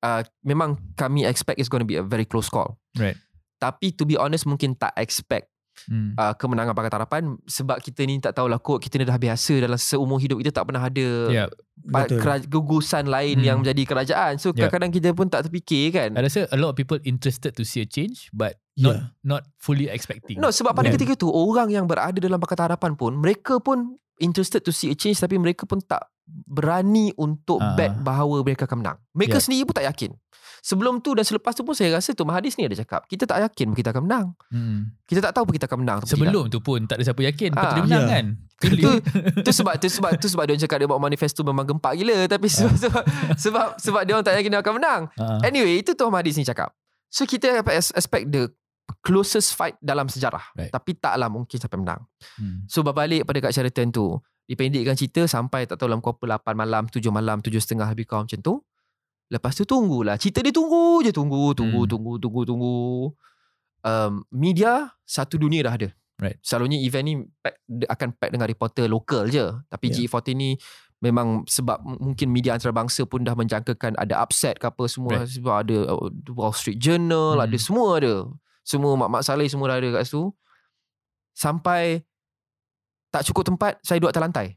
uh, 0.00 0.20
memang 0.40 0.80
kami 0.94 1.22
expect 1.22 1.56
is 1.56 1.68
going 1.68 1.80
to 1.80 1.88
be 1.88 1.94
a 1.94 2.02
very 2.02 2.24
close 2.24 2.48
call. 2.48 2.80
Right. 2.94 3.14
Tapi 3.56 3.92
to 3.92 4.02
be 4.02 4.16
honest 4.16 4.44
mungkin 4.44 4.74
tak 4.74 4.96
expect 4.96 5.52
Mm. 5.88 6.12
uh, 6.12 6.36
kemenangan 6.36 6.76
Pakatan 6.76 6.98
Harapan 6.98 7.22
sebab 7.46 7.80
kita 7.80 8.04
ni 8.04 8.20
tak 8.20 8.36
tahulah 8.36 8.60
kot 8.60 8.82
kita 8.82 9.00
ni 9.00 9.06
dah 9.06 9.16
biasa 9.16 9.64
dalam 9.64 9.80
seumur 9.80 10.20
hidup 10.20 10.36
kita 10.36 10.52
tak 10.52 10.68
pernah 10.68 10.82
ada 10.82 11.08
Yeah. 11.30 11.48
Betul. 11.80 12.20
kera- 12.20 12.44
gugusan 12.44 13.08
lain 13.08 13.40
Hmm. 13.40 13.46
yang 13.46 13.56
menjadi 13.62 13.88
kerajaan. 13.88 14.36
So 14.36 14.50
Yeah. 14.50 14.68
kadang-kadang 14.68 14.92
kita 14.92 15.08
pun 15.14 15.32
tak 15.32 15.48
terfikir 15.48 15.88
kan. 15.88 16.12
I 16.12 16.20
rasa 16.20 16.44
a 16.44 16.58
lot 16.58 16.74
of 16.74 16.76
people 16.76 17.00
interested 17.00 17.56
to 17.56 17.64
see 17.64 17.80
a 17.80 17.88
change 17.88 18.28
but 18.28 18.60
Yeah. 18.74 19.08
not 19.24 19.40
not 19.40 19.42
fully 19.56 19.88
expecting. 19.88 20.36
No 20.36 20.52
sebab 20.52 20.74
pada 20.74 20.84
Yeah. 20.84 21.00
ketika 21.00 21.16
itu 21.16 21.30
orang 21.30 21.72
yang 21.72 21.88
berada 21.88 22.18
dalam 22.18 22.36
Pakatan 22.36 22.68
Harapan 22.68 22.92
pun 22.92 23.16
mereka 23.16 23.56
pun 23.56 23.96
interested 24.20 24.60
to 24.60 24.70
see 24.70 24.88
a 24.88 24.94
change 24.94 25.16
tapi 25.16 25.34
mereka 25.34 25.64
pun 25.64 25.80
tak 25.80 26.04
berani 26.26 27.10
untuk 27.16 27.58
Ah. 27.58 27.74
bet 27.74 27.90
bahawa 27.98 28.40
mereka 28.40 28.64
akan 28.64 28.78
menang. 28.78 28.98
Mereka 29.10 29.34
Yeah. 29.34 29.42
sendiri 29.42 29.62
pun 29.64 29.74
tak 29.74 29.86
yakin. 29.86 30.14
Sebelum 30.60 31.00
tu 31.00 31.16
dan 31.16 31.24
selepas 31.24 31.50
tu 31.50 31.64
pun 31.64 31.72
saya 31.72 31.96
rasa 31.96 32.12
tu 32.12 32.20
Mahathir 32.22 32.52
ni 32.54 32.68
ada 32.68 32.76
cakap 32.76 33.08
kita 33.08 33.24
tak 33.24 33.40
yakin 33.40 33.72
kita 33.72 33.90
akan 33.90 34.04
menang. 34.04 34.26
Mm. 34.50 34.92
Kita 35.04 35.20
tak 35.20 35.32
tahu 35.32 35.48
pun 35.48 35.54
kita 35.56 35.64
akan 35.64 35.80
menang. 35.80 35.98
atau 35.98 36.06
tidak. 36.06 36.20
Sebelum 36.20 36.44
tu 36.46 36.60
pun 36.60 36.78
tak 36.84 37.00
ada 37.00 37.04
siapa 37.04 37.20
yakin 37.24 37.50
Ah, 37.50 37.58
ah, 37.58 37.72
dia 37.72 37.82
menang 37.82 38.02
yeah. 38.02 38.12
kan. 38.12 38.24
tu, 38.60 38.90
tu 39.40 39.50
sebab 39.50 39.74
tu 39.74 39.88
sebab 39.88 40.10
tu 40.14 40.28
sebab 40.28 40.44
dia 40.44 40.52
orang 40.52 40.62
cakap 40.62 40.76
dia 40.76 40.86
buat 40.86 41.00
manifesto 41.00 41.40
memang 41.40 41.64
gempak 41.64 41.96
gila 41.96 42.28
tapi 42.28 42.46
sebab 42.46 42.76
sebab 42.78 43.02
sebab, 43.34 43.66
sebab 43.74 44.00
dia 44.04 44.12
orang 44.12 44.22
tak 44.22 44.36
yakin 44.36 44.50
dia 44.50 44.60
akan 44.60 44.74
menang. 44.76 45.02
Ah. 45.16 45.40
Anyway, 45.42 45.80
itu 45.80 45.96
Tuan 45.96 46.12
Mahathir 46.12 46.36
ni 46.36 46.44
cakap. 46.44 46.76
So 47.08 47.24
kita 47.24 47.56
dapat 47.56 47.74
as- 47.74 47.90
expect 47.92 48.28
the 48.28 48.52
closest 48.98 49.54
fight 49.54 49.78
dalam 49.78 50.06
sejarah. 50.06 50.42
Right. 50.54 50.70
Tapi 50.70 50.98
taklah 50.98 51.30
mungkin 51.30 51.56
sampai 51.56 51.78
menang. 51.78 52.02
Hmm. 52.34 52.66
So 52.66 52.82
berbalik 52.82 53.22
pada 53.22 53.38
kat 53.38 53.54
Sheraton 53.54 53.88
tu, 53.90 54.18
dipendekkan 54.44 54.98
cerita 54.98 55.24
sampai 55.24 55.64
tak 55.64 55.78
tahu 55.78 55.86
dalam 55.86 56.02
pukul 56.02 56.26
8 56.26 56.52
malam, 56.52 56.90
7 56.90 56.98
malam, 57.08 57.38
7 57.38 57.54
setengah 57.56 57.86
lebih 57.88 58.10
kurang 58.10 58.26
macam 58.26 58.40
tu. 58.40 58.54
Lepas 59.30 59.54
tu 59.54 59.62
tunggulah. 59.62 60.18
Cerita 60.18 60.42
dia 60.42 60.50
tunggu 60.50 61.06
je, 61.06 61.14
tunggu, 61.14 61.54
tunggu, 61.54 61.86
Hmm. 61.86 61.90
tunggu, 61.90 62.12
tunggu, 62.18 62.40
tunggu. 62.42 62.78
Um, 63.80 64.26
media 64.28 64.92
satu 65.06 65.40
dunia 65.40 65.64
dah 65.64 65.74
ada. 65.78 65.88
Right. 66.20 66.36
Selalunya 66.44 66.76
event 66.84 67.04
ni 67.06 67.14
pack, 67.40 67.56
akan 67.88 68.08
pack 68.12 68.30
dengan 68.34 68.44
reporter 68.44 68.84
lokal 68.84 69.30
je. 69.30 69.46
Tapi 69.72 69.86
Yeah. 69.88 70.04
G14 70.04 70.36
ni 70.36 70.50
memang 71.00 71.48
sebab 71.48 71.80
mungkin 71.80 72.28
media 72.28 72.52
antarabangsa 72.52 73.08
pun 73.08 73.24
dah 73.24 73.32
menjangkakan 73.32 73.96
ada 73.96 74.20
upset 74.20 74.60
ke 74.60 74.68
apa 74.68 74.84
semua. 74.84 75.24
Right. 75.24 75.32
Sebab 75.32 75.54
ada 75.64 75.78
uh, 75.88 76.12
Wall 76.36 76.52
Street 76.52 76.76
Journal, 76.76 77.40
Hmm. 77.40 77.46
ada 77.48 77.56
semua 77.56 77.88
ada. 77.96 78.14
Semua 78.62 78.92
Mak 78.94 79.08
Mak 79.10 79.22
Saleh 79.22 79.46
semua 79.46 79.66
dah 79.66 79.76
ada 79.76 79.88
kat 79.92 80.04
situ. 80.04 80.28
Sampai 81.32 82.04
tak 83.08 83.24
cukup 83.24 83.42
tempat, 83.44 83.80
saya 83.80 83.98
duduk 83.98 84.10
atas 84.10 84.22
lantai. 84.22 84.48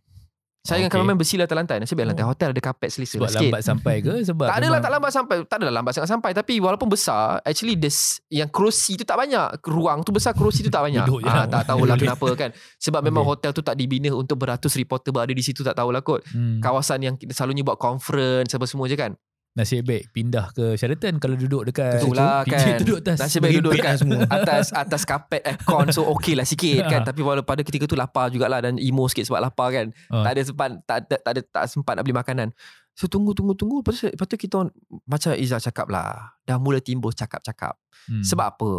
Saya 0.61 0.79
dengan 0.79 0.87
Okay. 0.87 0.95
cameraman 0.95 1.17
bersila 1.17 1.43
atas 1.43 1.57
lantai. 1.57 1.75
Nasib 1.77 1.91
baik 1.93 2.07
lantai 2.07 2.23
Oh. 2.23 2.31
hotel 2.31 2.49
ada 2.49 2.61
kapet 2.61 2.87
selesa 2.87 3.19
Sebab 3.19 3.25
lah 3.25 3.31
sikit. 3.33 3.51
lambat 3.51 3.61
sampai 3.61 3.95
ke 3.99 4.13
sebab 4.23 4.45
Tak 4.45 4.55
adalah 4.55 4.63
memang- 4.63 4.79
tak 4.79 4.91
lambat 4.95 5.11
sampai 5.11 5.35
Tak 5.43 5.55
adalah 5.59 5.73
lambat 5.75 5.91
sangat 5.91 6.09
sampai 6.09 6.31
Tapi 6.31 6.53
walaupun 6.57 6.87
besar 6.87 7.21
Actually 7.41 7.75
this 7.75 7.97
Yang 8.29 8.49
kerusi 8.49 8.95
tu 8.95 9.03
tak 9.03 9.19
banyak 9.19 9.43
Ruang 9.61 9.99
tu 10.01 10.15
besar 10.15 10.31
Kerusi 10.31 10.63
tu 10.63 10.71
tak 10.71 10.79
banyak 10.81 11.03
Duduk 11.03 11.19
ah, 11.21 11.43
lah. 11.43 11.45
Tak 11.51 11.67
tahulah 11.67 11.99
kenapa 12.07 12.27
kan 12.31 12.49
Sebab 12.79 13.01
memang 13.01 13.23
Okay. 13.23 13.31
hotel 13.35 13.51
tu 13.51 13.59
tak 13.59 13.75
dibina 13.75 14.07
Untuk 14.13 14.39
beratus 14.39 14.71
reporter 14.73 15.11
berada 15.11 15.29
di 15.29 15.43
situ 15.43 15.59
Tak 15.61 15.75
tahulah 15.75 15.99
kot 15.99 16.23
Hmm. 16.25 16.63
Kawasan 16.63 16.99
yang 17.01 17.15
kita 17.17 17.35
selalunya 17.35 17.59
buat 17.61 17.75
conference 17.75 18.55
Apa 18.55 18.63
semua 18.63 18.87
je 18.87 18.95
kan 18.95 19.11
Nasib 19.53 19.85
baik 19.85 20.09
pindah 20.09 20.49
ke 20.49 20.73
Sheraton 20.73 21.17
kalau 21.17 21.33
duduk 21.35 21.61
dekat 21.63 22.01
Itulah 22.01 22.41
PJ 22.41 22.53
kan. 22.57 22.77
duduk 22.79 22.97
atas 22.99 23.17
Nasib 23.19 23.39
baik 23.39 23.53
duduk 23.55 23.73
dekat 23.75 23.95
semua. 23.95 24.25
atas 24.27 24.73
atas 24.73 25.01
kapet 25.03 25.41
aircon 25.43 25.87
so 25.89 26.01
okey 26.09 26.33
lah 26.33 26.41
sikit 26.41 26.81
kan 26.91 26.99
Ha. 26.99 27.05
tapi 27.05 27.21
walaupun 27.21 27.45
pada 27.47 27.61
ketika 27.61 27.85
tu 27.85 27.93
lapar 27.93 28.27
jugalah 28.27 28.59
dan 28.59 28.75
emo 28.75 29.05
sikit 29.05 29.25
sebab 29.25 29.39
lapar 29.39 29.69
kan 29.71 29.85
Ha. 30.09 30.17
tak 30.19 30.31
ada 30.31 30.41
sempat 30.41 30.67
tak 30.83 30.95
ada 30.99 31.15
tak 31.15 31.31
ada 31.31 31.41
tak 31.43 31.63
sempat 31.67 31.93
nak 31.93 32.01
beli 32.01 32.15
makanan 32.15 32.49
so 32.91 33.05
tunggu 33.05 33.31
tunggu 33.31 33.53
tunggu 33.53 33.79
lepas 33.79 33.93
tu, 33.95 34.05
lepas 34.07 34.25
tu 34.25 34.37
kita 34.39 34.57
macam 35.03 35.29
Izzah 35.31 35.61
cakap 35.61 35.85
lah 35.87 36.33
dah 36.41 36.57
mula 36.57 36.77
timbul 36.79 37.09
cakap-cakap 37.09 37.77
Hmm. 38.03 38.19
sebab 38.19 38.47
apa 38.49 38.71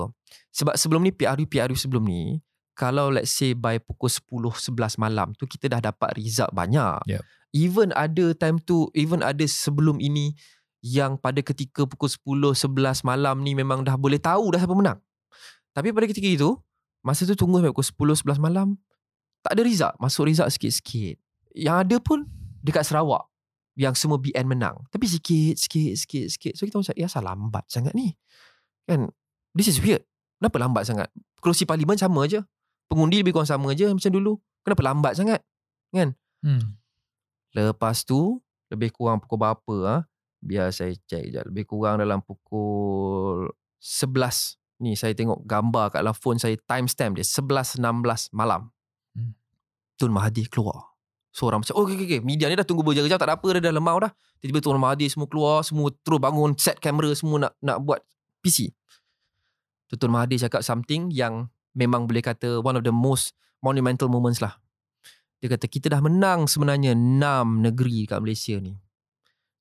sebab 0.51 0.75
sebelum 0.75 1.01
ni 1.01 1.09
PRU 1.09 1.47
PRU 1.47 1.73
sebelum 1.75 2.03
ni 2.03 2.43
kalau 2.73 3.09
let's 3.09 3.31
say 3.31 3.55
by 3.55 3.79
pukul 3.79 4.11
10 4.11 4.27
11 4.69 4.75
malam 4.99 5.33
tu 5.33 5.47
kita 5.47 5.71
dah 5.71 5.81
dapat 5.81 6.13
result 6.15 6.51
banyak 6.51 6.99
Yep. 7.09 7.23
even 7.55 7.89
ada 7.91 8.35
time 8.35 8.59
tu 8.59 8.91
even 8.93 9.23
ada 9.23 9.41
sebelum 9.45 9.97
ini 9.97 10.35
yang 10.85 11.17
pada 11.17 11.41
ketika 11.41 11.89
pukul 11.89 12.13
10 12.53 12.53
11 12.53 13.09
malam 13.09 13.41
ni 13.41 13.57
memang 13.57 13.81
dah 13.81 13.97
boleh 13.97 14.21
tahu 14.21 14.53
dah 14.53 14.61
siapa 14.61 14.77
menang. 14.77 15.01
Tapi 15.73 15.97
pada 15.97 16.05
ketika 16.05 16.29
itu 16.29 16.61
masa 17.01 17.25
tu 17.25 17.33
tunggu 17.33 17.65
sampai 17.65 17.73
pukul 17.73 18.21
10 18.21 18.37
11 18.37 18.45
malam 18.45 18.77
tak 19.41 19.57
ada 19.57 19.65
result. 19.65 19.97
Masuk 19.97 20.29
result 20.29 20.53
sikit-sikit. 20.53 21.17
Yang 21.57 21.77
ada 21.89 21.97
pun 22.05 22.29
dekat 22.61 22.85
Sarawak 22.85 23.25
yang 23.81 23.97
semua 23.97 24.21
BN 24.21 24.45
menang. 24.45 24.77
Tapi 24.93 25.09
sikit 25.09 25.57
sikit 25.57 25.97
sikit 25.97 26.27
sikit. 26.29 26.53
So 26.53 26.69
kita 26.69 26.77
macam 26.77 26.95
ya 27.01 27.09
asal 27.09 27.25
lambat 27.25 27.65
sangat 27.73 27.97
ni. 27.97 28.13
Kan? 28.85 29.09
This 29.57 29.73
is 29.73 29.81
weird. 29.81 30.05
Kenapa 30.37 30.61
lambat 30.61 30.85
sangat? 30.85 31.09
Kerusi 31.41 31.65
parlimen 31.65 31.97
sama 31.97 32.29
je 32.29 32.45
pengundi 32.89 33.25
lebih 33.25 33.33
kurang 33.33 33.49
sama 33.49 33.73
je 33.73 33.89
macam 33.89 34.13
dulu. 34.13 34.37
Kenapa 34.61 34.81
lambat 34.85 35.13
sangat? 35.17 35.41
Hmm. 36.45 36.77
Lepas 37.57 38.05
tu 38.05 38.41
lebih 38.69 38.93
kurang 38.93 39.21
pukul 39.25 39.41
berapa 39.41 39.75
ah? 39.89 40.01
Biar 40.45 40.69
saya 40.77 40.93
check 41.09 41.33
je. 41.33 41.41
Lebih 41.41 41.65
kurang 41.65 42.05
dalam 42.05 42.21
pukul 42.21 43.49
11. 43.81 44.61
Ni 44.85 44.93
saya 44.93 45.17
tengok 45.17 45.49
gambar 45.49 45.97
kat 45.97 46.05
dalam 46.05 46.13
phone 46.13 46.37
saya 46.37 46.61
timestamp 46.69 47.17
dia 47.17 47.25
11.16 47.25 47.81
malam. 48.37 48.69
Hmm. 49.17 49.33
Tun 49.97 50.13
Mahathir 50.13 50.53
keluar. 50.53 50.93
So 51.35 51.51
orang 51.51 51.67
macam 51.67 51.75
oh, 51.75 51.89
okay, 51.89 51.99
okay. 51.99 52.21
Media 52.23 52.47
ni 52.47 52.55
dah 52.55 52.63
tunggu 52.63 52.87
berjam-jam 52.87 53.19
tak 53.19 53.27
ada 53.27 53.35
apa 53.35 53.59
dah 53.59 53.63
dah 53.65 53.73
lemau 53.75 53.99
dah. 53.99 54.13
Tiba-tiba 54.39 54.61
Tun 54.63 54.79
Mahathir 54.79 55.11
semua 55.11 55.27
keluar, 55.27 55.67
semua 55.67 55.91
terus 55.91 56.21
bangun 56.23 56.55
set 56.55 56.79
kamera 56.79 57.11
semua 57.17 57.49
nak 57.49 57.53
nak 57.59 57.83
buat 57.83 58.05
PC. 58.39 58.71
Tu 59.91 59.95
Tun 59.97 60.15
Mahathir 60.15 60.39
cakap 60.45 60.63
something 60.63 61.11
yang 61.11 61.51
memang 61.75 62.07
boleh 62.07 62.23
kata 62.23 62.63
one 62.63 62.79
of 62.79 62.87
the 62.87 62.95
most 62.95 63.35
monumental 63.65 64.07
moments 64.07 64.39
lah. 64.39 64.61
Dia 65.43 65.51
kata 65.59 65.67
kita 65.67 65.91
dah 65.91 65.99
menang 65.99 66.47
sebenarnya 66.47 66.95
enam 66.95 67.65
negeri 67.65 68.07
kat 68.07 68.23
Malaysia 68.23 68.55
ni. 68.63 68.79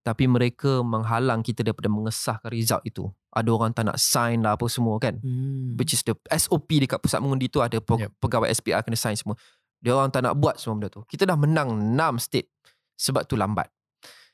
Tapi 0.04 0.28
mereka 0.28 0.84
menghalang 0.84 1.40
kita 1.40 1.64
daripada 1.64 1.88
mengesahkan 1.88 2.52
result 2.52 2.84
itu. 2.84 3.08
Ada 3.32 3.48
orang 3.48 3.72
tak 3.72 3.88
nak 3.88 3.96
sign 3.96 4.44
lah 4.44 4.60
apa 4.60 4.68
semua 4.68 5.00
kan. 5.00 5.16
Hmm. 5.24 5.80
Which 5.80 5.96
is 5.96 6.04
the 6.04 6.12
SOP 6.28 6.68
dekat 6.76 7.00
pusat 7.00 7.24
mengundi 7.24 7.48
tu 7.48 7.64
ada 7.64 7.80
pe- 7.80 8.04
Yep. 8.04 8.20
pegawai 8.20 8.52
SPR 8.52 8.84
kena 8.84 9.00
sign 9.00 9.16
semua. 9.16 9.40
Dia 9.80 9.96
orang 9.96 10.12
tak 10.12 10.28
nak 10.28 10.36
buat 10.36 10.60
semua 10.60 10.76
benda 10.76 10.92
tu. 10.92 11.08
Kita 11.08 11.24
dah 11.24 11.40
menang 11.40 11.72
6 11.96 12.20
state 12.20 12.52
sebab 13.00 13.24
tu 13.24 13.40
lambat. 13.40 13.72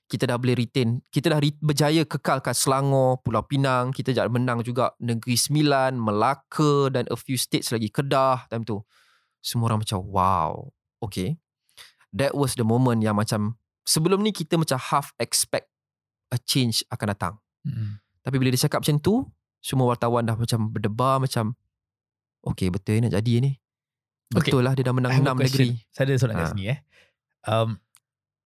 Kita 0.09 0.25
dah 0.25 0.41
boleh 0.41 0.57
retain. 0.57 1.05
Kita 1.13 1.29
dah 1.29 1.37
re- 1.37 1.61
berjaya 1.61 2.01
kekalkan 2.01 2.57
Selangor, 2.57 3.21
Pulau 3.21 3.45
Pinang. 3.45 3.93
Kita 3.93 4.09
dah 4.09 4.25
menang 4.25 4.65
juga 4.65 4.97
Negeri 4.97 5.37
Sembilan, 5.37 6.01
Melaka 6.01 6.89
dan 6.89 7.05
a 7.13 7.17
few 7.17 7.37
states 7.37 7.69
lagi. 7.69 7.93
Kedah 7.93 8.49
time 8.49 8.65
tu. 8.65 8.81
Semua 9.37 9.69
orang 9.69 9.85
macam 9.85 10.01
wow. 10.01 10.73
Okay. 10.97 11.37
That 12.09 12.33
was 12.33 12.57
the 12.57 12.65
moment 12.65 13.05
yang 13.05 13.21
macam 13.21 13.58
sebelum 13.89 14.21
ni 14.21 14.29
kita 14.29 14.53
macam 14.53 14.77
half 14.77 15.09
expect 15.17 15.65
a 16.29 16.37
change 16.37 16.85
akan 16.87 17.07
datang. 17.09 17.33
Hmm. 17.65 17.97
Tapi 18.21 18.37
bila 18.37 18.53
dia 18.53 18.61
cakap 18.61 18.85
macam 18.85 19.01
tu, 19.01 19.25
semua 19.59 19.89
wartawan 19.89 20.21
dah 20.21 20.37
macam 20.37 20.69
berdebar 20.69 21.17
macam 21.17 21.57
okay 22.45 22.69
betul 22.69 23.01
nak 23.01 23.17
jadi 23.17 23.33
ni. 23.41 23.51
Okay. 24.29 24.53
Betul 24.53 24.61
lah 24.61 24.77
dia 24.77 24.85
dah 24.85 24.93
menang 24.93 25.17
enam 25.17 25.41
negeri. 25.41 25.81
Saya 25.89 26.05
ada 26.05 26.21
soalan 26.21 26.37
kat 26.37 26.45
Ha. 26.45 26.51
sini 26.53 26.63
eh. 26.69 26.79
Um, 27.49 27.81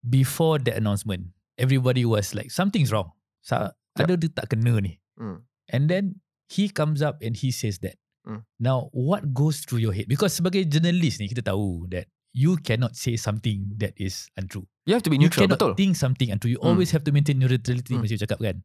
before 0.00 0.56
that 0.64 0.80
announcement, 0.80 1.36
everybody 1.60 2.08
was 2.08 2.32
like 2.32 2.48
something's 2.48 2.88
wrong. 2.88 3.12
Sa- 3.44 3.76
Yep. 3.94 4.10
Ada 4.10 4.14
dia 4.18 4.30
tak 4.34 4.46
kena 4.50 4.82
ni. 4.82 4.98
Hmm. 5.14 5.46
And 5.70 5.86
then 5.86 6.18
he 6.50 6.66
comes 6.66 6.98
up 6.98 7.22
and 7.22 7.38
he 7.38 7.54
says 7.54 7.78
that. 7.86 7.94
Hmm. 8.26 8.42
Now, 8.58 8.90
what 8.90 9.30
goes 9.30 9.62
through 9.62 9.86
your 9.86 9.94
head? 9.94 10.10
Because 10.10 10.34
sebagai 10.34 10.66
journalist 10.66 11.22
ni, 11.22 11.30
kita 11.30 11.46
tahu 11.46 11.86
that 11.94 12.10
you 12.34 12.58
cannot 12.58 12.98
say 12.98 13.14
something 13.14 13.70
that 13.78 13.94
is 13.94 14.26
untrue. 14.34 14.66
You 14.84 14.92
have 14.92 15.04
to 15.04 15.12
be 15.12 15.16
You 15.16 15.28
neutral, 15.28 15.48
cannot 15.48 15.58
betul. 15.60 15.72
think 15.76 15.96
something 15.96 16.28
untrue. 16.28 16.52
You 16.56 16.60
Hmm. 16.60 16.76
always 16.76 16.92
have 16.92 17.04
to 17.08 17.12
maintain 17.12 17.40
neutrality 17.40 17.96
Hmm. 17.96 18.04
macam 18.04 18.12
you 18.12 18.20
cakap 18.20 18.40
kan. 18.40 18.56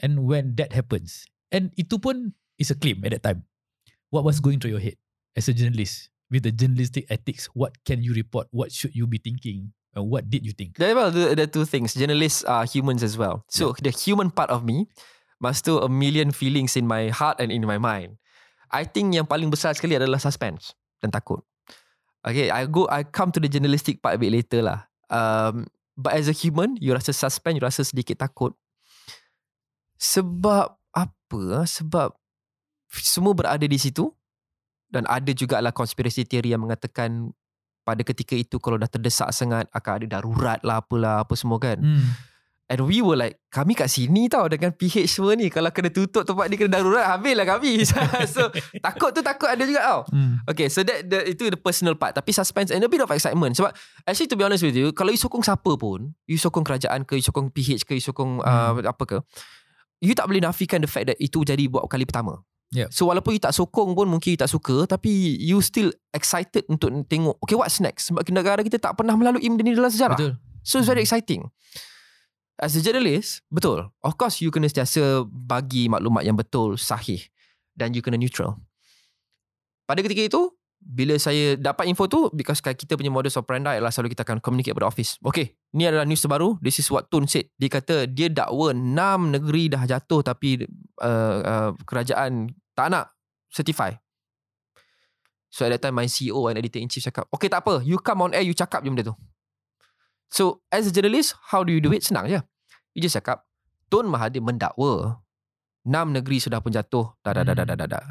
And 0.00 0.24
when 0.24 0.56
that 0.56 0.72
happens, 0.72 1.28
and 1.52 1.68
itu 1.76 2.00
pun 2.00 2.32
is 2.56 2.72
a 2.72 2.76
claim 2.76 3.04
at 3.04 3.12
that 3.12 3.24
time. 3.24 3.44
What 4.08 4.24
was 4.24 4.40
going 4.40 4.58
through 4.58 4.74
your 4.74 4.82
head 4.82 4.96
as 5.36 5.46
a 5.46 5.54
journalist? 5.54 6.08
With 6.30 6.46
the 6.46 6.54
journalistic 6.54 7.10
ethics, 7.10 7.50
what 7.52 7.74
can 7.82 8.00
you 8.06 8.14
report? 8.14 8.46
What 8.54 8.70
should 8.70 8.94
you 8.94 9.04
be 9.04 9.18
thinking? 9.18 9.74
And 9.92 10.06
what 10.06 10.30
did 10.30 10.46
you 10.46 10.54
think? 10.54 10.78
There 10.78 10.94
are 10.94 11.10
the, 11.10 11.34
the 11.34 11.50
two 11.50 11.66
things. 11.66 11.98
Journalists 11.98 12.46
are 12.46 12.62
humans 12.62 13.02
as 13.02 13.18
well. 13.18 13.42
So 13.50 13.74
the 13.82 13.90
human 13.90 14.30
part 14.30 14.46
of 14.48 14.62
me 14.62 14.86
must 15.42 15.66
do 15.66 15.82
a 15.82 15.90
million 15.90 16.30
feelings 16.30 16.78
in 16.78 16.86
my 16.86 17.10
heart 17.10 17.42
and 17.42 17.50
in 17.50 17.66
my 17.66 17.82
mind. 17.82 18.14
I 18.70 18.86
think 18.86 19.18
yang 19.18 19.26
paling 19.26 19.50
besar 19.50 19.74
sekali 19.74 19.98
adalah 19.98 20.22
suspense 20.22 20.78
dan 21.02 21.10
takut. 21.10 21.42
Okay, 22.22 22.54
I 22.54 22.70
go, 22.70 22.86
I 22.86 23.02
come 23.02 23.34
to 23.34 23.42
the 23.42 23.50
journalistic 23.50 23.98
part 23.98 24.14
a 24.14 24.20
bit 24.22 24.30
later 24.30 24.62
lah. 24.62 24.86
Um, 25.10 25.66
but 25.98 26.14
as 26.14 26.30
a 26.30 26.34
human, 26.34 26.78
you 26.78 26.94
rasa 26.94 27.10
suspense, 27.10 27.58
you 27.58 27.64
rasa 27.64 27.82
sedikit 27.82 28.22
takut. 28.22 28.54
Sebab 30.00 30.66
apa? 30.94 31.40
ah? 31.52 31.66
Sebab 31.66 32.14
semua 32.90 33.34
berada 33.36 33.62
di 33.62 33.78
situ 33.78 34.10
dan 34.90 35.06
ada 35.06 35.30
juga 35.30 35.62
lah 35.62 35.70
conspiracy 35.70 36.26
theory 36.26 36.50
yang 36.50 36.66
mengatakan 36.66 37.30
pada 37.86 38.02
ketika 38.02 38.34
itu 38.34 38.58
kalau 38.58 38.76
dah 38.76 38.90
terdesak 38.90 39.30
sangat 39.30 39.66
akan 39.70 39.92
ada 40.02 40.06
darurat 40.18 40.58
lah 40.66 40.82
apalah 40.82 41.26
apa 41.26 41.34
semua 41.38 41.58
kan. 41.62 41.78
Hmm. 41.78 42.10
And 42.70 42.86
we 42.86 43.02
were 43.02 43.18
like 43.18 43.42
kami 43.50 43.74
kat 43.74 43.90
sini 43.90 44.30
tau 44.30 44.46
dengan 44.46 44.70
PH 44.70 45.10
semua 45.10 45.34
ni 45.34 45.50
kalau 45.50 45.74
kena 45.74 45.90
tutup 45.90 46.22
tempat 46.22 46.46
ni 46.46 46.54
kena 46.54 46.78
darurat 46.78 47.02
habislah 47.02 47.42
kami. 47.42 47.82
so 48.30 48.46
takut 48.78 49.10
tu 49.10 49.26
takut 49.26 49.50
ada 49.50 49.58
juga 49.66 49.82
tau. 49.82 50.00
Hmm. 50.06 50.38
Okay 50.46 50.70
so 50.70 50.86
that 50.86 51.02
the, 51.02 51.34
itu 51.34 51.50
the 51.50 51.58
personal 51.58 51.98
part 51.98 52.14
tapi 52.14 52.30
suspense 52.30 52.70
and 52.70 52.78
a 52.78 52.86
bit 52.86 53.02
of 53.02 53.10
excitement 53.10 53.58
sebab 53.58 53.74
actually 54.06 54.30
to 54.30 54.38
be 54.38 54.46
honest 54.46 54.62
with 54.62 54.78
you 54.78 54.94
kalau 54.94 55.10
you 55.10 55.18
sokong 55.18 55.42
siapa 55.42 55.74
pun 55.74 56.14
you 56.30 56.38
sokong 56.38 56.62
kerajaan 56.62 57.02
ke 57.02 57.18
you 57.18 57.26
sokong 57.26 57.50
PH 57.50 57.82
ke 57.82 57.98
you 57.98 58.04
sokong 58.06 58.38
uh, 58.38 58.78
apa 58.86 59.02
ke 59.02 59.18
you 59.98 60.14
tak 60.14 60.30
boleh 60.30 60.38
nafikan 60.38 60.78
the 60.78 60.86
fact 60.86 61.10
that 61.10 61.18
itu 61.18 61.42
jadi 61.42 61.66
buat 61.66 61.90
kali 61.90 62.06
pertama. 62.06 62.38
Yep. 62.70 62.94
So 62.94 63.10
walaupun 63.10 63.34
you 63.34 63.42
tak 63.42 63.50
sokong 63.50 63.98
pun 63.98 64.06
mungkin 64.06 64.30
you 64.30 64.38
tak 64.38 64.46
suka 64.46 64.86
tapi 64.86 65.10
you 65.42 65.58
still 65.58 65.90
excited 66.14 66.62
untuk 66.70 66.86
tengok 67.10 67.34
okay 67.42 67.58
what's 67.58 67.82
next 67.82 68.14
sebab 68.14 68.22
negara 68.30 68.62
kita 68.62 68.78
tak 68.78 68.94
pernah 68.94 69.18
melalui 69.18 69.42
benda 69.42 69.66
ni 69.66 69.74
dalam 69.74 69.90
sejarah. 69.90 70.14
Betul. 70.14 70.38
So 70.62 70.78
it's 70.78 70.86
very 70.86 71.02
Hmm. 71.02 71.10
exciting. 71.10 71.42
As 72.60 72.76
a 72.76 72.84
journalist, 72.84 73.40
betul. 73.48 73.88
Of 74.04 74.20
course 74.20 74.44
you 74.44 74.52
kena 74.52 74.68
sentiasa 74.68 75.24
bagi 75.24 75.88
maklumat 75.88 76.28
yang 76.28 76.36
betul, 76.36 76.76
sahih 76.76 77.24
dan 77.72 77.96
you 77.96 78.04
kena 78.04 78.20
neutral. 78.20 78.60
Pada 79.88 80.04
ketika 80.04 80.20
itu, 80.28 80.42
bila 80.80 81.16
saya 81.16 81.56
dapat 81.56 81.88
info 81.88 82.04
tu 82.04 82.28
because 82.36 82.60
kan 82.60 82.76
kita 82.76 83.00
punya 83.00 83.08
modus 83.08 83.36
operandi 83.36 83.80
adalah 83.80 83.92
selalu 83.92 84.12
kita 84.12 84.28
akan 84.28 84.44
communicate 84.44 84.76
pada 84.76 84.88
office. 84.88 85.16
Okay, 85.24 85.56
ni 85.72 85.88
adalah 85.88 86.04
news 86.04 86.20
terbaru. 86.20 86.60
This 86.60 86.80
is 86.84 86.88
what 86.92 87.08
Tun 87.08 87.24
said. 87.24 87.48
Dia 87.56 87.68
kata 87.68 88.04
dia 88.04 88.28
dakwa 88.28 88.76
6 88.76 89.36
negeri 89.40 89.72
dah 89.72 89.84
jatuh 89.84 90.20
tapi 90.20 90.64
uh, 91.00 91.38
uh, 91.40 91.70
kerajaan 91.88 92.52
tak 92.76 92.92
nak 92.92 93.12
certify. 93.48 93.92
So 95.48 95.64
at 95.64 95.76
that 95.76 95.80
time 95.84 95.96
my 95.96 96.08
CEO 96.08 96.48
and 96.48 96.60
editor 96.60 96.80
in 96.80 96.92
chief 96.92 97.04
cakap, 97.08 97.24
okay 97.32 97.48
tak 97.50 97.66
apa, 97.66 97.82
you 97.82 97.96
come 98.00 98.24
on 98.28 98.32
air, 98.32 98.44
you 98.44 98.54
cakap 98.54 98.84
je 98.84 98.88
benda 98.92 99.04
tu. 99.10 99.16
So 100.30 100.62
as 100.70 100.86
a 100.86 100.92
journalist, 100.94 101.34
how 101.50 101.66
do 101.66 101.74
you 101.74 101.82
do 101.82 101.90
it? 101.90 102.06
Senang 102.06 102.30
je. 102.30 102.40
You 102.94 103.02
just 103.02 103.18
cakap, 103.18 103.42
Tun 103.90 104.06
Mahathir 104.06 104.40
mendakwa. 104.40 105.22
Enam 105.82 106.14
negeri 106.14 106.38
sudah 106.38 106.62
pun 106.62 106.70
jatuh. 106.70 107.10
Dah, 107.20 107.34
dah, 107.34 107.42
dah, 107.42 107.54
dah, 107.54 107.66
dah, 107.66 107.76
dah, 107.76 107.88
dah. 107.90 108.04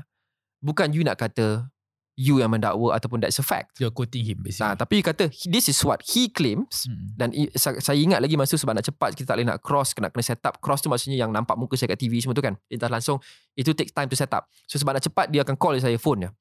Bukan 0.60 0.92
you 0.92 1.08
nak 1.08 1.16
kata, 1.16 1.72
you 2.20 2.44
yang 2.44 2.52
mendakwa 2.52 2.92
ataupun 2.92 3.24
that's 3.24 3.40
a 3.40 3.46
fact. 3.46 3.80
You're 3.80 3.96
quoting 3.96 4.28
him 4.28 4.44
basically. 4.44 4.68
Nah, 4.68 4.76
tapi 4.76 5.00
you 5.00 5.06
kata, 5.08 5.32
this 5.48 5.72
is 5.72 5.80
what 5.88 6.04
he 6.04 6.28
claims. 6.28 6.84
Hmm. 6.84 7.16
Dan 7.16 7.28
saya 7.56 7.96
ingat 7.96 8.20
lagi 8.20 8.36
masa 8.36 8.60
tu 8.60 8.68
sebab 8.68 8.76
nak 8.76 8.84
cepat 8.84 9.16
kita 9.16 9.32
tak 9.32 9.40
boleh 9.40 9.48
nak 9.56 9.64
cross 9.64 9.96
kena 9.96 10.12
kena 10.12 10.24
set 10.28 10.44
up 10.44 10.60
cross 10.60 10.84
tu 10.84 10.92
maksudnya 10.92 11.16
yang 11.16 11.32
nampak 11.32 11.56
muka 11.56 11.80
saya 11.80 11.96
kat 11.96 12.04
TV 12.04 12.20
semua 12.20 12.36
tu 12.36 12.44
kan 12.44 12.60
Entah 12.68 12.92
langsung 12.92 13.24
itu 13.56 13.72
take 13.72 13.96
time 13.96 14.12
to 14.12 14.20
set 14.20 14.32
up 14.36 14.52
so 14.68 14.76
sebab 14.76 15.00
nak 15.00 15.04
cepat 15.08 15.32
dia 15.32 15.48
akan 15.48 15.56
call 15.56 15.80
saya 15.80 15.96
phone 15.96 16.28
dia 16.28 16.32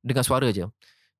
dengan 0.00 0.24
suara 0.24 0.48
je 0.48 0.64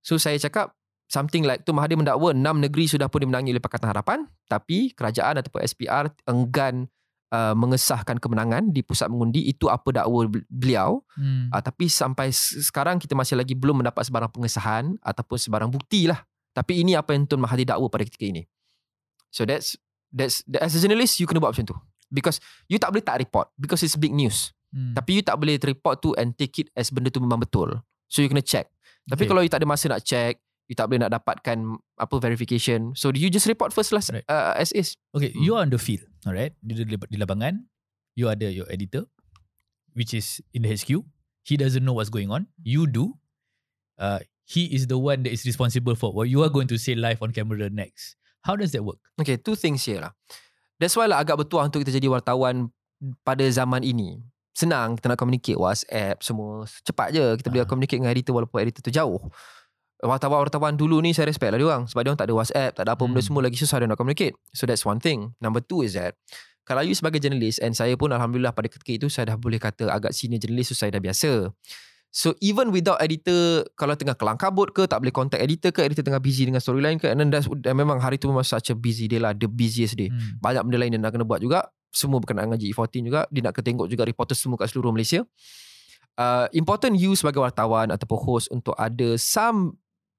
so 0.00 0.16
saya 0.16 0.40
cakap 0.40 0.72
something 1.06 1.42
like 1.42 1.62
Tun 1.62 1.74
Mahathir 1.74 1.94
mendakwa 1.94 2.30
enam 2.30 2.58
negeri 2.58 2.86
sudah 2.86 3.06
pun 3.06 3.20
dimenangi 3.20 3.50
oleh 3.50 3.60
Pakatan 3.60 3.88
Harapan 3.88 4.26
tapi 4.44 4.90
kerajaan 4.90 5.38
ataupun 5.38 5.60
SPR 5.60 6.10
enggan 6.24 6.90
uh, 7.30 7.52
mengesahkan 7.52 8.16
kemenangan 8.16 8.68
di 8.68 8.82
pusat 8.82 9.06
mengundi 9.06 9.44
itu 9.44 9.66
apa 9.66 9.86
dakwa 9.94 10.26
bel- 10.26 10.46
beliau 10.46 11.00
Hmm. 11.14 11.48
uh, 11.48 11.58
tapi 11.58 11.86
sampai 11.86 12.28
sekarang 12.30 12.98
kita 12.98 13.14
masih 13.14 13.34
lagi 13.34 13.54
belum 13.54 13.80
mendapat 13.80 14.02
sebarang 14.02 14.28
pengesahan 14.28 14.98
ataupun 15.00 15.36
sebarang 15.36 15.70
bukti 15.70 16.06
lah 16.06 16.20
tapi 16.52 16.80
ini 16.80 16.92
apa 16.92 17.12
yang 17.12 17.24
Tun 17.24 17.38
Mahathir 17.38 17.64
dakwa 17.66 17.86
pada 17.86 18.02
ketika 18.02 18.26
ini 18.26 18.44
so 19.28 19.42
that's 19.42 19.74
that's 20.08 20.42
that, 20.44 20.62
as 20.62 20.72
a 20.72 20.80
journalist 20.80 21.16
you 21.16 21.24
kena 21.24 21.38
buat 21.38 21.50
macam 21.50 21.66
tu 21.66 21.76
because 22.08 22.38
you 22.66 22.76
tak 22.76 22.90
boleh 22.90 23.00
tak 23.00 23.18
report 23.18 23.48
because 23.54 23.80
it's 23.80 23.94
big 23.94 24.10
news 24.10 24.50
Hmm. 24.66 24.92
tapi 24.92 25.14
you 25.14 25.22
tak 25.22 25.38
boleh 25.38 25.56
report 25.62 26.02
tu 26.02 26.10
and 26.14 26.34
take 26.34 26.52
it 26.58 26.68
as 26.74 26.90
benda 26.90 27.06
tu 27.06 27.16
memang 27.16 27.38
betul. 27.38 27.80
So 28.10 28.18
you 28.18 28.26
kena 28.26 28.42
check. 28.42 28.66
Tapi 29.04 29.24
Okay. 29.24 29.30
kalau 29.30 29.40
you 29.40 29.48
tak 29.48 29.62
ada 29.62 29.64
masa 29.64 29.86
nak 29.88 30.02
check, 30.02 30.42
you 30.66 30.74
tak 30.74 30.90
boleh 30.90 31.02
nak 31.02 31.14
dapatkan 31.14 31.56
apa 31.96 32.14
verification. 32.18 32.90
So 32.94 33.10
you 33.10 33.30
just 33.30 33.46
report 33.46 33.70
first 33.70 33.90
lah 33.90 34.02
Right. 34.06 34.26
uh, 34.26 34.54
as 34.54 34.70
is. 34.72 34.98
Okay, 35.12 35.30
Hmm. 35.30 35.42
you 35.42 35.52
are 35.54 35.62
on 35.62 35.70
the 35.70 35.78
field, 35.78 36.04
alright? 36.22 36.52
Di, 36.60 36.74
di, 36.82 36.94
di 36.94 37.16
lapangan, 37.16 37.66
you 38.14 38.26
ada 38.26 38.50
your 38.50 38.66
editor, 38.66 39.06
which 39.94 40.10
is 40.10 40.42
in 40.50 40.62
the 40.62 40.70
HQ. 40.70 41.06
He 41.42 41.54
doesn't 41.54 41.82
know 41.82 41.94
what's 41.94 42.10
going 42.10 42.28
on. 42.28 42.50
You 42.58 42.90
do. 42.90 43.14
Uh, 43.94 44.18
he 44.42 44.66
is 44.68 44.90
the 44.90 44.98
one 44.98 45.22
that 45.22 45.30
is 45.30 45.46
responsible 45.46 45.94
for 45.94 46.10
what 46.10 46.26
you 46.26 46.42
are 46.42 46.50
going 46.50 46.66
to 46.66 46.76
say 46.76 46.98
live 46.98 47.22
on 47.22 47.30
camera 47.30 47.70
next. 47.70 48.18
How 48.42 48.54
does 48.54 48.74
that 48.74 48.82
work? 48.82 48.98
Okay, 49.18 49.38
two 49.38 49.54
things 49.54 49.82
here 49.82 50.02
lah. 50.02 50.10
That's 50.78 50.94
why 50.94 51.06
lah 51.06 51.22
agak 51.22 51.38
bertuah 51.40 51.66
untuk 51.66 51.86
kita 51.86 51.94
jadi 51.94 52.10
wartawan 52.10 52.74
pada 53.22 53.42
zaman 53.46 53.80
ini. 53.80 54.18
Senang 54.52 54.96
kita 54.96 55.08
nak 55.08 55.18
communicate 55.18 55.56
WhatsApp 55.56 56.20
semua. 56.20 56.66
Cepat 56.82 57.12
je 57.12 57.24
kita 57.38 57.48
boleh 57.48 57.62
Ah. 57.62 57.68
communicate 57.68 57.98
dengan 58.00 58.10
editor 58.10 58.32
walaupun 58.36 58.58
editor 58.60 58.82
tu 58.82 58.92
jauh. 58.92 59.20
Wartawan-wartawan 60.04 60.76
dulu 60.76 61.00
ni 61.00 61.16
saya 61.16 61.32
respect 61.32 61.56
lah 61.56 61.58
dia 61.60 61.68
orang 61.72 61.84
sebab 61.88 62.00
dia 62.04 62.10
orang 62.12 62.20
tak 62.20 62.28
ada 62.28 62.34
WhatsApp, 62.36 62.70
tak 62.76 62.82
ada 62.84 62.92
apa 62.92 63.02
benda 63.08 63.20
Hmm. 63.24 63.28
semua 63.32 63.40
lagi 63.40 63.56
susah 63.56 63.76
dia 63.80 63.88
nak 63.88 63.96
communicate. 63.96 64.36
So 64.52 64.68
that's 64.68 64.84
one 64.84 65.00
thing. 65.00 65.32
Number 65.40 65.64
two 65.64 65.80
is 65.80 65.96
that 65.96 66.20
kalau 66.66 66.82
you 66.82 66.92
sebagai 66.92 67.22
journalist 67.22 67.62
and 67.62 67.72
saya 67.72 67.94
pun 67.94 68.12
alhamdulillah 68.12 68.52
pada 68.52 68.66
ketika 68.66 68.92
itu 68.92 69.06
saya 69.08 69.32
dah 69.32 69.36
boleh 69.38 69.56
kata 69.56 69.88
agak 69.88 70.12
senior 70.12 70.42
journalist 70.42 70.74
so 70.74 70.76
saya 70.76 70.92
dah 70.92 71.00
biasa. 71.00 71.48
So 72.12 72.32
even 72.40 72.72
without 72.72 73.00
editor 73.00 73.64
kalau 73.76 73.92
tengah 73.92 74.16
kelang 74.16 74.40
kabut 74.40 74.72
ke 74.72 74.88
tak 74.88 75.04
boleh 75.04 75.12
contact 75.12 75.40
editor 75.40 75.70
ke 75.72 75.84
editor 75.84 76.04
tengah 76.04 76.20
busy 76.20 76.48
dengan 76.48 76.60
storyline 76.60 76.96
ke 77.00 77.08
and 77.08 77.20
then 77.20 77.28
that's, 77.28 77.48
dan 77.60 77.76
memang 77.76 78.00
hari 78.00 78.16
tu 78.16 78.28
memang 78.28 78.44
such 78.44 78.72
a 78.72 78.76
busy 78.76 79.06
day 79.06 79.20
lah 79.20 79.32
the 79.32 79.48
busiest 79.48 79.96
day. 79.96 80.12
Hmm. 80.12 80.40
Banyak 80.42 80.64
benda 80.64 80.76
lain 80.80 80.90
dia 80.96 81.00
nak 81.00 81.12
kena 81.12 81.24
buat 81.24 81.40
juga 81.40 81.70
semua 81.88 82.20
berkenaan 82.20 82.52
dengan 82.52 82.60
G14 82.60 82.92
juga 83.00 83.20
dia 83.32 83.40
nak 83.46 83.52
kena 83.56 83.64
tengok 83.72 83.86
juga 83.88 84.02
reporter 84.04 84.36
semua 84.36 84.60
kat 84.60 84.68
seluruh 84.72 84.92
Malaysia. 84.92 85.24
Uh, 86.16 86.48
important 86.56 86.96
you 86.96 87.12
sebagai 87.12 87.44
wartawan 87.44 87.92
ataupun 87.92 88.16
host 88.16 88.48
untuk 88.48 88.72
ada 88.80 89.20
some 89.20 89.76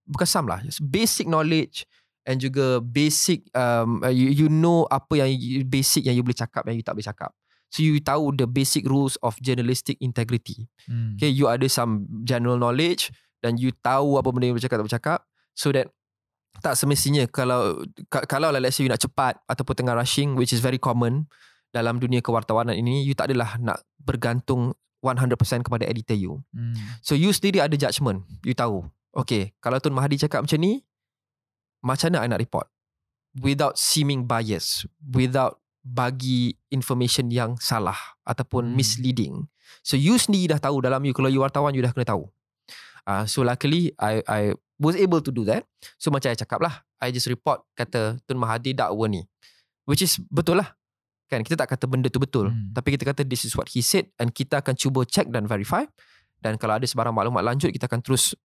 bukan 0.08 0.28
some 0.28 0.48
lah 0.48 0.64
basic 0.80 1.28
knowledge 1.28 1.84
and 2.28 2.44
juga 2.44 2.84
basic 2.84 3.48
um, 3.56 4.04
uh, 4.04 4.12
you, 4.12 4.32
you 4.32 4.48
know 4.52 4.84
apa 4.92 5.24
yang 5.24 5.30
you, 5.32 5.64
basic 5.64 6.08
yang 6.08 6.16
you 6.16 6.24
boleh 6.24 6.36
cakap 6.36 6.68
yang 6.68 6.76
you 6.76 6.84
tak 6.84 6.96
boleh 6.96 7.08
cakap. 7.08 7.32
So 7.68 7.84
you 7.84 8.00
tahu 8.00 8.32
the 8.36 8.48
basic 8.48 8.88
rules 8.88 9.20
of 9.20 9.36
journalistic 9.44 10.00
integrity. 10.00 10.72
Hmm. 10.88 11.20
Okay, 11.20 11.28
you 11.32 11.52
ada 11.52 11.68
some 11.68 12.08
general 12.24 12.56
knowledge 12.56 13.12
dan 13.44 13.60
you 13.60 13.76
tahu 13.76 14.20
apa 14.20 14.28
benda 14.32 14.52
yang 14.52 14.56
boleh 14.56 14.66
cakap 14.66 14.78
tak 14.80 14.86
boleh 14.88 14.98
cakap 14.98 15.20
so 15.54 15.70
that 15.72 15.88
tak 16.58 16.74
semestinya 16.74 17.30
kalau 17.30 17.86
ka- 18.10 18.26
kalau 18.26 18.50
lah 18.50 18.58
let's 18.58 18.80
say 18.80 18.88
you 18.88 18.90
nak 18.90 18.98
cepat 18.98 19.38
ataupun 19.46 19.78
tengah 19.78 19.94
rushing 19.94 20.34
which 20.34 20.50
is 20.50 20.58
very 20.58 20.82
common 20.82 21.30
dalam 21.70 22.02
dunia 22.02 22.24
kewartawanan 22.24 22.74
ini 22.74 23.06
you 23.06 23.14
tak 23.14 23.30
adalah 23.30 23.60
nak 23.62 23.86
bergantung 24.02 24.74
100% 25.06 25.38
kepada 25.62 25.86
editor 25.86 26.18
you. 26.18 26.42
Hmm. 26.52 26.74
So 27.06 27.14
you 27.14 27.30
sendiri 27.30 27.62
ada 27.62 27.78
judgement. 27.78 28.26
You 28.42 28.58
tahu. 28.58 28.90
Okay, 29.18 29.58
kalau 29.58 29.82
Tun 29.82 29.98
Mahathir 29.98 30.30
cakap 30.30 30.46
macam 30.46 30.62
ni, 30.62 30.86
macam 31.82 32.14
mana 32.14 32.22
I 32.22 32.30
nak 32.30 32.42
report? 32.42 32.70
Without 33.42 33.82
seeming 33.82 34.30
bias. 34.30 34.86
Without 35.02 35.58
bagi 35.82 36.54
information 36.70 37.32
yang 37.32 37.56
salah 37.58 37.98
ataupun 38.28 38.70
Hmm. 38.70 38.76
misleading. 38.76 39.36
So 39.82 39.96
you 39.96 40.20
sendiri 40.20 40.54
dah 40.54 40.60
tahu 40.60 40.84
dalam 40.84 41.00
you 41.08 41.16
kalau 41.16 41.32
you 41.32 41.42
wartawan 41.42 41.72
you 41.72 41.82
dah 41.82 41.96
kena 41.96 42.04
tahu. 42.04 42.28
Uh, 43.08 43.24
so 43.24 43.40
luckily 43.42 43.96
I 43.96 44.20
I 44.28 44.42
was 44.78 45.00
able 45.00 45.24
to 45.24 45.32
do 45.32 45.48
that. 45.48 45.64
So 45.96 46.12
macam 46.12 46.36
I 46.36 46.38
cakap 46.38 46.60
lah, 46.60 46.84
I 47.00 47.10
just 47.16 47.32
report 47.32 47.64
kata 47.74 48.20
Tun 48.28 48.38
Mahathir 48.38 48.76
dakwa 48.76 49.08
ni. 49.08 49.24
Which 49.88 50.04
is 50.04 50.20
betul 50.28 50.60
lah. 50.60 50.76
Kan 51.32 51.44
kita 51.44 51.56
tak 51.56 51.72
kata 51.72 51.88
benda 51.88 52.12
tu 52.12 52.20
betul. 52.20 52.52
Hmm. 52.52 52.76
Tapi 52.76 53.00
kita 53.00 53.08
kata 53.08 53.24
this 53.24 53.48
is 53.48 53.56
what 53.56 53.72
he 53.72 53.80
said 53.80 54.12
and 54.20 54.36
kita 54.36 54.60
akan 54.60 54.76
cuba 54.76 55.08
check 55.08 55.32
dan 55.32 55.48
verify. 55.48 55.88
Dan 56.38 56.60
kalau 56.60 56.78
ada 56.78 56.86
sebarang 56.86 57.16
maklumat 57.16 57.42
lanjut 57.48 57.72
kita 57.72 57.88
akan 57.88 58.04
terus 58.04 58.36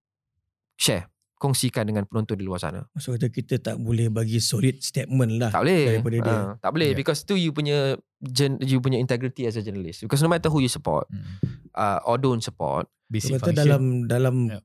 share, 0.82 1.06
kongsikan 1.36 1.82
dengan 1.84 2.02
penonton 2.02 2.34
di 2.34 2.42
luar 2.42 2.58
sana. 2.58 2.82
Maksud 2.88 3.14
kata 3.14 3.26
kita 3.28 3.54
tak 3.60 3.76
boleh 3.76 4.06
bagi 4.08 4.38
solid 4.38 4.78
statement 4.78 5.38
lah. 5.38 5.50
Tak 5.50 5.62
boleh. 5.62 5.82
Daripada 5.92 6.16
dia. 6.16 6.34
Ah, 6.34 6.50
tak 6.56 6.70
boleh 6.72 6.88
Yeah. 6.90 6.98
because 6.98 7.22
tu 7.22 7.34
you 7.34 7.50
punya 7.50 7.94
gen, 8.20 8.58
you 8.60 8.78
punya 8.78 8.96
integrity 8.96 9.44
as 9.44 9.54
a 9.54 9.60
journalist. 9.60 10.02
Because 10.02 10.18
no 10.18 10.26
matter 10.26 10.46
who 10.46 10.58
you 10.58 10.66
support 10.68 11.06
Hmm. 11.06 11.38
uh, 11.72 12.02
or 12.02 12.16
don't 12.16 12.38
support, 12.40 12.86
Basic 13.06 13.36
Kata 13.36 13.44
function. 13.44 13.58
dalam 13.60 13.82
dalam 14.04 14.34
Yep. 14.48 14.62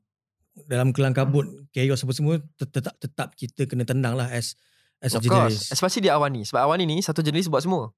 dalam 0.66 0.88
kelang 0.90 1.12
kabut 1.12 1.44
chaos 1.70 2.00
apa 2.00 2.10
semua 2.10 2.34
tet- 2.56 2.72
tetap 2.72 2.94
tetap 2.96 3.28
kita 3.32 3.62
kena 3.64 3.84
tenang 3.84 4.14
lah 4.14 4.26
as 4.26 4.58
as 4.98 5.12
a 5.12 5.18
of 5.18 5.22
course, 5.22 5.54
journalist. 5.54 5.70
especially 5.70 6.02
di 6.02 6.10
Awani. 6.10 6.42
Sebab 6.42 6.60
Awani 6.60 6.84
ni 6.84 6.98
satu 6.98 7.20
journalist 7.20 7.46
buat 7.46 7.60
semua. 7.60 7.94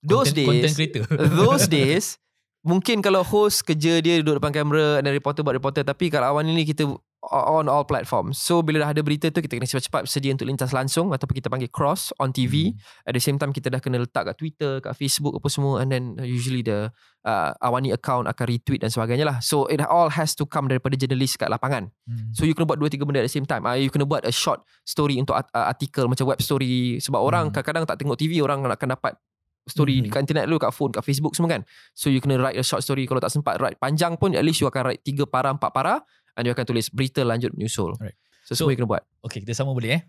Those 0.00 0.34
content, 0.34 0.46
content 0.50 0.64
days, 0.64 0.74
creator. 0.74 1.02
those 1.32 1.64
days 1.66 2.04
mungkin 2.62 3.02
kalau 3.02 3.26
host 3.26 3.66
kerja 3.66 3.98
dia 3.98 4.22
duduk 4.22 4.38
depan 4.38 4.54
kamera 4.54 5.02
dan 5.02 5.10
reporter 5.10 5.42
buat 5.42 5.58
reporter 5.58 5.82
tapi 5.82 6.10
kalau 6.10 6.34
awan 6.34 6.46
ini 6.46 6.62
kita 6.66 6.86
on 7.30 7.70
all 7.70 7.86
platforms. 7.86 8.42
So 8.42 8.66
bila 8.66 8.82
dah 8.82 8.90
ada 8.90 9.02
berita 9.06 9.30
tu 9.30 9.38
kita 9.38 9.54
kena 9.54 9.68
cepat-cepat 9.70 10.10
sedia 10.10 10.34
untuk 10.34 10.50
lintas 10.50 10.74
langsung 10.74 11.14
ataupun 11.14 11.38
kita 11.38 11.46
panggil 11.46 11.70
cross 11.70 12.10
on 12.18 12.34
TV. 12.34 12.74
Hmm. 12.74 13.06
At 13.06 13.12
the 13.14 13.22
same 13.22 13.38
time 13.38 13.54
kita 13.54 13.70
dah 13.70 13.78
kena 13.78 14.02
letak 14.02 14.26
kat 14.26 14.34
Twitter, 14.34 14.82
kat 14.82 14.98
Facebook 14.98 15.38
apa 15.38 15.46
semua 15.46 15.86
and 15.86 15.94
then 15.94 16.18
usually 16.26 16.66
the 16.66 16.90
uh, 17.22 17.54
Awani 17.62 17.94
account 17.94 18.26
akan 18.26 18.44
retweet 18.50 18.82
dan 18.82 18.90
sebagainya 18.90 19.22
lah. 19.22 19.36
So 19.38 19.70
it 19.70 19.78
all 19.86 20.10
has 20.10 20.34
to 20.34 20.44
come 20.50 20.66
daripada 20.66 20.98
jurnalis 20.98 21.38
kat 21.38 21.46
lapangan. 21.46 21.94
Hmm. 22.10 22.34
So 22.34 22.42
you 22.42 22.58
kena 22.58 22.66
buat 22.66 22.82
dua 22.82 22.90
tiga 22.90 23.06
benda 23.06 23.22
at 23.22 23.30
the 23.30 23.34
same 23.34 23.46
time. 23.46 23.62
Uh, 23.70 23.78
you 23.78 23.86
kena 23.86 24.02
buat 24.02 24.26
a 24.26 24.34
short 24.34 24.66
story 24.82 25.22
untuk 25.22 25.38
uh, 25.38 25.46
artikel 25.54 26.10
macam 26.10 26.26
web 26.26 26.42
story 26.42 26.98
sebab 26.98 27.22
orang 27.22 27.44
Hmm. 27.48 27.58
kadang-kadang 27.58 27.84
tak 27.90 27.98
tengok 27.98 28.18
TV 28.18 28.38
orang 28.38 28.62
akan 28.66 28.88
dapat 28.98 29.14
story 29.64 30.00
Hmm. 30.00 30.10
kat 30.10 30.20
internet 30.24 30.44
dulu 30.44 30.58
kat 30.58 30.70
phone 30.70 30.90
kat 30.90 31.02
Facebook 31.02 31.32
semua 31.32 31.50
kan. 31.50 31.62
So 31.92 32.08
you 32.08 32.18
kena 32.18 32.36
write 32.36 32.56
a 32.56 32.62
short 32.62 32.80
story 32.80 33.06
kalau 33.06 33.18
tak 33.18 33.30
sempat 33.30 33.58
write 33.58 33.76
panjang 33.76 34.14
pun 34.16 34.32
at 34.32 34.42
least 34.42 34.58
you 34.58 34.66
akan 34.66 34.82
write 34.84 35.00
tiga 35.00 35.22
para 35.22 35.48
empat 35.48 35.70
para 35.70 36.02
and 36.34 36.44
you 36.44 36.52
akan 36.52 36.64
tulis 36.64 36.88
berita 36.88 37.22
lanjut 37.22 37.52
menyusul. 37.52 37.94
Alright. 37.94 38.18
So, 38.42 38.52
So- 38.52 38.64
semua 38.64 38.74
you 38.74 38.78
kena 38.78 38.90
buat. 38.90 39.02
Okay, 39.22 39.38
kita 39.40 39.52
sama 39.52 39.70
boleh 39.70 39.96
eh. 39.96 40.02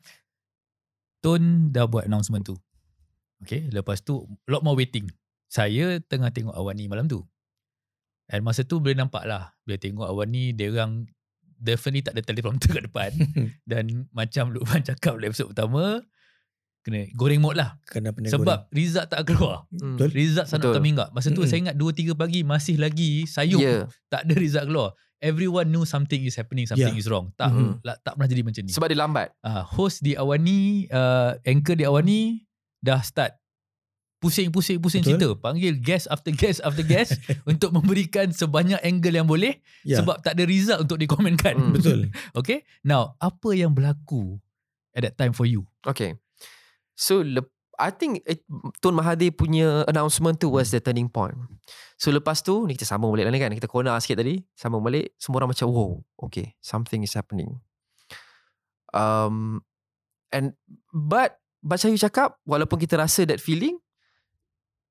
Tun 1.19 1.69
dah 1.69 1.85
buat 1.85 2.03
announcement 2.03 2.43
tu. 2.43 2.55
Okay, 3.39 3.67
lepas 3.69 3.99
tu 3.99 4.23
lot 4.45 4.59
more 4.59 4.75
waiting. 4.75 5.07
Saya 5.47 5.99
tengah 6.01 6.31
tengok 6.31 6.51
awan 6.51 6.73
ni 6.73 6.87
malam 6.87 7.05
tu. 7.05 7.23
And 8.27 8.41
masa 8.41 8.63
tu 8.63 8.79
boleh 8.79 8.95
nampak 8.95 9.23
lah. 9.23 9.51
Bila 9.61 9.77
tengok 9.77 10.07
awan 10.07 10.27
ni, 10.27 10.51
dia 10.51 10.71
orang 10.71 11.05
definitely 11.53 12.01
tak 12.01 12.15
ada 12.15 12.23
teleprompter 12.23 12.71
kat 12.71 12.83
depan. 12.83 13.11
Dan 13.69 14.07
macam 14.09 14.49
Lukman 14.49 14.81
cakap 14.81 15.15
dalam 15.15 15.29
episod 15.29 15.51
pertama, 15.51 16.01
kena 16.83 17.07
goreng 17.13 17.39
mode 17.39 17.55
lah. 17.55 17.79
Kena 17.83 18.11
pandai 18.11 18.29
Sebab 18.29 18.67
result 18.69 19.07
tak 19.07 19.23
keluar. 19.23 19.63
Hmm. 19.71 19.95
Betul. 19.95 20.11
Result 20.11 20.45
sana 20.45 20.59
Betul. 20.61 20.73
tak 20.75 20.83
minggak. 20.83 21.09
Masa 21.09 21.31
tu 21.31 21.39
Mm-mm. 21.39 21.47
saya 21.47 21.59
ingat 21.63 21.75
2-3 21.75 22.11
pagi 22.13 22.43
masih 22.43 22.75
lagi 22.75 23.23
sayup. 23.23 23.57
Yeah. 23.57 23.87
Tak 24.07 24.27
ada 24.27 24.33
result 24.35 24.67
keluar. 24.67 24.89
Everyone 25.17 25.71
knew 25.71 25.83
something 25.83 26.19
is 26.21 26.35
happening, 26.35 26.67
something 26.67 26.91
Yeah. 26.91 26.99
is 26.99 27.07
wrong. 27.07 27.31
Tak, 27.33 27.49
Mhm. 27.49 27.79
lah, 27.79 27.95
tak 27.97 28.13
pernah 28.13 28.27
jadi 28.27 28.43
macam 28.43 28.61
ni 28.61 28.69
Sebab 28.69 28.87
dia 28.91 28.99
lambat. 28.99 29.27
uh, 29.39 29.63
host 29.65 30.03
di 30.03 30.13
Awani, 30.13 30.91
uh, 30.91 31.39
anchor 31.41 31.79
di 31.79 31.87
Awani 31.87 32.43
dah 32.77 32.99
start 32.99 33.31
pusing-pusing-pusing 34.19 34.99
Betul. 35.01 35.11
cerita. 35.13 35.29
Panggil 35.37 35.73
guest 35.77 36.07
after 36.07 36.31
guest 36.31 36.59
after 36.59 36.79
guest 36.81 37.19
untuk 37.51 37.71
memberikan 37.71 38.31
sebanyak 38.31 38.79
angle 38.81 39.11
yang 39.13 39.23
boleh 39.23 39.59
Ya, 39.83 39.99
sebab 39.99 40.19
tak 40.19 40.35
ada 40.35 40.43
result 40.43 40.79
untuk 40.81 40.95
dikomenkan. 40.95 41.55
Hmm. 41.55 41.71
betul. 41.71 42.07
Okay? 42.39 42.63
Now, 42.81 43.15
apa 43.17 43.51
yang 43.51 43.71
berlaku 43.71 44.39
at 44.91 45.03
that 45.03 45.15
time 45.15 45.31
for 45.31 45.43
you? 45.43 45.67
Okay. 45.83 46.15
So 46.93 47.25
lep- 47.25 47.51
I 47.81 47.89
think 47.89 48.21
it, 48.29 48.45
Tun 48.79 48.93
Mahathir 48.93 49.33
punya 49.33 49.81
announcement 49.89 50.37
tu 50.37 50.53
was 50.53 50.69
the 50.69 50.77
turning 50.77 51.09
point. 51.09 51.33
So 51.97 52.13
lepas 52.13 52.45
tu 52.45 52.69
ni 52.69 52.77
kita 52.77 52.85
sambung 52.85 53.09
balik 53.17 53.25
lah 53.25 53.33
ni 53.33 53.41
kan. 53.41 53.51
Kita 53.53 53.65
corner 53.65 53.97
sikit 53.97 54.21
tadi. 54.21 54.37
Sambung 54.53 54.85
balik. 54.85 55.17
Semua 55.17 55.41
orang 55.41 55.57
macam 55.57 55.67
wow. 55.73 55.91
Okay. 56.29 56.53
Something 56.61 57.01
is 57.01 57.17
happening. 57.17 57.57
Um, 58.93 59.65
and 60.29 60.53
but 60.93 61.41
macam 61.65 61.89
you 61.89 61.97
cakap 61.97 62.37
walaupun 62.45 62.77
kita 62.77 62.99
rasa 62.99 63.25
that 63.25 63.41
feeling 63.41 63.81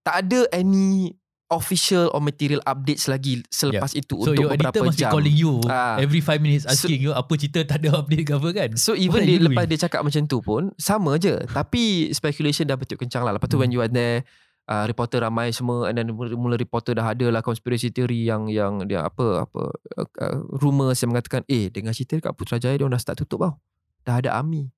tak 0.02 0.26
ada 0.26 0.50
any 0.50 1.14
official 1.52 2.08
or 2.08 2.18
material 2.18 2.58
updates 2.62 3.04
lagi 3.04 3.44
selepas 3.46 3.92
itu 3.92 4.16
So, 4.16 4.30
untuk 4.30 4.42
your 4.42 4.50
editor 4.50 4.72
beberapa 4.72 4.86
must 4.86 4.96
be 4.96 5.02
jam. 5.02 5.12
calling 5.12 5.36
you 5.36 5.52
Ah. 5.64 5.96
every 5.96 6.18
5 6.18 6.38
minutes 6.38 6.64
So- 6.64 6.72
asking 6.82 7.00
you 7.00 7.12
apa 7.12 7.32
cerita 7.34 7.60
tak 7.62 7.78
ada 7.78 7.96
update 7.96 8.24
ke 8.24 8.32
apa 8.32 8.48
kan? 8.50 8.70
So 8.74 8.92
even 8.94 9.22
dia 9.22 9.36
lepas 9.38 9.62
doing? 9.62 9.70
dia 9.70 9.80
cakap 9.80 10.00
macam 10.00 10.22
tu 10.24 10.38
pun 10.38 10.62
sama 10.76 11.14
je. 11.16 11.36
Tapi 11.46 11.82
speculation 12.10 12.64
dah 12.64 12.74
betul 12.74 12.96
kencang 12.96 13.22
lah. 13.22 13.32
Lepas 13.32 13.46
tu 13.46 13.54
Hmm. 13.54 13.62
when 13.62 13.70
you 13.70 13.78
are 13.78 13.88
there 13.88 14.24
uh, 14.64 14.84
reporter 14.84 15.18
ramai 15.18 15.50
semua 15.50 15.86
and 15.86 15.96
then 15.96 16.08
mula, 16.08 16.32
mula 16.32 16.54
reporter 16.54 16.92
dah 16.92 17.08
ada 17.08 17.28
lah 17.28 17.40
conspiracy 17.40 17.88
theory 17.88 18.22
yang 18.22 18.46
yang 18.46 18.82
dia 18.82 19.02
apa 19.02 19.42
apa 19.42 19.62
uh, 19.96 20.06
uh, 20.16 20.38
rumors 20.54 20.96
yang 20.98 21.10
mengatakan 21.10 21.42
eh 21.46 21.66
dengan 21.66 21.90
cerita 21.90 22.16
kat 22.20 22.32
Putrajaya 22.32 22.72
dia 22.72 22.82
orang 22.82 22.94
dah 22.94 23.02
start 23.02 23.18
tutup 23.18 23.38
tau. 23.40 23.52
Dah 24.00 24.18
ada 24.18 24.32
army. 24.32 24.70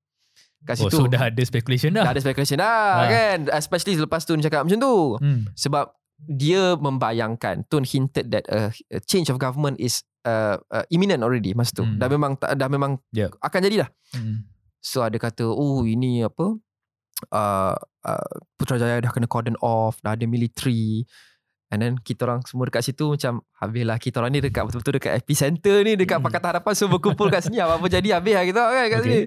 Kat 0.61 0.75
Oh, 0.75 0.89
situ 0.89 0.97
so 0.97 1.05
dah 1.05 1.29
ada 1.29 1.37
speculation 1.39 1.93
dah. 1.93 2.01
dah 2.01 2.11
ada 2.11 2.19
speculation 2.19 2.57
dah 2.57 2.65
Ah. 2.65 3.05
kan. 3.05 3.39
Especially 3.53 3.93
selepas 3.95 4.21
tu 4.21 4.33
dia 4.33 4.45
cakap 4.45 4.65
macam 4.65 4.79
tu. 4.79 4.95
Hmm. 5.17 5.45
Sebab 5.53 5.93
dia 6.17 6.79
membayangkan 6.79 7.67
Tun 7.67 7.83
hinted 7.83 8.31
that 8.31 8.47
a, 8.47 8.71
a 8.89 8.99
change 9.03 9.27
of 9.27 9.35
government 9.35 9.75
is 9.77 10.01
uh, 10.23 10.55
uh, 10.71 10.87
imminent 10.87 11.21
already 11.21 11.51
masa 11.51 11.75
tu. 11.75 11.83
Hmm. 11.83 11.99
Dah 11.99 12.07
memang 12.07 12.39
dah 12.39 12.69
memang 12.71 12.97
Yep. 13.11 13.35
akan 13.39 13.59
jadi 13.61 13.75
dah. 13.85 13.89
Hmm. 14.15 14.47
So 14.79 15.01
ada 15.01 15.17
kata 15.17 15.43
oh 15.43 15.83
ini 15.83 16.23
apa 16.23 16.55
uh, 17.31 17.75
uh, 18.05 18.33
Putrajaya 18.55 19.01
dah 19.01 19.11
kena 19.11 19.27
cordon 19.27 19.59
off, 19.59 19.99
dah 19.99 20.15
ada 20.15 20.25
military. 20.25 21.03
And 21.73 21.81
then 21.81 21.97
kita 21.97 22.29
orang 22.29 22.45
semua 22.45 22.69
dekat 22.69 22.85
situ 22.85 23.09
macam 23.09 23.41
habislah 23.57 23.97
kita 23.97 24.21
orang 24.21 24.37
ni 24.37 24.39
dekat 24.39 24.69
betul-betul 24.69 25.01
dekat 25.01 25.17
epicenter 25.17 25.81
ni 25.81 25.97
dekat 25.97 26.21
Hmm. 26.21 26.29
Pakatan 26.29 26.49
Harapan 26.55 26.71
semua 26.77 26.91
berkumpul 26.95 27.27
kat 27.27 27.41
sini 27.43 27.57
apa-apa 27.57 27.89
jadi 27.89 28.21
habis 28.21 28.33
lah 28.37 28.45
kita 28.45 28.61
kan 28.61 28.71
kat 28.71 28.85
Okay. 28.85 29.01
sini. 29.01 29.19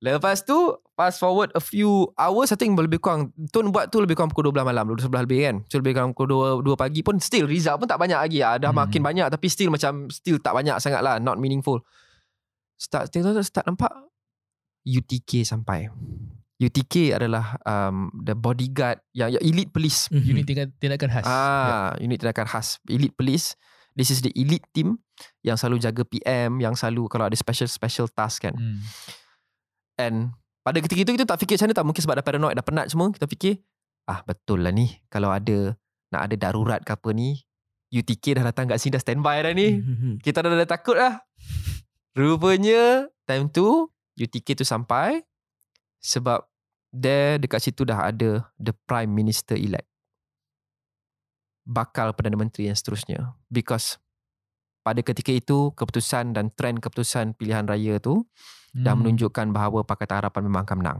Lepas 0.00 0.48
tu 0.48 0.56
fast 0.96 1.20
forward 1.20 1.52
a 1.52 1.60
few 1.60 2.08
hours 2.16 2.48
I 2.48 2.56
think 2.56 2.72
lebih 2.72 3.04
kurang 3.04 3.36
Tun 3.52 3.68
buat 3.68 3.92
tu 3.92 4.00
lebih 4.00 4.16
kurang 4.16 4.32
pukul 4.32 4.48
12 4.48 4.64
malam 4.64 4.88
12 4.96 5.12
lebih 5.12 5.38
kan 5.44 5.56
So 5.68 5.76
lebih 5.76 5.92
kurang 5.92 6.16
pukul 6.16 6.60
2, 6.64 6.72
2 6.72 6.80
pagi 6.80 7.04
pun 7.04 7.20
Still 7.20 7.44
result 7.44 7.84
pun 7.84 7.88
tak 7.88 8.00
banyak 8.00 8.16
lagi 8.16 8.40
lah. 8.40 8.56
Dah 8.56 8.72
Hmm. 8.72 8.88
makin 8.88 9.04
banyak 9.04 9.28
Tapi 9.28 9.46
still 9.52 9.68
macam 9.68 10.08
Still 10.08 10.40
tak 10.40 10.56
banyak 10.56 10.80
sangat 10.80 11.04
lah 11.04 11.20
Not 11.20 11.36
meaningful 11.36 11.84
Start 12.80 13.12
tengok 13.12 13.44
start 13.44 13.68
nampak 13.68 13.92
UTK 14.88 15.44
sampai 15.44 15.92
UTK 16.60 17.16
adalah 17.16 17.56
um, 17.64 18.12
the 18.12 18.36
bodyguard 18.36 19.00
yang, 19.16 19.32
yang 19.32 19.40
elite 19.40 19.72
police. 19.72 20.12
Mhm. 20.12 20.24
Unit 20.28 20.44
tindakan, 20.44 20.68
tindakan 20.76 21.08
khas. 21.08 21.24
Ah, 21.24 21.96
unit 21.96 22.20
tindakan 22.20 22.44
khas 22.44 22.76
elite 22.84 23.16
police. 23.16 23.56
This 23.96 24.12
is 24.12 24.20
the 24.20 24.28
elite 24.36 24.68
team 24.76 25.00
yang 25.40 25.56
selalu 25.56 25.80
jaga 25.80 26.04
PM, 26.04 26.60
yang 26.60 26.76
selalu 26.76 27.08
kalau 27.08 27.26
ada 27.26 27.36
special 27.36 27.64
special 27.64 28.06
task 28.12 28.44
kan. 28.44 28.52
Hmm. 28.52 28.76
And 30.00 30.32
pada 30.64 30.80
ketika 30.80 31.00
itu 31.04 31.12
kita 31.20 31.26
tak 31.28 31.38
fikir 31.44 31.60
macam 31.60 31.66
mana 31.68 31.76
tak 31.76 31.86
mungkin 31.86 32.02
sebab 32.04 32.14
dah 32.16 32.24
paranoid 32.24 32.54
dah 32.56 32.64
penat 32.64 32.86
semua 32.92 33.08
kita 33.12 33.24
fikir 33.28 33.60
ah 34.08 34.20
betul 34.24 34.60
lah 34.64 34.72
ni 34.72 34.92
kalau 35.12 35.32
ada 35.32 35.76
nak 36.10 36.28
ada 36.28 36.34
darurat 36.36 36.80
ke 36.84 36.90
apa 36.92 37.12
ni 37.12 37.40
UTK 37.90 38.38
dah 38.38 38.44
datang 38.46 38.70
kat 38.70 38.78
sini 38.78 38.94
dah 38.94 39.02
standby 39.02 39.42
dah 39.42 39.52
ni. 39.52 39.82
Mhm. 39.82 40.22
Kita 40.22 40.46
dah, 40.46 40.50
dah 40.54 40.70
takut 40.70 40.94
lah. 40.94 41.18
Rupanya 42.14 43.10
time 43.26 43.50
tu 43.50 43.90
UTK 44.14 44.62
tu 44.62 44.64
sampai 44.66 45.26
sebab 45.98 46.46
there 46.94 47.38
dekat 47.42 47.62
situ 47.66 47.82
dah 47.82 48.10
ada 48.10 48.46
the 48.62 48.70
prime 48.86 49.10
minister 49.10 49.58
elect. 49.58 49.86
Bakal 51.66 52.14
Perdana 52.14 52.38
Menteri 52.38 52.70
yang 52.70 52.78
seterusnya. 52.78 53.34
Because 53.50 53.98
pada 54.80 55.00
ketika 55.04 55.30
itu 55.30 55.70
keputusan 55.76 56.32
dan 56.32 56.48
trend 56.56 56.80
keputusan 56.80 57.36
pilihan 57.36 57.68
raya 57.68 58.00
tu 58.00 58.24
hmm. 58.74 58.84
dah 58.84 58.94
menunjukkan 58.96 59.52
bahawa 59.52 59.84
Pakatan 59.84 60.24
Harapan 60.24 60.42
memang 60.48 60.62
akan 60.64 60.76
menang. 60.80 60.98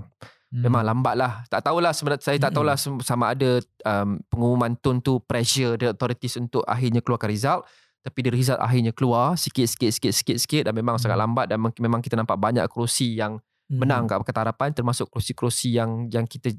Hmm. 0.50 0.66
Memang 0.66 0.82
lambat 0.82 1.14
lah. 1.14 1.32
Tak 1.46 1.70
tahulah 1.70 1.94
sebenarnya 1.94 2.22
saya 2.26 2.38
tak 2.42 2.52
tahulah 2.52 2.74
sem- 2.74 3.00
sama 3.06 3.32
ada 3.32 3.62
um, 3.86 4.18
pengumuman 4.28 4.74
tun 4.76 4.98
tu 4.98 5.22
pressure 5.22 5.78
the 5.78 5.94
authorities 5.94 6.34
untuk 6.36 6.66
akhirnya 6.66 7.00
keluarkan 7.00 7.30
result. 7.30 7.62
Tapi 8.00 8.18
the 8.24 8.32
result 8.32 8.58
akhirnya 8.58 8.90
keluar 8.96 9.36
sikit-sikit 9.36 9.92
sikit-sikit 9.92 10.36
sikit 10.40 10.62
dan 10.68 10.74
memang 10.74 10.96
Hmm. 10.98 11.04
sangat 11.06 11.18
lambat 11.20 11.46
dan 11.48 11.58
mem- 11.62 11.78
memang 11.78 12.00
kita 12.02 12.18
nampak 12.18 12.36
banyak 12.36 12.64
kerusi 12.66 13.14
yang 13.14 13.38
menang 13.70 14.10
kat 14.10 14.18
Pakatan 14.18 14.42
Harapan 14.50 14.68
termasuk 14.74 15.06
kerusi-kerusi 15.14 15.78
yang 15.78 16.10
yang 16.10 16.26
kita 16.26 16.50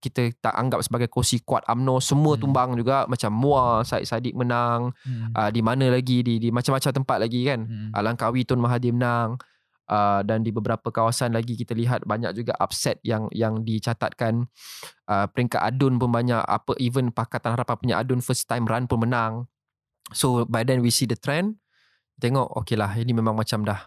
kita 0.00 0.32
tak 0.40 0.52
anggap 0.52 0.80
sebagai 0.80 1.06
kerusi 1.06 1.38
kuat 1.40 1.60
UMNO 1.64 2.00
semua 2.00 2.34
Hmm. 2.34 2.42
tumbang 2.42 2.70
juga 2.72 3.04
macam 3.04 3.30
Muar 3.30 3.84
Said 3.84 4.02
Sadiq 4.02 4.32
menang 4.32 4.96
Hmm. 5.00 5.30
uh, 5.30 5.48
di 5.48 5.60
mana 5.60 5.86
lagi 5.86 6.20
di 6.20 6.36
di 6.36 6.48
macam-macam 6.48 6.90
tempat 6.94 7.18
lagi 7.18 7.44
kan 7.44 7.60
Hmm. 7.62 7.90
uh, 7.90 8.00
Langkawi 8.00 8.42
Tun 8.42 8.58
Mahathir 8.58 8.90
menang 8.90 9.36
uh, 9.86 10.20
dan 10.22 10.40
di 10.40 10.48
beberapa 10.48 10.88
kawasan 10.88 11.30
lagi 11.30 11.52
kita 11.54 11.72
lihat 11.72 12.02
banyak 12.02 12.32
juga 12.32 12.56
upset 12.56 12.96
yang 13.02 13.28
yang 13.30 13.60
dicatatkan 13.60 14.48
uh, 15.04 15.26
peringkat 15.26 15.60
adun 15.60 15.96
pun 15.96 16.08
banyak 16.08 16.40
apa 16.40 16.72
even 16.78 17.10
Pakatan 17.10 17.52
Harapan 17.52 17.76
punya 17.76 17.96
adun 17.98 18.18
first 18.18 18.46
time 18.46 18.64
run 18.64 18.84
pun 18.84 19.00
menang 19.00 19.44
so 20.10 20.42
by 20.44 20.62
then 20.62 20.80
we 20.80 20.88
see 20.88 21.04
the 21.04 21.14
trend 21.14 21.60
tengok 22.16 22.48
okay 22.54 22.74
lah 22.74 22.88
ini 22.92 23.10
memang 23.10 23.32
macam 23.32 23.62
dah 23.62 23.84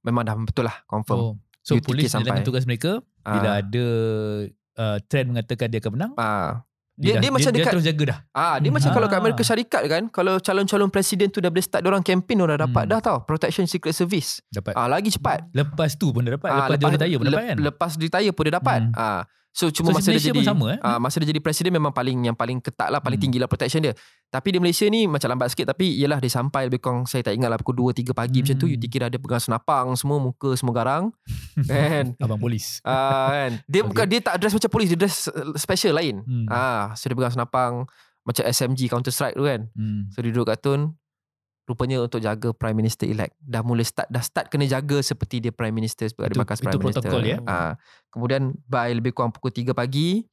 memang 0.00 0.22
dah 0.22 0.36
betul 0.38 0.64
lah 0.64 0.84
confirm 0.84 1.18
Oh. 1.18 1.34
So 1.60 1.76
UTK 1.76 1.86
polis 1.86 2.08
sampai. 2.08 2.24
jalankan 2.24 2.42
tugas 2.42 2.64
mereka 2.64 2.90
bila 3.20 3.50
Ah. 3.50 3.60
ada 3.60 3.86
uh, 4.80 4.96
trend 5.04 5.26
mengatakan 5.30 5.68
dia 5.68 5.78
akan 5.78 5.92
menang. 5.92 6.12
Ah. 6.16 6.64
Dia, 7.00 7.16
Dia, 7.16 7.24
dia, 7.24 7.28
dah, 7.28 7.32
macam 7.32 7.48
dia, 7.48 7.56
dekat 7.56 7.64
dia 7.64 7.72
terus 7.72 7.86
jaga 7.88 8.04
dah. 8.04 8.18
Ah, 8.28 8.56
dia 8.60 8.68
Hmm. 8.68 8.76
macam 8.76 8.90
kalau 8.92 9.08
kat 9.08 9.16
Ah. 9.16 9.22
Amerika 9.24 9.40
Syarikat 9.40 9.82
kan, 9.88 10.02
kalau 10.12 10.34
calon-calon 10.36 10.90
presiden 10.92 11.32
tu 11.32 11.40
dah 11.40 11.48
boleh 11.48 11.64
start 11.64 11.80
orang 11.80 12.04
campaign 12.04 12.44
orang 12.44 12.60
dah 12.60 12.68
dapat 12.68 12.84
Hmm. 12.84 12.92
dah 12.92 13.00
tau 13.00 13.16
protection 13.24 13.64
secret 13.64 13.96
service. 13.96 14.44
Dapat. 14.52 14.76
Ah, 14.76 14.84
lagi 14.84 15.08
cepat. 15.08 15.48
Lepas 15.52 15.96
tu 15.96 16.12
pun 16.12 16.20
dia 16.20 16.36
dapat. 16.36 16.52
Ah, 16.52 16.68
lepas, 16.68 16.76
dia 16.76 17.00
retire 17.00 17.16
pun 17.16 17.24
dapat 17.32 17.44
kan. 17.48 17.56
Lepas 17.56 17.90
retire 17.96 18.32
pun 18.36 18.42
dia 18.44 18.54
dapat. 18.56 18.80
Hmm. 18.84 18.92
Ah, 19.00 19.22
so 19.50 19.68
cuma 19.68 19.90
So, 19.90 19.98
masa 19.98 20.08
dia 20.08 20.14
Malaysia 20.14 20.30
jadi 20.30 20.38
pun 20.38 20.46
sama, 20.46 20.66
eh? 20.70 20.78
ah, 20.80 20.96
masa 20.96 21.16
dia 21.18 21.28
jadi 21.28 21.38
presiden 21.38 21.70
memang 21.70 21.90
paling 21.90 22.18
yang 22.22 22.34
paling 22.34 22.58
ketat 22.58 22.86
lah, 22.86 22.98
paling 22.98 23.18
Hmm. 23.18 23.24
tinggi 23.26 23.38
lah 23.38 23.46
protection 23.46 23.80
dia. 23.80 23.94
Tapi 24.26 24.48
di 24.48 24.58
Malaysia 24.58 24.86
ni 24.86 25.04
macam 25.04 25.26
lambat 25.26 25.50
sikit 25.50 25.66
tapi 25.68 25.90
ialah 25.96 26.16
dia 26.16 26.30
sampai 26.30 26.66
lebih 26.66 26.78
kurang 26.78 27.02
saya 27.02 27.20
tak 27.20 27.34
ingat 27.34 27.46
lah 27.46 27.58
pukul 27.58 27.90
2 27.90 28.00
3 28.00 28.12
pagi 28.12 28.40
macam 28.40 28.56
tu 28.56 28.64
Hmm. 28.64 28.74
UTK 28.76 28.94
dah 28.96 29.08
ada 29.08 29.18
pegang 29.18 29.42
senapang 29.42 29.86
semua 29.94 30.16
muka 30.16 30.54
semua 30.54 30.70
garang 30.72 31.10
kan. 31.66 32.14
Abang 32.16 32.38
polis. 32.38 32.78
Ah 32.80 33.26
kan. 33.28 33.50
Dia 33.64 33.80
Okay. 33.80 33.88
bukan 33.88 34.06
dia 34.06 34.20
tak 34.20 34.38
dress 34.38 34.54
macam 34.54 34.70
polis, 34.70 34.86
dia 34.86 34.98
dress 34.98 35.26
uh, 35.26 35.50
special 35.54 35.92
lain. 35.92 36.22
Hmm. 36.22 36.46
Ah, 36.46 36.94
so 36.94 37.04
dia 37.04 37.14
pegang 37.14 37.32
senapang 37.32 37.72
macam 38.22 38.42
SMG 38.44 38.86
Counter 38.86 39.10
Strike 39.10 39.34
tu 39.34 39.42
kan. 39.42 39.66
Hmm. 39.72 40.06
So 40.08 40.20
dia 40.20 40.30
duduk 40.30 40.46
kat 40.46 40.60
Tun 40.60 40.94
Rupanya 41.70 42.02
untuk 42.02 42.18
jaga 42.18 42.50
Prime 42.50 42.74
Minister 42.74 43.06
elect 43.06 43.38
Dah 43.38 43.62
mula 43.62 43.86
start 43.86 44.10
Dah 44.10 44.18
start 44.18 44.50
kena 44.50 44.66
jaga 44.66 44.98
Seperti 44.98 45.38
dia 45.38 45.54
Prime 45.54 45.70
Minister 45.70 46.10
Sebagai 46.10 46.34
Itu- 46.34 46.42
bakas 46.42 46.58
itu 46.58 46.66
Prime 46.66 46.82
Minister. 46.82 47.06
protokol, 47.06 47.22
ya? 47.22 47.38
ha. 47.46 47.78
Kemudian 48.10 48.50
By 48.66 48.90
lebih 48.90 49.14
kurang 49.14 49.30
pukul 49.30 49.54
3 49.54 49.70
pagi. 49.70 50.26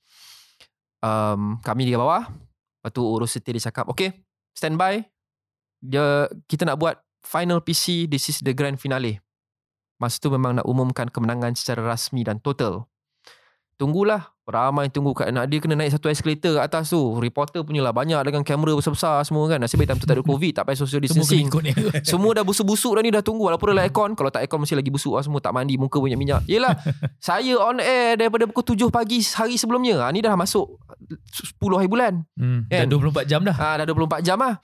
Um, 0.99 1.61
Kami 1.61 1.85
di 1.85 1.93
bawah. 1.93 2.25
Lepas 2.25 2.89
tu 2.89 3.05
urus 3.05 3.37
setir 3.37 3.53
dia 3.53 3.69
cakap 3.69 3.85
Okay 3.93 4.17
Stand 4.57 4.81
by. 4.81 5.05
Dia, 5.77 6.25
Kita 6.49 6.65
nak 6.65 6.81
buat 6.81 6.97
Final 7.21 7.61
PC 7.61 8.09
This 8.09 8.33
is 8.33 8.41
the 8.41 8.57
grand 8.57 8.81
finale. 8.81 9.21
Masa 9.97 10.17
tu 10.17 10.33
memang 10.33 10.57
nak 10.57 10.65
umumkan 10.65 11.05
Kemenangan 11.05 11.53
secara 11.53 11.85
rasmi 11.85 12.25
Dan 12.25 12.41
total. 12.41 12.89
Tunggulah 13.77 14.33
Ramai 14.47 14.87
tunggu 14.87 15.11
kat 15.11 15.27
nak 15.35 15.51
dia 15.51 15.59
kena 15.59 15.75
naik 15.75 15.99
satu 15.99 16.07
escalator 16.07 16.55
kat 16.55 16.63
atas 16.71 16.95
tu. 16.95 17.19
Reporter 17.19 17.67
punya 17.67 17.83
lah 17.83 17.91
banyak 17.91 18.15
dengan 18.23 18.47
kamera 18.47 18.79
besar-besar 18.79 19.19
semua 19.27 19.43
kan. 19.51 19.59
Nasib 19.59 19.75
baik 19.75 19.91
time 19.91 19.99
tu 19.99 20.07
tak 20.07 20.15
ada 20.15 20.23
covid, 20.23 20.55
tak 20.55 20.63
payah 20.63 20.79
social 20.79 21.03
distancing. 21.03 21.51
Semua 22.07 22.31
dah 22.31 22.47
busuk-busuk 22.47 22.95
dah 22.95 23.03
ni 23.03 23.11
dah 23.11 23.19
tunggu 23.19 23.51
walaupun 23.51 23.75
ada 23.75 23.83
aircon. 23.83 24.15
Kalau 24.15 24.31
tak 24.31 24.47
aircon 24.47 24.63
mesti 24.63 24.79
lagi 24.79 24.87
busuk 24.87 25.19
lah 25.19 25.23
semua 25.27 25.43
tak 25.43 25.51
mandi 25.51 25.75
muka 25.75 25.99
banyak 25.99 26.15
minyak. 26.15 26.47
Yelah 26.47 26.79
saya 27.27 27.59
on 27.59 27.83
air 27.83 28.15
daripada 28.15 28.47
pukul 28.47 28.87
7 28.87 28.87
pagi 28.87 29.19
hari 29.19 29.59
sebelumnya. 29.59 30.07
Ha, 30.07 30.15
ni 30.15 30.23
dah 30.23 30.31
masuk 30.39 30.79
10 31.59 31.59
hari 31.75 31.91
bulan. 31.91 32.23
Hmm. 32.39 32.71
Dah 32.71 32.87
Kan? 32.87 33.27
24 33.27 33.27
jam 33.27 33.43
dah. 33.43 33.55
Ha, 33.59 33.83
dah 33.83 33.85
24 33.91 34.23
jam 34.23 34.39
lah. 34.39 34.63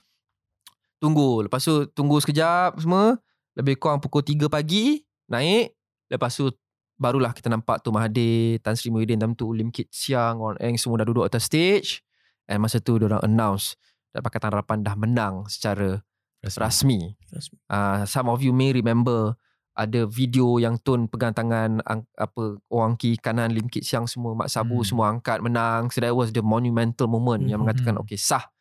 Tunggu. 0.96 1.44
Lepas 1.44 1.60
tu 1.60 1.84
tunggu 1.92 2.24
sekejap 2.24 2.80
semua. 2.80 3.20
Lebih 3.52 3.76
kurang 3.76 4.00
pukul 4.00 4.24
3 4.24 4.48
pagi 4.48 5.04
naik. 5.28 5.76
Lepas 6.08 6.40
tu 6.40 6.48
barulah 6.94 7.34
kita 7.34 7.50
nampak 7.50 7.82
tu 7.82 7.90
Mahathir, 7.90 8.62
Tan 8.62 8.78
Sri 8.78 8.90
Muhyiddin 8.90 9.18
time 9.18 9.34
tu, 9.34 9.50
Lim 9.50 9.70
Kit 9.74 9.90
Siang, 9.90 10.38
orang 10.38 10.58
Eng 10.62 10.76
semua 10.78 11.02
dah 11.02 11.06
duduk 11.06 11.26
atas 11.26 11.46
stage. 11.46 12.00
And 12.44 12.60
masa 12.60 12.76
tu 12.78 13.00
diorang 13.00 13.24
announce 13.24 13.74
dan 14.12 14.20
Pakatan 14.20 14.52
Harapan 14.52 14.84
dah 14.84 14.94
menang 14.94 15.48
secara 15.48 16.04
rasmi. 16.44 17.16
Rasmi. 17.32 17.56
Uh, 17.72 18.04
some 18.04 18.28
of 18.28 18.44
you 18.44 18.52
may 18.52 18.70
remember 18.70 19.32
ada 19.74 20.06
video 20.06 20.62
yang 20.62 20.78
Tun 20.78 21.10
pegang 21.10 21.34
tangan 21.34 21.82
ang, 21.82 22.06
apa 22.14 22.62
orang 22.70 22.94
kiri 22.94 23.18
kanan 23.18 23.50
Lim 23.50 23.66
Kit 23.66 23.82
Siang 23.82 24.06
semua 24.06 24.30
Mak 24.38 24.46
Sabu 24.46 24.78
Hmm. 24.78 24.86
semua 24.86 25.06
angkat 25.10 25.42
menang. 25.42 25.90
So 25.90 25.98
that 25.98 26.14
was 26.14 26.30
the 26.30 26.46
monumental 26.46 27.10
moment 27.10 27.42
yang 27.50 27.58
Hmm. 27.58 27.66
mengatakan 27.66 27.98
Hmm. 27.98 28.06
okay 28.06 28.14
sah. 28.14 28.53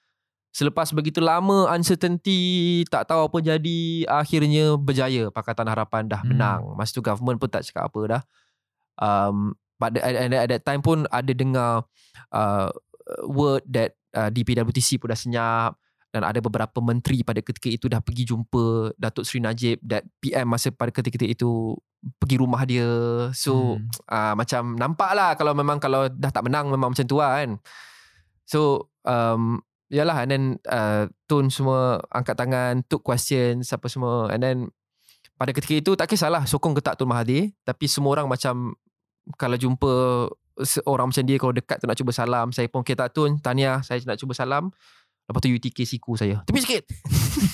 Selepas 0.54 0.94
begitu 0.94 1.18
lama 1.18 1.66
uncertainty 1.74 2.38
tak 2.86 3.10
tahu 3.10 3.26
apa 3.26 3.38
jadi 3.42 3.80
akhirnya 4.06 4.78
berjaya 4.78 5.34
Pakatan 5.34 5.66
Harapan 5.66 6.06
dah 6.06 6.22
Hmm. 6.22 6.30
menang. 6.30 6.62
Masa 6.78 6.94
tu 6.94 7.02
government 7.02 7.42
pun 7.42 7.50
tak 7.50 7.66
cakap 7.66 7.90
apa 7.90 8.00
dah. 8.06 8.22
Um, 8.96 9.58
but 9.76 9.98
at, 9.98 10.14
at, 10.14 10.30
at 10.30 10.50
that 10.54 10.64
time 10.64 10.80
pun 10.80 11.10
ada 11.10 11.34
dengar 11.34 11.90
uh, 12.30 12.70
word 13.26 13.66
that 13.66 13.98
uh, 14.14 14.30
DPWTC 14.30 15.02
pun 15.02 15.10
dah 15.10 15.18
senyap 15.18 15.74
dan 16.14 16.22
ada 16.22 16.38
beberapa 16.38 16.78
menteri 16.78 17.26
pada 17.26 17.42
ketika 17.42 17.66
itu 17.68 17.90
dah 17.90 17.98
pergi 17.98 18.30
jumpa 18.30 18.94
Datuk 18.94 19.26
Seri 19.26 19.42
Najib 19.42 19.82
that 19.82 20.06
PM 20.22 20.46
masa 20.46 20.70
pada 20.70 20.94
ketika 20.94 21.26
itu 21.26 21.74
pergi 22.22 22.38
rumah 22.38 22.62
dia 22.62 22.86
so 23.34 23.82
Hmm. 23.82 23.90
uh, 24.06 24.34
macam 24.38 24.78
nampak 24.78 25.12
lah 25.18 25.34
kalau 25.34 25.58
memang 25.58 25.82
kalau 25.82 26.06
dah 26.06 26.30
tak 26.30 26.46
menang 26.46 26.70
memang 26.70 26.94
macam 26.94 27.02
tu 27.02 27.18
lah 27.18 27.42
kan 27.42 27.58
so 28.46 28.86
um, 29.02 29.58
yalah 29.92 30.24
and 30.24 30.30
then 30.32 30.44
uh, 30.70 31.10
Tun 31.28 31.52
semua 31.52 32.00
angkat 32.12 32.36
tangan 32.38 32.84
took 32.88 33.04
questions 33.04 33.72
apa 33.72 33.88
semua 33.92 34.32
and 34.32 34.42
then 34.44 34.58
pada 35.36 35.52
ketika 35.52 35.74
itu 35.76 35.92
tak 35.98 36.08
kisahlah 36.08 36.46
sokong 36.46 36.78
ke 36.78 36.82
tak 36.84 36.96
Tun 36.96 37.10
Mahathir 37.10 37.52
tapi 37.68 37.90
semua 37.90 38.16
orang 38.16 38.28
macam 38.30 38.78
kalau 39.40 39.56
jumpa 39.56 39.92
orang 40.86 41.10
macam 41.10 41.24
dia 41.26 41.38
kalau 41.42 41.54
dekat 41.56 41.82
tu 41.82 41.86
nak 41.90 41.98
cuba 41.98 42.12
salam, 42.14 42.54
saya 42.54 42.70
pun 42.70 42.86
okay 42.86 42.94
tak 42.94 43.10
tun, 43.16 43.42
tahniah, 43.42 43.82
saya 43.82 43.98
nak 44.06 44.22
cuba 44.22 44.38
salam. 44.38 44.70
Lepas 45.24 45.40
tu 45.40 45.48
UTK 45.56 45.88
siku 45.88 46.20
saya. 46.20 46.44
Tepi 46.44 46.60
sikit. 46.60 46.84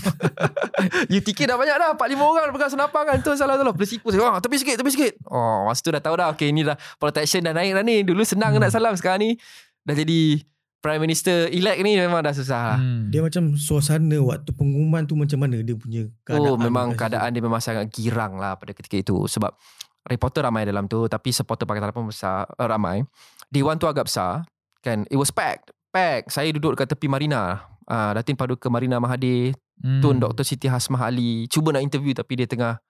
UTK 1.22 1.46
dah 1.46 1.54
banyak 1.54 1.78
dah. 1.78 1.94
4-5 1.94 2.18
orang 2.18 2.50
pegang 2.50 2.74
senapang 2.74 3.06
kan. 3.06 3.22
Tu 3.22 3.30
salah 3.38 3.62
salah. 3.62 3.70
Belah 3.78 3.86
siku 3.86 4.10
saya. 4.10 4.26
Oh, 4.26 4.42
tepi 4.42 4.58
sikit, 4.58 4.82
tepi 4.82 4.90
sikit. 4.90 5.14
Oh, 5.30 5.70
masa 5.70 5.86
tu 5.86 5.94
dah 5.94 6.02
tahu 6.02 6.18
dah. 6.18 6.34
Okay, 6.34 6.50
ni 6.50 6.66
dah 6.66 6.74
protection 6.98 7.46
dah 7.46 7.54
naik 7.54 7.78
dah 7.78 7.86
ni. 7.86 8.02
Dulu 8.02 8.26
senang 8.26 8.58
Hmm. 8.58 8.66
nak 8.66 8.74
salam. 8.74 8.98
Sekarang 8.98 9.22
ni 9.22 9.38
dah 9.86 9.94
jadi 9.94 10.42
Prime 10.80 11.02
Minister 11.04 11.52
elect 11.52 11.80
ni 11.84 12.00
memang 12.00 12.24
dah 12.24 12.32
susah. 12.32 12.80
Hmm. 12.80 13.12
Dia 13.12 13.20
macam 13.20 13.60
suasana 13.60 14.16
waktu 14.24 14.56
pengumuman 14.56 15.04
tu 15.04 15.20
macam 15.20 15.44
mana 15.44 15.60
dia 15.60 15.76
punya 15.76 16.08
keadaan. 16.24 16.56
Oh 16.56 16.56
memang 16.56 16.96
keadaan 16.96 17.36
dia 17.36 17.44
memang 17.44 17.60
sangat 17.60 17.92
girang 17.92 18.40
lah 18.40 18.56
pada 18.56 18.72
ketika 18.72 18.96
itu 18.96 19.28
sebab 19.28 19.52
reporter 20.08 20.40
ramai 20.48 20.64
dalam 20.64 20.88
tu 20.88 21.04
tapi 21.12 21.36
supporter 21.36 21.68
Pakatan 21.68 21.92
Harapan 21.92 22.08
besar 22.08 22.48
uh, 22.48 22.68
ramai. 22.68 23.04
Dewan 23.52 23.76
tu 23.76 23.92
agak 23.92 24.08
besar 24.08 24.48
kan 24.80 25.04
it 25.12 25.20
was 25.20 25.36
packed 25.36 25.76
packed. 25.92 26.32
Saya 26.32 26.56
duduk 26.56 26.80
dekat 26.80 26.96
tepi 26.96 27.12
marina. 27.12 27.68
Uh, 27.90 28.14
Datin 28.14 28.38
padu 28.38 28.54
ke 28.54 28.70
Marina 28.70 29.02
Mahathir, 29.02 29.58
Hmm. 29.80 30.04
Tun 30.04 30.20
Dr. 30.20 30.44
Siti 30.44 30.68
Hasmah 30.68 31.08
Ali 31.08 31.48
cuba 31.48 31.72
nak 31.72 31.84
interview 31.84 32.12
tapi 32.12 32.36
dia 32.36 32.48
tengah 32.52 32.84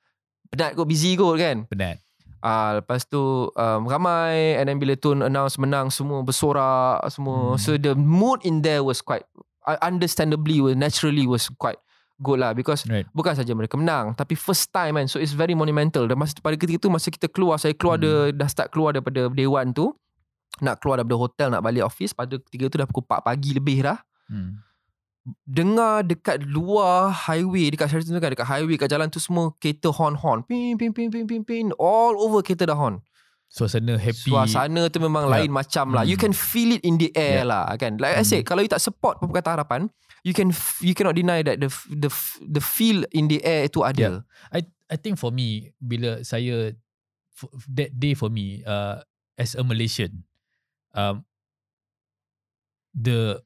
penat 0.50 0.74
kot 0.74 0.90
busy 0.90 1.14
kot 1.14 1.38
kan. 1.38 1.70
Penat. 1.70 2.02
Uh, 2.40 2.80
lepas 2.80 3.04
tu 3.04 3.20
um, 3.52 3.82
ramai 3.84 4.56
and 4.56 4.66
then 4.66 4.80
bila 4.80 4.96
Tun 4.96 5.20
announce 5.20 5.56
menang 5.56 5.92
semua 5.92 6.24
bersorak 6.24 7.04
semua. 7.08 7.56
Hmm. 7.56 7.60
So 7.60 7.76
the 7.76 7.94
mood 7.94 8.42
in 8.42 8.60
there 8.60 8.80
was 8.80 9.00
quite 9.00 9.28
uh, 9.64 9.76
understandably 9.80 10.60
was 10.60 10.74
naturally 10.74 11.28
was 11.28 11.52
quite 11.54 11.80
good 12.18 12.36
lah 12.36 12.52
because 12.52 12.84
Right. 12.84 13.08
bukan 13.12 13.32
saja 13.32 13.52
mereka 13.52 13.76
menang 13.76 14.12
tapi 14.12 14.36
first 14.36 14.72
time 14.72 14.96
kan 14.96 15.08
so 15.08 15.18
it's 15.18 15.32
very 15.32 15.56
monumental 15.56 16.04
dan 16.04 16.20
masa 16.20 16.36
pada 16.38 16.56
ketika 16.56 16.76
tu 16.76 16.92
masa 16.92 17.08
kita 17.08 17.32
keluar 17.32 17.56
saya 17.56 17.72
keluar 17.72 17.96
Hmm. 17.96 18.04
ada 18.04 18.12
dah 18.36 18.48
start 18.48 18.68
keluar 18.72 18.92
daripada 18.92 19.32
dewan 19.32 19.72
tu 19.72 19.96
nak 20.60 20.84
keluar 20.84 21.00
daripada 21.00 21.16
hotel 21.16 21.48
nak 21.48 21.64
balik 21.64 21.80
office 21.82 22.12
pada 22.12 22.36
ketika 22.36 22.68
tu 22.68 22.76
dah 22.76 22.88
pukul 22.88 23.08
4 23.08 23.24
pagi 23.24 23.52
lebih 23.56 23.84
dah 23.84 24.00
Hmm. 24.28 24.60
Dengar 25.44 26.04
dekat 26.04 26.44
luar 26.46 27.10
highway 27.12 27.70
dekat 27.70 27.90
Sheraton 27.90 28.16
tu 28.16 28.22
kan 28.22 28.32
dekat 28.32 28.48
highway 28.48 28.76
kat 28.76 28.90
jalan 28.90 29.08
tu 29.08 29.18
semua 29.18 29.52
kereta 29.58 29.90
horn-horn 29.90 30.44
pin 30.46 30.76
pin 30.76 30.92
pin 30.92 31.10
pin 31.10 31.26
pin 31.26 31.42
pin 31.42 31.66
all 31.78 32.16
over 32.16 32.40
kereta 32.42 32.66
dah 32.66 32.78
horn 32.78 33.02
Suasana 33.50 33.98
happy. 33.98 34.30
suasana 34.30 34.94
tu 34.94 35.02
memang 35.02 35.26
Yeah. 35.26 35.34
lain 35.42 35.50
macam 35.50 35.90
lah 35.90 36.06
you 36.06 36.14
Hmm. 36.14 36.30
can 36.30 36.34
feel 36.38 36.70
it 36.70 36.86
in 36.86 37.02
the 37.02 37.10
air 37.18 37.42
Yeah. 37.42 37.50
lah 37.50 37.66
kan 37.82 37.98
like 37.98 38.14
I 38.14 38.22
said 38.22 38.46
Hmm. 38.46 38.50
kalau 38.54 38.62
you 38.62 38.70
tak 38.70 38.78
support 38.78 39.18
Pakatan 39.18 39.58
Harapan 39.58 39.82
you 40.22 40.38
can 40.38 40.54
you 40.86 40.94
cannot 40.94 41.18
deny 41.18 41.42
that 41.42 41.58
the 41.58 41.70
the 41.90 42.14
the 42.46 42.62
feel 42.62 43.02
in 43.10 43.26
the 43.26 43.42
air 43.42 43.66
tu 43.66 43.82
ada 43.82 44.22
I 44.54 44.62
I 44.86 44.98
think 45.02 45.18
for 45.18 45.34
me 45.34 45.74
bila 45.82 46.22
saya 46.22 46.78
that 47.74 47.90
day 47.96 48.14
for 48.14 48.30
me 48.30 48.62
uh, 48.70 49.02
as 49.34 49.58
a 49.58 49.66
Malaysian 49.66 50.28
um 50.94 51.26
the 52.94 53.40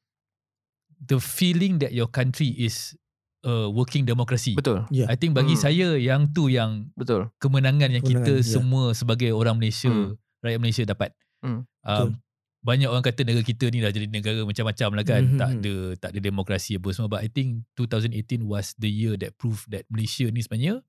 the 1.03 1.17
feeling 1.17 1.77
that 1.77 1.91
your 1.91 2.07
country 2.07 2.49
is 2.49 2.95
a 3.41 3.67
working 3.67 4.03
democracy. 4.03 4.55
betul 4.55 4.87
Ya. 4.87 5.03
I 5.05 5.15
think 5.15 5.33
bagi 5.33 5.53
Hmm. 5.53 5.61
saya 5.61 5.87
yang 5.95 6.29
tu 6.29 6.47
yang 6.47 6.87
betul 6.93 7.27
kemenangan 7.37 7.91
yang 7.91 8.01
kita 8.01 8.23
Kemenangan, 8.23 8.39
ya. 8.39 8.47
semua 8.49 8.83
sebagai 8.93 9.29
orang 9.29 9.55
Malaysia, 9.55 9.87
Hmm. 9.87 10.15
rakyat 10.39 10.59
Malaysia 10.59 10.83
dapat. 10.85 11.11
Hmm, 11.39 11.67
Um, 11.83 12.15
banyak 12.63 12.87
orang 12.87 13.03
kata 13.03 13.21
negara 13.21 13.43
kita 13.43 13.67
ni 13.67 13.77
dah 13.77 13.91
jadi 13.91 14.07
negara 14.07 14.39
macam-macam 14.41 14.89
lah 14.93 15.03
kan. 15.03 15.21
Mhm. 15.25 15.35
Tak 15.35 15.49
ada 15.53 15.73
tak 15.97 16.09
ada 16.09 16.19
demokrasi 16.21 16.71
apa 16.73 16.87
semua. 16.89 17.09
But 17.09 17.19
I 17.19 17.29
think 17.29 17.67
2018 17.73 18.47
was 18.47 18.71
the 18.73 18.87
year 18.87 19.19
that 19.19 19.35
proved 19.35 19.67
that 19.67 19.83
Malaysia 19.89 20.23
ni 20.25 20.39
sebenarnya 20.39 20.79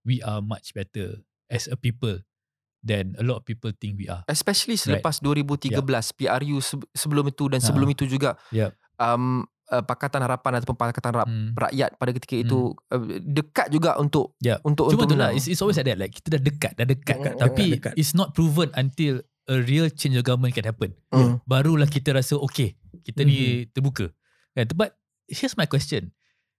we 0.00 0.22
are 0.22 0.38
much 0.38 0.70
better 0.72 1.26
as 1.48 1.66
a 1.66 1.74
people 1.74 2.22
than 2.80 3.18
a 3.18 3.26
lot 3.26 3.34
of 3.34 3.44
people 3.44 3.72
think 3.72 3.98
we 3.98 4.06
are. 4.06 4.22
especially 4.24 4.78
selepas 4.78 5.18
2013 5.18 5.82
PRU 6.14 6.62
se- 6.62 6.78
sebelum 6.92 7.26
itu 7.26 7.50
dan 7.50 7.58
Ha. 7.58 7.66
sebelum 7.66 7.90
itu 7.90 8.06
juga 8.06 8.38
Yep. 8.48 8.70
Um, 8.98 9.46
uh, 9.70 9.84
Pakatan 9.84 10.20
Harapan 10.24 10.58
ataupun 10.60 10.76
Pakatan 10.76 11.12
Rap, 11.14 11.28
Hmm. 11.28 11.52
Rakyat 11.54 11.96
pada 11.96 12.10
ketika 12.12 12.36
itu 12.36 12.72
uh, 12.92 13.04
dekat 13.22 13.68
juga 13.72 13.96
untuk 14.00 14.34
Yep. 14.42 14.58
untuk 14.64 14.86
Cuma 14.92 15.04
untuk 15.04 15.08
tu 15.12 15.16
lah, 15.16 15.30
it's, 15.32 15.46
it's 15.46 15.60
always 15.60 15.76
like 15.78 15.88
that. 15.88 15.98
Like 16.00 16.12
kita 16.12 16.38
dah 16.38 16.42
dekat, 16.42 16.72
dah 16.76 16.86
dekat. 16.86 17.16
Dekat, 17.20 17.34
tapi 17.36 17.66
dekat. 17.78 17.92
it's 17.96 18.12
not 18.16 18.32
proven 18.32 18.72
until 18.74 19.22
a 19.48 19.56
real 19.64 19.88
change 19.88 20.16
of 20.16 20.24
government 20.24 20.52
can 20.52 20.66
happen. 20.66 20.92
Hmm. 21.12 21.40
Barulah 21.48 21.88
kita 21.88 22.12
rasa 22.12 22.36
okay, 22.36 22.76
kita 23.04 23.24
ni 23.24 23.64
terbuka. 23.72 24.12
Kan? 24.52 24.68
But 24.76 24.96
here's 25.28 25.56
my 25.56 25.64
question. 25.64 26.12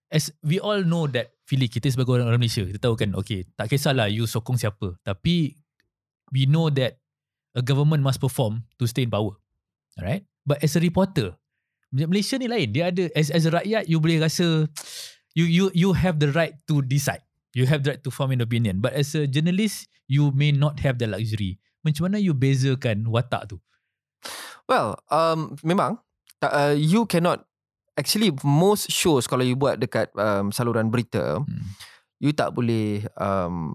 As 0.10 0.34
we 0.42 0.58
all 0.58 0.82
know 0.82 1.06
that 1.14 1.38
Fili 1.46 1.70
kita 1.70 1.86
sebagai 1.86 2.18
orang, 2.18 2.34
orang 2.34 2.42
Malaysia, 2.42 2.66
kita 2.66 2.82
tahu 2.82 2.98
kan 2.98 3.14
okay, 3.14 3.46
tak 3.54 3.70
kisahlah 3.70 4.10
you 4.10 4.26
sokong 4.26 4.58
siapa. 4.58 4.98
Tapi 5.06 5.54
we 6.34 6.50
know 6.50 6.74
that 6.74 6.98
a 7.54 7.62
government 7.62 8.02
must 8.02 8.18
perform 8.18 8.66
to 8.82 8.90
stay 8.90 9.06
in 9.06 9.14
power. 9.14 9.38
Alright? 9.98 10.26
But 10.50 10.66
as 10.66 10.74
a 10.74 10.82
reporter, 10.82 11.38
Malaysia 11.92 12.38
ni 12.38 12.46
lain. 12.46 12.70
Dia 12.70 12.94
ada 12.94 13.10
as 13.18 13.34
as 13.34 13.46
a 13.50 13.52
rakyat 13.54 13.90
you 13.90 13.98
boleh 13.98 14.22
rasa 14.22 14.66
you 15.38 15.46
you 15.46 15.66
you 15.74 15.90
have 15.94 16.22
the 16.22 16.30
right 16.34 16.58
to 16.70 16.82
decide. 16.86 17.22
You 17.58 17.66
have 17.66 17.82
the 17.82 17.98
right 17.98 18.04
to 18.06 18.14
form 18.14 18.30
an 18.30 18.46
opinion. 18.46 18.78
But 18.78 18.94
as 18.94 19.18
a 19.18 19.26
journalist, 19.26 19.90
you 20.06 20.30
may 20.34 20.54
not 20.54 20.82
have 20.86 21.02
the 21.02 21.10
luxury. 21.10 21.58
Macam 21.82 22.10
mana 22.10 22.22
you 22.22 22.38
bezakan 22.38 23.10
watak 23.10 23.50
tu? 23.50 23.58
Well, 24.70 25.02
um, 25.10 25.58
memang 25.66 25.98
uh, 26.46 26.78
you 26.78 27.10
cannot 27.10 27.50
actually 27.98 28.30
most 28.46 28.94
shows 28.94 29.26
kalau 29.26 29.42
you 29.42 29.58
buat 29.58 29.82
dekat 29.82 30.14
um, 30.14 30.54
saluran 30.54 30.94
berita, 30.94 31.42
Hmm. 31.42 31.66
you 32.22 32.32
tak 32.36 32.54
boleh 32.54 33.02
um, 33.18 33.74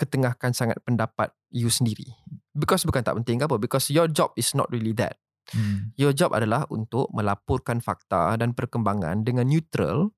ketengahkan 0.00 0.56
sangat 0.56 0.80
pendapat 0.82 1.30
you 1.52 1.68
sendiri. 1.68 2.08
Because 2.54 2.86
bukan 2.86 3.02
tak 3.02 3.18
penting 3.20 3.42
ke 3.42 3.44
apa? 3.46 3.56
Because 3.58 3.90
your 3.90 4.06
job 4.08 4.32
is 4.38 4.54
not 4.54 4.70
really 4.70 4.94
that. 4.94 5.18
Hmm. 5.52 5.92
Your 6.00 6.16
job 6.16 6.32
adalah 6.32 6.64
untuk 6.72 7.12
melaporkan 7.12 7.84
fakta 7.84 8.40
dan 8.40 8.56
perkembangan 8.56 9.26
dengan 9.26 9.44
neutral 9.44 10.14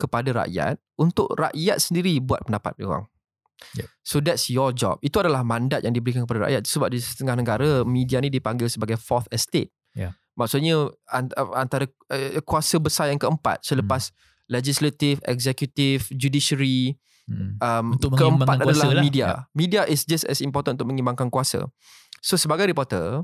kepada 0.00 0.44
rakyat 0.44 0.80
untuk 0.96 1.28
rakyat 1.36 1.76
sendiri 1.78 2.16
buat 2.18 2.48
pendapat 2.48 2.74
dia 2.80 2.88
orang. 2.88 3.06
Yep. 3.78 3.88
So 4.02 4.18
that's 4.18 4.50
your 4.50 4.74
job. 4.74 4.98
Itu 5.04 5.22
adalah 5.22 5.44
mandat 5.46 5.84
yang 5.86 5.94
diberikan 5.94 6.26
kepada 6.26 6.50
rakyat 6.50 6.66
sebab 6.66 6.90
di 6.90 6.98
setengah 6.98 7.36
negara 7.38 7.70
media 7.86 8.18
ni 8.18 8.32
dipanggil 8.32 8.66
sebagai 8.66 8.98
fourth 8.98 9.28
estate. 9.30 9.70
Yeah. 9.94 10.16
Maksudnya 10.34 10.88
ant- 11.12 11.36
antara 11.36 11.86
uh, 12.10 12.40
kuasa 12.42 12.80
besar 12.80 13.12
yang 13.12 13.20
keempat 13.20 13.62
selepas 13.62 14.10
legislative, 14.48 15.20
executive, 15.28 16.08
judiciary, 16.10 16.96
Hmm. 17.22 17.54
um, 17.62 17.94
Untuk 17.94 18.18
keempat 18.18 18.58
mengimbangkan 18.58 18.66
kuasa 18.66 18.82
adalah 18.82 18.98
lah. 18.98 19.04
media. 19.06 19.26
Media 19.54 19.82
is 19.86 20.02
just 20.02 20.26
as 20.26 20.42
important 20.42 20.74
untuk 20.74 20.90
mengimbangkan 20.90 21.30
kuasa. 21.30 21.70
So 22.18 22.34
sebagai 22.34 22.66
reporter, 22.66 23.22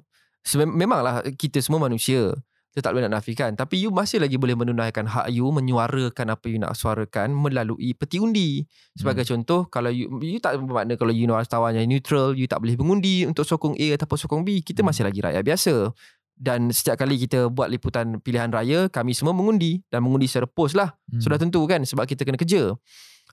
memanglah 0.55 1.22
kita 1.36 1.59
semua 1.61 1.82
manusia. 1.89 2.34
Kita 2.68 2.84
tak 2.84 2.93
boleh 2.95 3.09
nak 3.09 3.24
nafikan. 3.24 3.57
Tapi 3.57 3.80
you 3.80 3.91
masih 3.91 4.20
lagi 4.20 4.36
boleh 4.36 4.55
menunaikan 4.55 5.09
hak 5.09 5.32
you, 5.32 5.49
menyuarakan 5.51 6.30
apa 6.30 6.47
you 6.47 6.61
nak 6.61 6.76
suarakan 6.76 7.32
melalui 7.32 7.97
peti 7.97 8.20
undi. 8.20 8.62
Sebagai 8.95 9.24
Hmm. 9.24 9.41
contoh, 9.41 9.66
kalau 9.72 9.89
you, 9.89 10.07
you 10.20 10.39
tak 10.39 10.61
bermakna 10.61 10.95
kalau 10.95 11.11
you 11.11 11.26
wartawan 11.26 11.74
yang 11.74 11.89
neutral, 11.89 12.36
you 12.36 12.45
tak 12.45 12.61
boleh 12.61 12.76
mengundi 12.76 13.24
untuk 13.24 13.49
sokong 13.49 13.74
A 13.80 13.97
ataupun 13.99 14.18
sokong 14.20 14.43
B. 14.45 14.61
Kita 14.61 14.84
Hmm. 14.84 14.93
masih 14.93 15.03
lagi 15.09 15.18
rakyat 15.24 15.43
biasa. 15.43 15.74
Dan 16.39 16.70
setiap 16.70 17.03
kali 17.03 17.18
kita 17.18 17.51
buat 17.51 17.66
liputan 17.66 18.22
pilihan 18.22 18.53
raya, 18.53 18.86
kami 18.86 19.11
semua 19.11 19.34
mengundi. 19.34 19.82
Dan 19.91 20.07
mengundi 20.07 20.30
secara 20.30 20.47
post 20.47 20.78
lah. 20.78 20.95
Hmm. 21.11 21.18
Sudah 21.18 21.41
tentu 21.41 21.64
kan 21.66 21.82
sebab 21.82 22.07
kita 22.07 22.22
kena 22.22 22.39
kerja. 22.39 22.78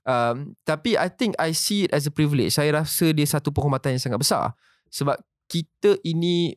Um, 0.06 0.54
tapi 0.66 0.98
I 0.98 1.06
think 1.12 1.38
I 1.38 1.54
see 1.54 1.86
it 1.86 1.94
as 1.94 2.08
a 2.08 2.12
privilege. 2.14 2.56
Saya 2.56 2.82
rasa 2.82 3.14
dia 3.14 3.26
satu 3.28 3.54
penghormatan 3.54 3.94
yang 3.94 4.02
sangat 4.02 4.18
besar. 4.18 4.44
Sebab 4.90 5.22
kita 5.46 6.02
ini 6.02 6.56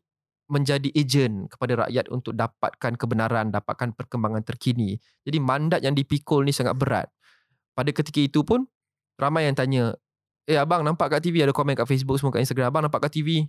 menjadi 0.50 0.90
ejen 0.98 1.46
kepada 1.46 1.86
rakyat 1.86 2.10
untuk 2.10 2.34
dapatkan 2.34 2.98
kebenaran, 2.98 3.54
dapatkan 3.54 3.94
perkembangan 3.94 4.42
terkini. 4.42 4.98
Jadi 5.22 5.38
mandat 5.38 5.86
yang 5.86 5.94
dipikul 5.94 6.42
ni 6.42 6.52
sangat 6.52 6.74
berat. 6.74 7.08
Pada 7.78 7.94
ketika 7.94 8.20
itu 8.20 8.42
pun 8.42 8.66
ramai 9.16 9.46
yang 9.46 9.54
tanya, 9.54 9.94
"Eh 10.50 10.58
abang 10.58 10.82
nampak 10.82 11.14
kat 11.14 11.30
TV 11.30 11.46
ada 11.46 11.54
komen 11.54 11.78
kat 11.78 11.86
Facebook 11.86 12.18
semua 12.18 12.34
kat 12.34 12.44
Instagram, 12.44 12.74
abang 12.74 12.84
nampak 12.90 13.08
kat 13.08 13.22
TV 13.22 13.46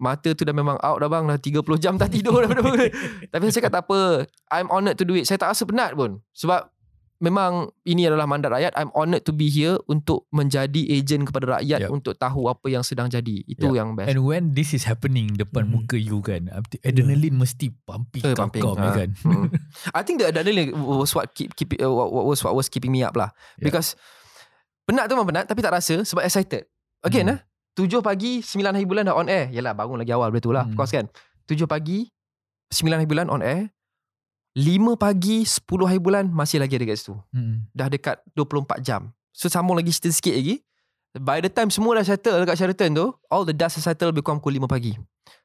Mata 0.00 0.32
tu 0.32 0.48
dah 0.48 0.56
memang 0.56 0.80
out 0.80 0.96
dah 0.96 1.12
bang. 1.12 1.28
Dah 1.28 1.36
30 1.36 1.76
jam 1.76 2.00
tak 2.00 2.08
tidur 2.08 2.40
dah 2.40 2.48
Tapi 3.36 3.42
saya 3.52 3.54
cakap 3.60 3.72
tak 3.76 3.84
apa? 3.84 4.24
I'm 4.48 4.72
honoured 4.72 4.96
to 4.96 5.04
do 5.04 5.12
it. 5.12 5.28
Saya 5.28 5.36
tak 5.36 5.52
rasa 5.52 5.68
penat 5.68 5.92
pun. 5.92 6.24
Sebab 6.32 6.72
Memang 7.20 7.68
ini 7.84 8.08
adalah 8.08 8.24
mandat 8.24 8.48
rakyat 8.48 8.72
I'm 8.74 8.88
honoured 8.90 9.22
to 9.22 9.32
be 9.32 9.46
here 9.46 9.76
Untuk 9.86 10.24
menjadi 10.30 10.88
ejen 10.90 11.22
kepada 11.22 11.60
rakyat 11.60 11.84
Yep. 11.84 11.90
Untuk 11.92 12.16
tahu 12.16 12.48
apa 12.48 12.64
yang 12.66 12.80
sedang 12.80 13.06
jadi 13.06 13.44
Itu 13.44 13.70
Yep. 13.70 13.76
yang 13.76 13.88
best 13.92 14.08
And 14.08 14.20
when 14.24 14.42
this 14.52 14.72
is 14.72 14.82
happening 14.82 15.32
depan 15.34 15.68
Mhm. 15.68 15.70
muka 15.70 15.96
you 15.96 16.18
kan, 16.20 16.48
adrenaline 16.80 17.36
mesti 17.36 17.76
pumping 17.78 18.24
Eh, 18.24 18.32
kau 18.32 18.48
pumping, 18.48 18.62
kau 18.62 18.72
ha. 18.74 18.96
kan. 18.96 19.12
Hmm. 19.20 19.52
I 19.92 20.00
think 20.00 20.18
the 20.18 20.28
adrenaline 20.28 20.72
was 20.72 21.12
what 21.12 21.28
keep 21.30 21.52
keep 21.52 21.76
uh, 21.76 21.86
what, 21.86 22.24
was 22.26 22.40
what 22.40 22.52
was 22.52 22.66
keeping 22.66 22.88
me 22.88 23.00
up 23.00 23.12
lah. 23.12 23.28
Yeah. 23.54 23.68
Because 23.68 24.00
penat 24.82 25.04
tu 25.04 25.14
memang 25.14 25.28
penat 25.28 25.44
tapi 25.44 25.60
tak 25.60 25.70
rasa 25.72 26.00
sebab 26.02 26.24
excited. 26.24 26.64
Again 27.00 27.28
Hmm. 27.28 27.36
eh, 27.36 27.40
7 27.76 28.00
pagi 28.00 28.40
9 28.40 28.72
hari 28.72 28.84
bulan 28.84 29.04
dah 29.04 29.14
on 29.14 29.24
air. 29.26 29.48
Yalah 29.48 29.72
bangun 29.72 29.96
lagi 29.96 30.10
awal 30.10 30.28
betul 30.28 30.52
lah. 30.52 30.64
Of 30.64 30.72
Hmm. 30.72 30.78
course 30.78 30.90
kan. 30.90 31.04
7 31.44 31.64
pagi 31.64 32.08
9 32.68 32.96
hari 32.96 33.04
bulan 33.04 33.28
on 33.28 33.40
air. 33.40 33.68
5 34.58 34.98
pagi 34.98 35.46
10 35.46 35.62
hari 35.86 36.00
bulan 36.02 36.26
masih 36.26 36.58
lagi 36.58 36.74
ada 36.74 36.86
kat 36.90 36.98
situ. 36.98 37.14
Hmm. 37.30 37.70
Dah 37.70 37.86
dekat 37.86 38.18
24 38.34 38.82
jam. 38.82 39.14
So 39.30 39.46
sambung 39.46 39.78
lagi 39.78 39.94
sikit 39.94 40.10
sikit 40.10 40.34
lagi. 40.34 40.58
By 41.14 41.42
the 41.42 41.50
time 41.50 41.70
semua 41.70 41.98
dah 41.98 42.06
settle 42.06 42.42
dekat 42.42 42.58
Sheraton 42.58 42.90
tu, 42.94 43.06
all 43.30 43.46
the 43.46 43.54
dust 43.54 43.78
has 43.78 43.86
settle 43.86 44.10
lebih 44.10 44.26
kurang 44.26 44.42
pukul 44.42 44.58
5 44.58 44.66
pagi. 44.66 44.94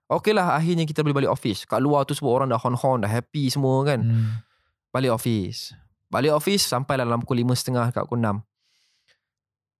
Okey 0.09 0.33
lah 0.33 0.57
akhirnya 0.57 0.85
kita 0.85 1.05
boleh 1.05 1.25
balik 1.25 1.31
office. 1.33 1.65
Kat 1.65 1.81
luar 1.81 2.05
tu 2.05 2.13
semua 2.17 2.33
orang 2.37 2.49
dah 2.49 2.57
hon-hon, 2.61 3.05
dah 3.05 3.09
happy 3.09 3.49
semua 3.49 3.85
kan. 3.85 4.01
Hmm. 4.01 4.41
Balik 4.89 5.13
office. 5.13 5.73
Balik 6.09 6.33
office 6.33 6.65
sampai 6.65 7.01
dalam 7.01 7.21
pukul 7.21 7.45
5.30 7.45 7.93
kat 7.93 8.03
pukul 8.09 8.21
6. 8.21 8.41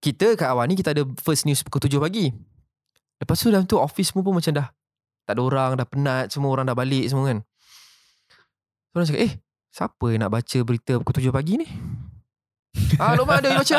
Kita 0.02 0.26
kat 0.38 0.48
awal 0.50 0.70
ni 0.70 0.78
kita 0.78 0.94
ada 0.94 1.02
first 1.18 1.46
news 1.46 1.66
pukul 1.66 1.82
7 1.82 1.98
pagi. 1.98 2.30
Lepas 3.18 3.42
tu 3.42 3.50
dalam 3.50 3.66
tu 3.66 3.78
office 3.78 4.14
semua 4.14 4.22
pun 4.22 4.38
macam 4.38 4.54
dah 4.54 4.70
tak 5.26 5.34
ada 5.34 5.42
orang, 5.42 5.70
dah 5.74 5.86
penat, 5.90 6.30
semua 6.30 6.54
orang 6.54 6.70
dah 6.70 6.78
balik 6.78 7.10
semua 7.10 7.26
kan. 7.26 7.42
Orang 8.96 9.04
cakap, 9.04 9.28
eh 9.28 9.32
siapa 9.68 10.04
yang 10.08 10.24
nak 10.24 10.32
baca 10.32 10.58
berita 10.64 10.96
pukul 10.96 11.14
7 11.20 11.28
pagi 11.28 11.60
ni? 11.60 11.68
ah, 12.96 13.12
Lokman 13.12 13.44
ada 13.44 13.52
you 13.52 13.60
baca. 13.60 13.76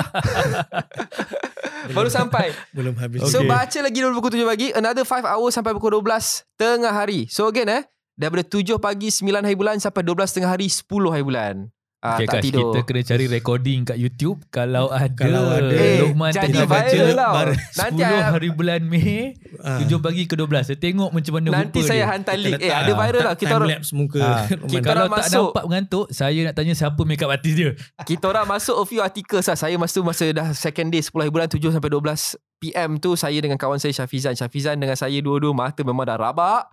Baru 1.97 2.05
sampai. 2.05 2.53
Belum 2.69 2.93
habis. 2.93 3.25
So 3.33 3.41
Okay. 3.41 3.49
baca 3.49 3.77
lagi 3.81 3.97
dulu 3.97 4.21
pukul 4.21 4.37
7 4.37 4.45
pagi 4.45 4.67
Another 4.77 5.01
5 5.01 5.25
hours 5.25 5.57
sampai 5.57 5.73
pukul 5.73 5.97
12 5.97 6.45
Tengah 6.53 6.93
hari 6.93 7.25
So 7.29 7.49
again 7.49 7.65
eh 7.65 7.81
Daripada 8.13 8.45
7 8.45 8.77
pagi 8.77 9.09
9 9.09 9.25
hari 9.41 9.57
bulan 9.57 9.81
Sampai 9.81 10.05
12 10.05 10.37
tengah 10.37 10.53
hari 10.53 10.69
10 10.69 10.85
hari 10.85 11.25
bulan 11.25 11.69
ah, 11.99 12.15
Okay, 12.15 12.25
Tak 12.25 12.33
Kash, 12.35 12.43
tidur 12.45 12.61
kita 12.67 12.79
kena 12.83 13.01
cari 13.03 13.25
recording 13.27 13.79
kat 13.83 13.97
YouTube 13.97 14.37
kalau 14.47 14.87
ada, 14.87 15.09
Kalau 15.09 15.43
ada. 15.49 15.71
Eh, 15.71 15.97
Lokman 15.99 16.29
jadi 16.29 16.45
tengah 16.47 16.65
baca 16.65 16.85
viral 16.87 17.09
tau. 17.11 17.33
bar- 17.33 17.57
Nanti 17.75 18.01
10 18.01 18.13
I- 18.13 18.25
hari 18.29 18.49
bulan 18.51 18.81
Mei 18.83 19.33
Ah. 19.59 19.77
7 19.79 19.97
pagi 19.97 20.23
ke 20.23 20.33
12 20.33 20.63
Saya 20.63 20.77
tengok 20.77 21.09
macam 21.09 21.33
mana 21.33 21.47
Nanti 21.55 21.79
rupa 21.79 21.87
saya 21.87 21.97
dia. 21.99 22.07
hantar 22.07 22.33
Kita 22.33 22.45
link 22.45 22.59
Eh 22.59 22.69
ada 22.71 22.91
viral 22.93 23.23
lah 23.23 23.35
Kita 23.35 23.53
orang 23.55 23.69
lapse 23.71 23.91
muka. 23.91 24.21
Roman. 24.53 24.67
kita 24.67 24.81
Kalau 24.83 24.93
orang 24.95 25.09
tak 25.09 25.17
masuk. 25.19 25.47
nampak 25.47 25.63
mengantuk 25.65 26.05
Saya 26.11 26.39
nak 26.41 26.53
tanya 26.53 26.73
siapa 26.73 27.01
makeup 27.03 27.29
artist 27.29 27.55
dia 27.55 27.71
Kita 27.99 28.25
orang 28.27 28.45
masuk 28.47 28.75
a 28.75 28.85
few 28.85 29.01
articles 29.01 29.45
lah 29.45 29.57
Saya 29.57 29.75
masa 29.75 29.93
tu 29.93 30.03
Masa 30.03 30.23
dah 30.27 30.47
second 30.51 30.87
day 30.87 31.01
10 31.01 31.17
hari 31.17 31.29
bulan 31.29 31.47
7 31.47 31.59
sampai 31.67 31.89
12 31.89 32.37
PM 32.59 32.89
tu 32.97 33.13
Saya 33.13 33.37
dengan 33.37 33.55
kawan 33.55 33.77
saya 33.77 33.93
Syafizan 33.95 34.33
Syafizan 34.33 34.77
dengan 34.77 34.93
saya 34.93 35.17
Dua-dua 35.17 35.51
mata 35.51 35.81
memang 35.81 36.03
dah 36.03 36.15
rabak 36.15 36.69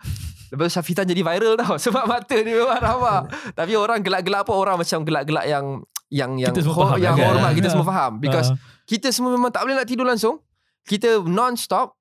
Lepas 0.54 0.64
tu 0.64 0.72
Syafizan 0.72 1.04
jadi 1.04 1.20
viral 1.20 1.54
tau 1.54 1.74
Sebab 1.84 2.04
mata 2.04 2.32
dia 2.32 2.54
memang 2.54 2.78
rabak 2.78 3.22
Tapi 3.52 3.74
orang 3.74 4.00
gelak-gelak 4.00 4.42
pun 4.42 4.54
Orang 4.54 4.78
macam 4.78 5.02
gelak-gelak 5.02 5.44
yang 5.44 5.82
Yang 6.08 6.30
yang 6.40 6.50
Kita 6.50 6.62
semua 6.62 6.86
ho- 6.86 6.96
Yang 6.96 7.14
kan? 7.16 7.26
hormat 7.28 7.52
Kita 7.52 7.68
semua 7.68 7.86
faham 7.86 8.12
Because 8.22 8.48
Ah. 8.48 8.56
kita 8.84 9.08
semua 9.10 9.30
memang 9.30 9.48
tak 9.48 9.64
boleh 9.64 9.74
nak 9.74 9.84
tidur 9.84 10.04
langsung. 10.04 10.44
Kita 10.82 11.16
non-stop. 11.18 11.96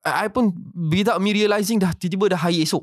I 0.00 0.24
I 0.24 0.28
pun 0.28 0.48
without 0.88 1.20
me 1.20 1.30
realising 1.30 1.76
dah 1.76 1.92
tiba-tiba 1.92 2.32
dah 2.32 2.40
hari 2.40 2.64
esok. 2.64 2.80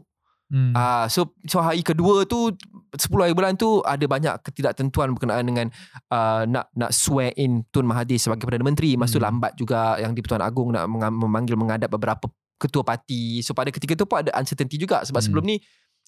Hmm. 0.47 0.69
Ah 0.71 1.05
so 1.05 1.29
so 1.43 1.57
hari 1.57 1.81
kedua 1.81 2.23
tu 2.23 2.53
10 2.89 3.01
hari 3.15 3.33
bulan 3.33 3.53
tu 3.53 3.81
ada 3.81 4.01
banyak 4.01 4.37
ketidaktentuan 4.41 5.11
berkenaan 5.11 5.41
dengan 5.43 5.67
uh, 6.07 6.45
nak 6.45 6.69
nak 6.71 6.89
swear 6.89 7.33
in 7.35 7.65
Tun 7.67 7.83
Mahathir 7.83 8.17
sebagai 8.17 8.45
Perdana 8.45 8.61
Menteri. 8.63 8.93
Masa 8.93 9.13
tu 9.13 9.19
Hmm. 9.19 9.27
lambat 9.27 9.51
juga 9.55 9.97
yang 9.97 10.13
di 10.13 10.21
Pertuan 10.21 10.41
Agong 10.41 10.69
nak 10.71 10.85
memanggil 11.11 11.53
menghadap 11.53 11.89
beberapa 11.89 12.29
ketua 12.59 12.83
parti. 12.83 13.39
So 13.39 13.55
pada 13.55 13.71
ketika 13.71 13.95
tu 13.95 14.03
pun 14.03 14.19
ada 14.19 14.35
uncertainty 14.35 14.75
juga 14.75 15.01
sebab 15.01 15.17
Hmm. 15.17 15.25
sebelum 15.25 15.45
ni 15.47 15.57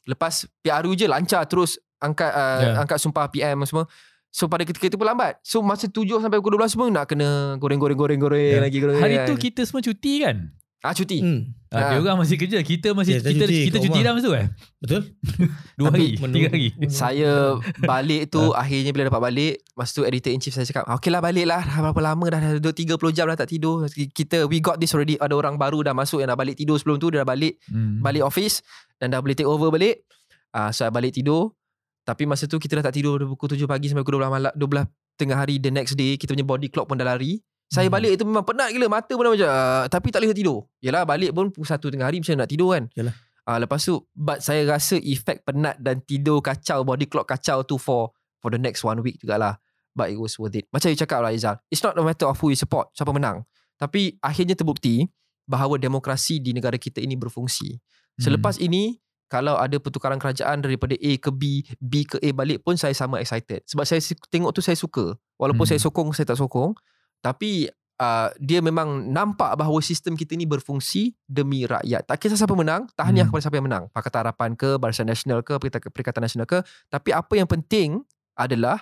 lepas 0.04 0.44
PRU 0.60 0.92
je 0.94 1.08
lancar 1.08 1.48
terus 1.48 1.80
angkat 1.98 2.28
uh, 2.28 2.60
Yeah. 2.62 2.82
angkat 2.84 3.00
sumpah 3.00 3.32
PM 3.32 3.64
semua. 3.64 3.88
So 4.28 4.48
pada 4.48 4.64
ketika 4.64 4.88
itu 4.88 4.96
pun 4.96 5.06
lambat. 5.06 5.40
So 5.42 5.60
masa 5.60 5.88
7 5.88 6.20
sampai 6.20 6.40
pukul 6.40 6.56
12 6.56 6.72
semua 6.72 6.88
nak 6.88 7.08
kena 7.08 7.56
goreng-goreng-goreng-goreng 7.58 8.60
Yeah. 8.60 8.64
lagi 8.64 8.78
goreng. 8.78 9.00
Hari 9.00 9.16
tu 9.26 9.36
kita 9.36 9.64
semua 9.64 9.80
cuti 9.80 10.24
kan 10.24 10.52
ah 10.82 10.94
cuti. 10.94 11.22
Hmm. 11.22 11.42
Ah, 11.72 11.88
Ah. 11.88 11.90
dia 11.96 12.04
orang 12.04 12.20
masih 12.20 12.36
kerja 12.36 12.60
Kita 12.60 12.92
masih 12.92 13.24
Kita 13.24 13.32
Kita 13.32 13.46
cuti 13.48 13.64
kita 13.64 13.78
cuti 13.80 14.00
dah 14.04 14.12
masa 14.12 14.26
tu 14.28 14.36
kan 14.36 14.48
Betul? 14.84 15.02
Dua 15.80 15.88
Tapi 15.88 16.20
hari 16.20 16.36
Tiga 16.36 16.48
hari. 16.52 16.68
Saya 16.92 17.32
balik 17.80 18.28
tu 18.28 18.44
akhirnya 18.60 18.92
bila 18.92 19.08
dapat 19.08 19.22
balik 19.24 19.56
Masa 19.72 19.96
tu 19.96 20.04
editor 20.04 20.36
in 20.36 20.44
chief 20.44 20.52
saya 20.52 20.68
cakap 20.68 20.84
Okay 21.00 21.08
lah 21.08 21.24
balik 21.24 21.48
lah. 21.48 21.64
Dah 21.64 21.80
berapa 21.80 22.12
lama 22.12 22.26
dah? 22.28 22.40
Dah 22.44 22.52
duduk 22.60 22.76
30 22.76 23.16
jam 23.16 23.24
dah 23.24 23.40
tak 23.40 23.56
tidur. 23.56 23.88
Kita 23.88 24.52
we 24.52 24.60
got 24.60 24.84
this 24.84 24.92
already. 24.92 25.16
Ada 25.16 25.32
orang 25.32 25.56
baru 25.56 25.80
dah 25.80 25.96
masuk 25.96 26.20
Yang 26.20 26.36
dah 26.36 26.40
balik 26.44 26.56
tidur 26.60 26.76
sebelum 26.76 27.00
tu 27.00 27.08
Dia 27.08 27.24
dah 27.24 27.30
balik 27.32 27.56
hmm. 27.72 28.04
Balik 28.04 28.28
office 28.28 28.60
Dan 29.00 29.16
dah 29.16 29.24
boleh 29.24 29.32
take 29.32 29.48
over 29.48 29.72
balik. 29.72 30.04
Uh, 30.52 30.76
So 30.76 30.84
I 30.84 30.92
balik 30.92 31.16
tidur. 31.16 31.56
Tapi 32.04 32.28
masa 32.28 32.52
tu 32.52 32.60
kita 32.60 32.84
dah 32.84 32.92
tak 32.92 33.00
tidur 33.00 33.16
Dari 33.16 33.32
pukul 33.32 33.48
7 33.48 33.64
pagi 33.64 33.88
Sampai 33.88 34.04
pukul 34.04 34.20
12 34.20 34.28
malam 34.28 34.52
12 34.60 34.92
tengah 35.16 35.40
hari 35.40 35.56
The 35.56 35.72
next 35.72 35.96
day 35.96 36.20
Kita 36.20 36.36
punya 36.36 36.44
body 36.44 36.68
clock 36.68 36.92
pun 36.92 37.00
dah 37.00 37.08
lari 37.08 37.40
saya 37.72 37.88
Hmm. 37.88 37.96
balik 37.96 38.20
tu 38.20 38.28
memang 38.28 38.44
penat 38.44 38.68
gila 38.70 38.92
Mata 38.92 39.08
pun 39.10 39.24
dah 39.24 39.32
macam 39.32 39.48
uh, 39.48 39.84
Tapi 39.88 40.08
tak 40.12 40.20
boleh 40.20 40.36
tidur 40.36 40.60
Yelah 40.78 41.08
balik 41.08 41.32
pun 41.32 41.48
Pukul 41.50 41.64
1 41.66 41.80
tengah 41.80 42.04
hari 42.04 42.20
Macam 42.20 42.36
nak 42.36 42.52
tidur 42.52 42.76
kan 42.76 42.84
Yalah. 42.92 43.16
uh, 43.48 43.58
Lepas 43.58 43.80
tu 43.82 43.96
But 44.12 44.44
saya 44.44 44.68
rasa 44.68 45.00
Efek 45.00 45.42
penat 45.42 45.80
dan 45.80 46.04
tidur 46.04 46.44
kacau 46.44 46.84
Body 46.84 47.08
clock 47.08 47.26
kacau 47.26 47.64
tu 47.64 47.80
For 47.80 48.12
For 48.38 48.52
the 48.52 48.60
next 48.60 48.84
one 48.84 49.00
week 49.00 49.18
jugalah 49.18 49.56
But 49.92 50.12
it 50.12 50.20
was 50.20 50.36
worth 50.36 50.52
it 50.54 50.68
Macam 50.68 50.92
you 50.92 51.00
cakap 51.00 51.24
lah 51.24 51.32
Izal 51.32 51.64
It's 51.68 51.80
not 51.80 51.96
a 51.96 52.04
matter 52.04 52.28
of 52.28 52.36
who 52.36 52.52
you 52.52 52.60
support 52.60 52.92
Siapa 52.92 53.10
menang 53.10 53.48
Tapi 53.76 54.20
akhirnya 54.20 54.54
terbukti 54.54 55.08
Bahawa 55.42 55.80
demokrasi 55.80 56.38
di 56.38 56.52
negara 56.52 56.76
kita 56.76 57.00
ini 57.00 57.16
berfungsi 57.16 57.80
Selepas 58.18 58.60
ini 58.60 59.00
kalau 59.26 59.56
ada 59.56 59.80
pertukaran 59.80 60.20
kerajaan 60.20 60.60
daripada 60.60 60.92
A 60.92 61.12
ke 61.16 61.32
B, 61.32 61.64
B 61.80 62.04
ke 62.04 62.20
A 62.20 62.36
balik 62.36 62.62
pun 62.62 62.76
saya 62.76 62.92
sama 62.92 63.18
excited. 63.18 63.64
Sebab 63.64 63.82
saya 63.82 63.98
tengok 64.28 64.52
tu 64.52 64.60
saya 64.60 64.76
suka. 64.76 65.16
Walaupun 65.40 65.64
Hmm. 65.64 65.72
saya 65.72 65.80
sokong, 65.80 66.12
saya 66.12 66.28
tak 66.28 66.36
sokong. 66.36 66.76
Tapi 67.22 67.70
uh, 68.02 68.30
dia 68.42 68.60
memang 68.66 69.06
nampak 69.08 69.54
bahawa 69.56 69.78
sistem 69.80 70.18
kita 70.18 70.34
ni 70.34 70.50
berfungsi 70.50 71.14
demi 71.30 71.70
rakyat. 71.70 72.10
Tak 72.10 72.18
kisah 72.18 72.38
siapa 72.38 72.58
menang, 72.58 72.90
tahniah 72.98 73.24
Hmm. 73.24 73.30
kepada 73.30 73.42
siapa 73.46 73.56
yang 73.62 73.68
menang. 73.70 73.84
Pakatan 73.94 74.20
Harapan 74.26 74.50
ke, 74.58 74.82
Barisan 74.82 75.06
Nasional 75.06 75.46
ke, 75.46 75.54
Perikatan, 75.62 76.26
Nasional 76.26 76.50
ke. 76.50 76.66
Tapi 76.90 77.14
apa 77.14 77.34
yang 77.38 77.46
penting 77.46 78.02
adalah 78.34 78.82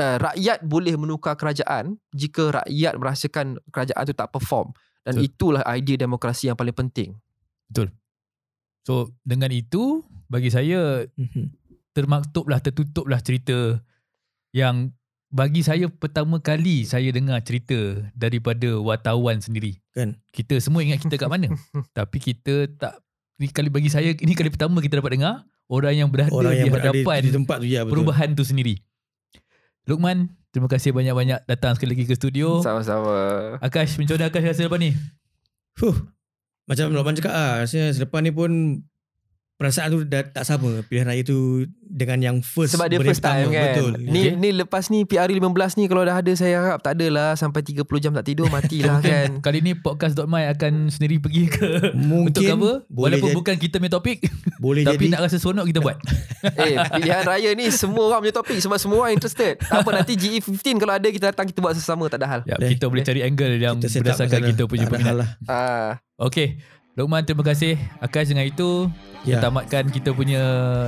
uh, 0.00 0.16
rakyat 0.16 0.64
boleh 0.64 0.96
menukar 0.96 1.36
kerajaan 1.36 2.00
jika 2.16 2.64
rakyat 2.64 2.96
merasakan 2.96 3.60
kerajaan 3.68 4.02
tu 4.08 4.16
tak 4.16 4.32
perform. 4.32 4.72
Dan 5.06 5.22
Betul. 5.22 5.26
itulah 5.30 5.62
idea 5.70 5.96
demokrasi 6.00 6.50
yang 6.50 6.58
paling 6.58 6.74
penting. 6.74 7.14
So 8.86 9.10
dengan 9.26 9.50
itu 9.50 10.06
Bagi 10.30 10.46
saya 10.46 11.06
Mhm. 11.18 11.50
Termaktublah 11.90 12.62
Tertutuplah 12.62 13.18
cerita 13.18 13.82
Yang 14.54 14.94
Bagi 15.26 15.60
saya 15.60 15.90
Pertama 15.90 16.38
kali 16.38 16.86
Saya 16.86 17.10
dengar 17.10 17.42
cerita 17.42 17.74
Daripada 18.14 18.78
wartawan 18.78 19.42
sendiri 19.42 19.78
Kan? 19.90 20.18
Kita 20.30 20.56
semua 20.62 20.86
ingat 20.86 21.02
kita 21.02 21.18
kat 21.18 21.26
mana 21.26 21.50
Tapi 21.98 22.18
kita 22.22 22.70
tak 22.78 23.02
Ini 23.42 23.50
kali 23.50 23.68
bagi 23.68 23.90
saya 23.90 24.14
Ini 24.14 24.32
kali 24.32 24.48
pertama 24.50 24.78
kita 24.78 25.02
dapat 25.02 25.18
dengar 25.18 25.34
Orang 25.66 25.94
yang 25.94 26.08
berada 26.08 26.30
Orang 26.30 26.54
di 26.54 26.62
yang 26.62 26.70
berada 26.70 26.94
hadapan 26.94 27.18
di 27.26 27.32
tempat 27.34 27.56
tu 27.58 27.66
ya 27.66 27.82
betul. 27.82 27.92
Perubahan 27.98 28.28
tu 28.38 28.46
sendiri 28.46 28.78
Lukman 29.86 30.30
Terima 30.54 30.70
kasih 30.70 30.94
banyak-banyak 30.94 31.42
Datang 31.44 31.74
sekali 31.74 31.98
lagi 31.98 32.04
ke 32.06 32.14
studio 32.14 32.62
Sama-sama. 32.62 33.14
Akash 33.60 33.98
Macam 33.98 34.14
mana 34.16 34.30
Akash 34.30 34.46
rasa 34.46 34.64
lepas 34.64 34.78
ni 34.78 34.94
Huh. 35.76 35.92
Macam 36.64 36.88
Lokman 36.90 37.14
cakap 37.14 37.30
ah, 37.30 37.60
rasanya 37.62 37.92
selepas 37.92 38.24
ni 38.24 38.32
pun 38.32 38.80
perasaan 39.56 39.88
tu 39.88 40.00
dah 40.04 40.20
tak 40.22 40.44
sama 40.44 40.84
pilihan 40.84 41.08
raya 41.08 41.24
tu 41.24 41.64
dengan 41.80 42.20
yang 42.20 42.36
first 42.38 42.76
Sebab 42.76 42.92
dia 42.92 43.00
first 43.00 43.24
time 43.24 43.48
pertama. 43.48 43.56
kan. 43.56 43.72
Betul. 43.72 43.92
Ni 44.04 44.20
Okay. 44.22 44.32
ni 44.34 44.48
lepas 44.52 44.84
ni 44.88 44.98
PRI 45.02 45.32
15 45.32 45.78
ni 45.78 45.84
kalau 45.86 46.02
dah 46.02 46.16
ada 46.18 46.32
saya 46.34 46.54
harap 46.58 46.80
tak 46.80 46.92
adalah 46.94 47.32
sampai 47.32 47.64
30 47.64 47.80
jam 47.98 48.12
tak 48.12 48.26
tidur 48.26 48.52
matilah 48.52 49.00
kan. 49.00 49.28
Kali 49.44 49.64
ni 49.64 49.72
podcast.my 49.72 50.52
akan 50.52 50.92
sendiri 50.92 51.16
pergi 51.16 51.48
ke 51.48 51.94
Mungkin 51.94 52.28
Untuk 52.28 52.42
cover 52.42 52.74
boleh 52.86 53.16
Walaupun 53.16 53.28
jadi, 53.28 53.38
bukan 53.38 53.54
kita 53.56 53.76
punya 53.78 53.92
topik 53.92 54.18
boleh 54.58 54.82
Tapi 54.82 54.96
jadi 54.98 55.12
nak 55.14 55.20
rasa 55.24 55.36
seronok 55.38 55.64
kita 55.66 55.80
buat 55.80 55.96
eh 56.62 56.76
pilihan 56.92 57.24
raya 57.24 57.50
ni 57.54 57.72
semua 57.72 58.02
orang 58.06 58.20
punya 58.22 58.36
topik 58.36 58.58
sebab 58.60 58.76
semua 58.76 58.96
orang 59.02 59.16
interested. 59.16 59.56
Tak 59.58 59.82
apa 59.82 59.90
nanti 59.90 60.14
GE15 60.14 60.76
kalau 60.76 60.94
ada 60.94 61.08
kita 61.08 61.32
datang 61.32 61.48
kita 61.48 61.58
buat 61.58 61.74
sesama 61.74 62.06
tak 62.06 62.20
ada 62.20 62.28
hal. 62.28 62.40
ya. 62.44 62.56
Kita 62.60 62.86
boleh 62.86 63.02
cari 63.02 63.24
angle 63.24 63.56
Yang 63.56 63.76
kita 63.82 64.04
berdasarkan 64.04 64.40
kita 64.52 64.62
punya 64.68 64.86
peminat 64.86 65.16
lah. 65.16 65.28
Ah 65.46 65.90
Okay 66.16 66.60
Lokman 66.96 67.28
terima 67.28 67.44
kasih. 67.44 67.76
Akash 68.00 68.32
dengan 68.32 68.48
itu 68.48 68.88
Ya. 69.26 69.42
Kita 69.42 69.50
tamatkan 69.50 69.90
kita 69.90 70.14
punya 70.14 70.42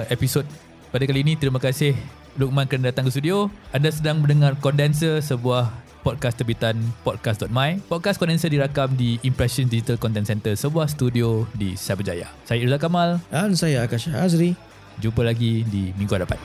episod 0.09 0.47
pada 0.95 1.03
kali 1.05 1.27
ini. 1.27 1.35
Terima 1.35 1.59
kasih 1.59 1.99
Lokman 2.39 2.71
kerana 2.71 2.95
datang 2.95 3.11
ke 3.11 3.13
studio. 3.13 3.51
Anda 3.75 3.91
sedang 3.91 4.23
mendengar 4.23 4.55
Condenser 4.63 5.19
Sebuah 5.19 5.75
podcast 6.07 6.39
terbitan 6.39 6.79
podcast.my 7.03 7.83
Podcast 7.91 8.23
Condenser 8.23 8.47
dirakam 8.49 8.95
di 8.95 9.19
Impression 9.27 9.67
Digital 9.67 9.99
Content 9.99 10.23
Center 10.23 10.55
Sebuah 10.55 10.87
studio 10.87 11.51
di 11.59 11.75
Cyberjaya 11.75 12.31
Saya 12.47 12.63
Irzal 12.63 12.79
Kamal. 12.79 13.19
Dan 13.29 13.59
saya 13.59 13.85
Akash 13.85 14.07
Azri. 14.15 14.55
Jumpa 15.03 15.27
lagi 15.27 15.67
di 15.67 15.91
minggu 15.99 16.15
hadapan. 16.15 16.39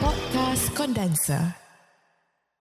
Podcast 0.00 0.72
Condenser. 0.72 1.67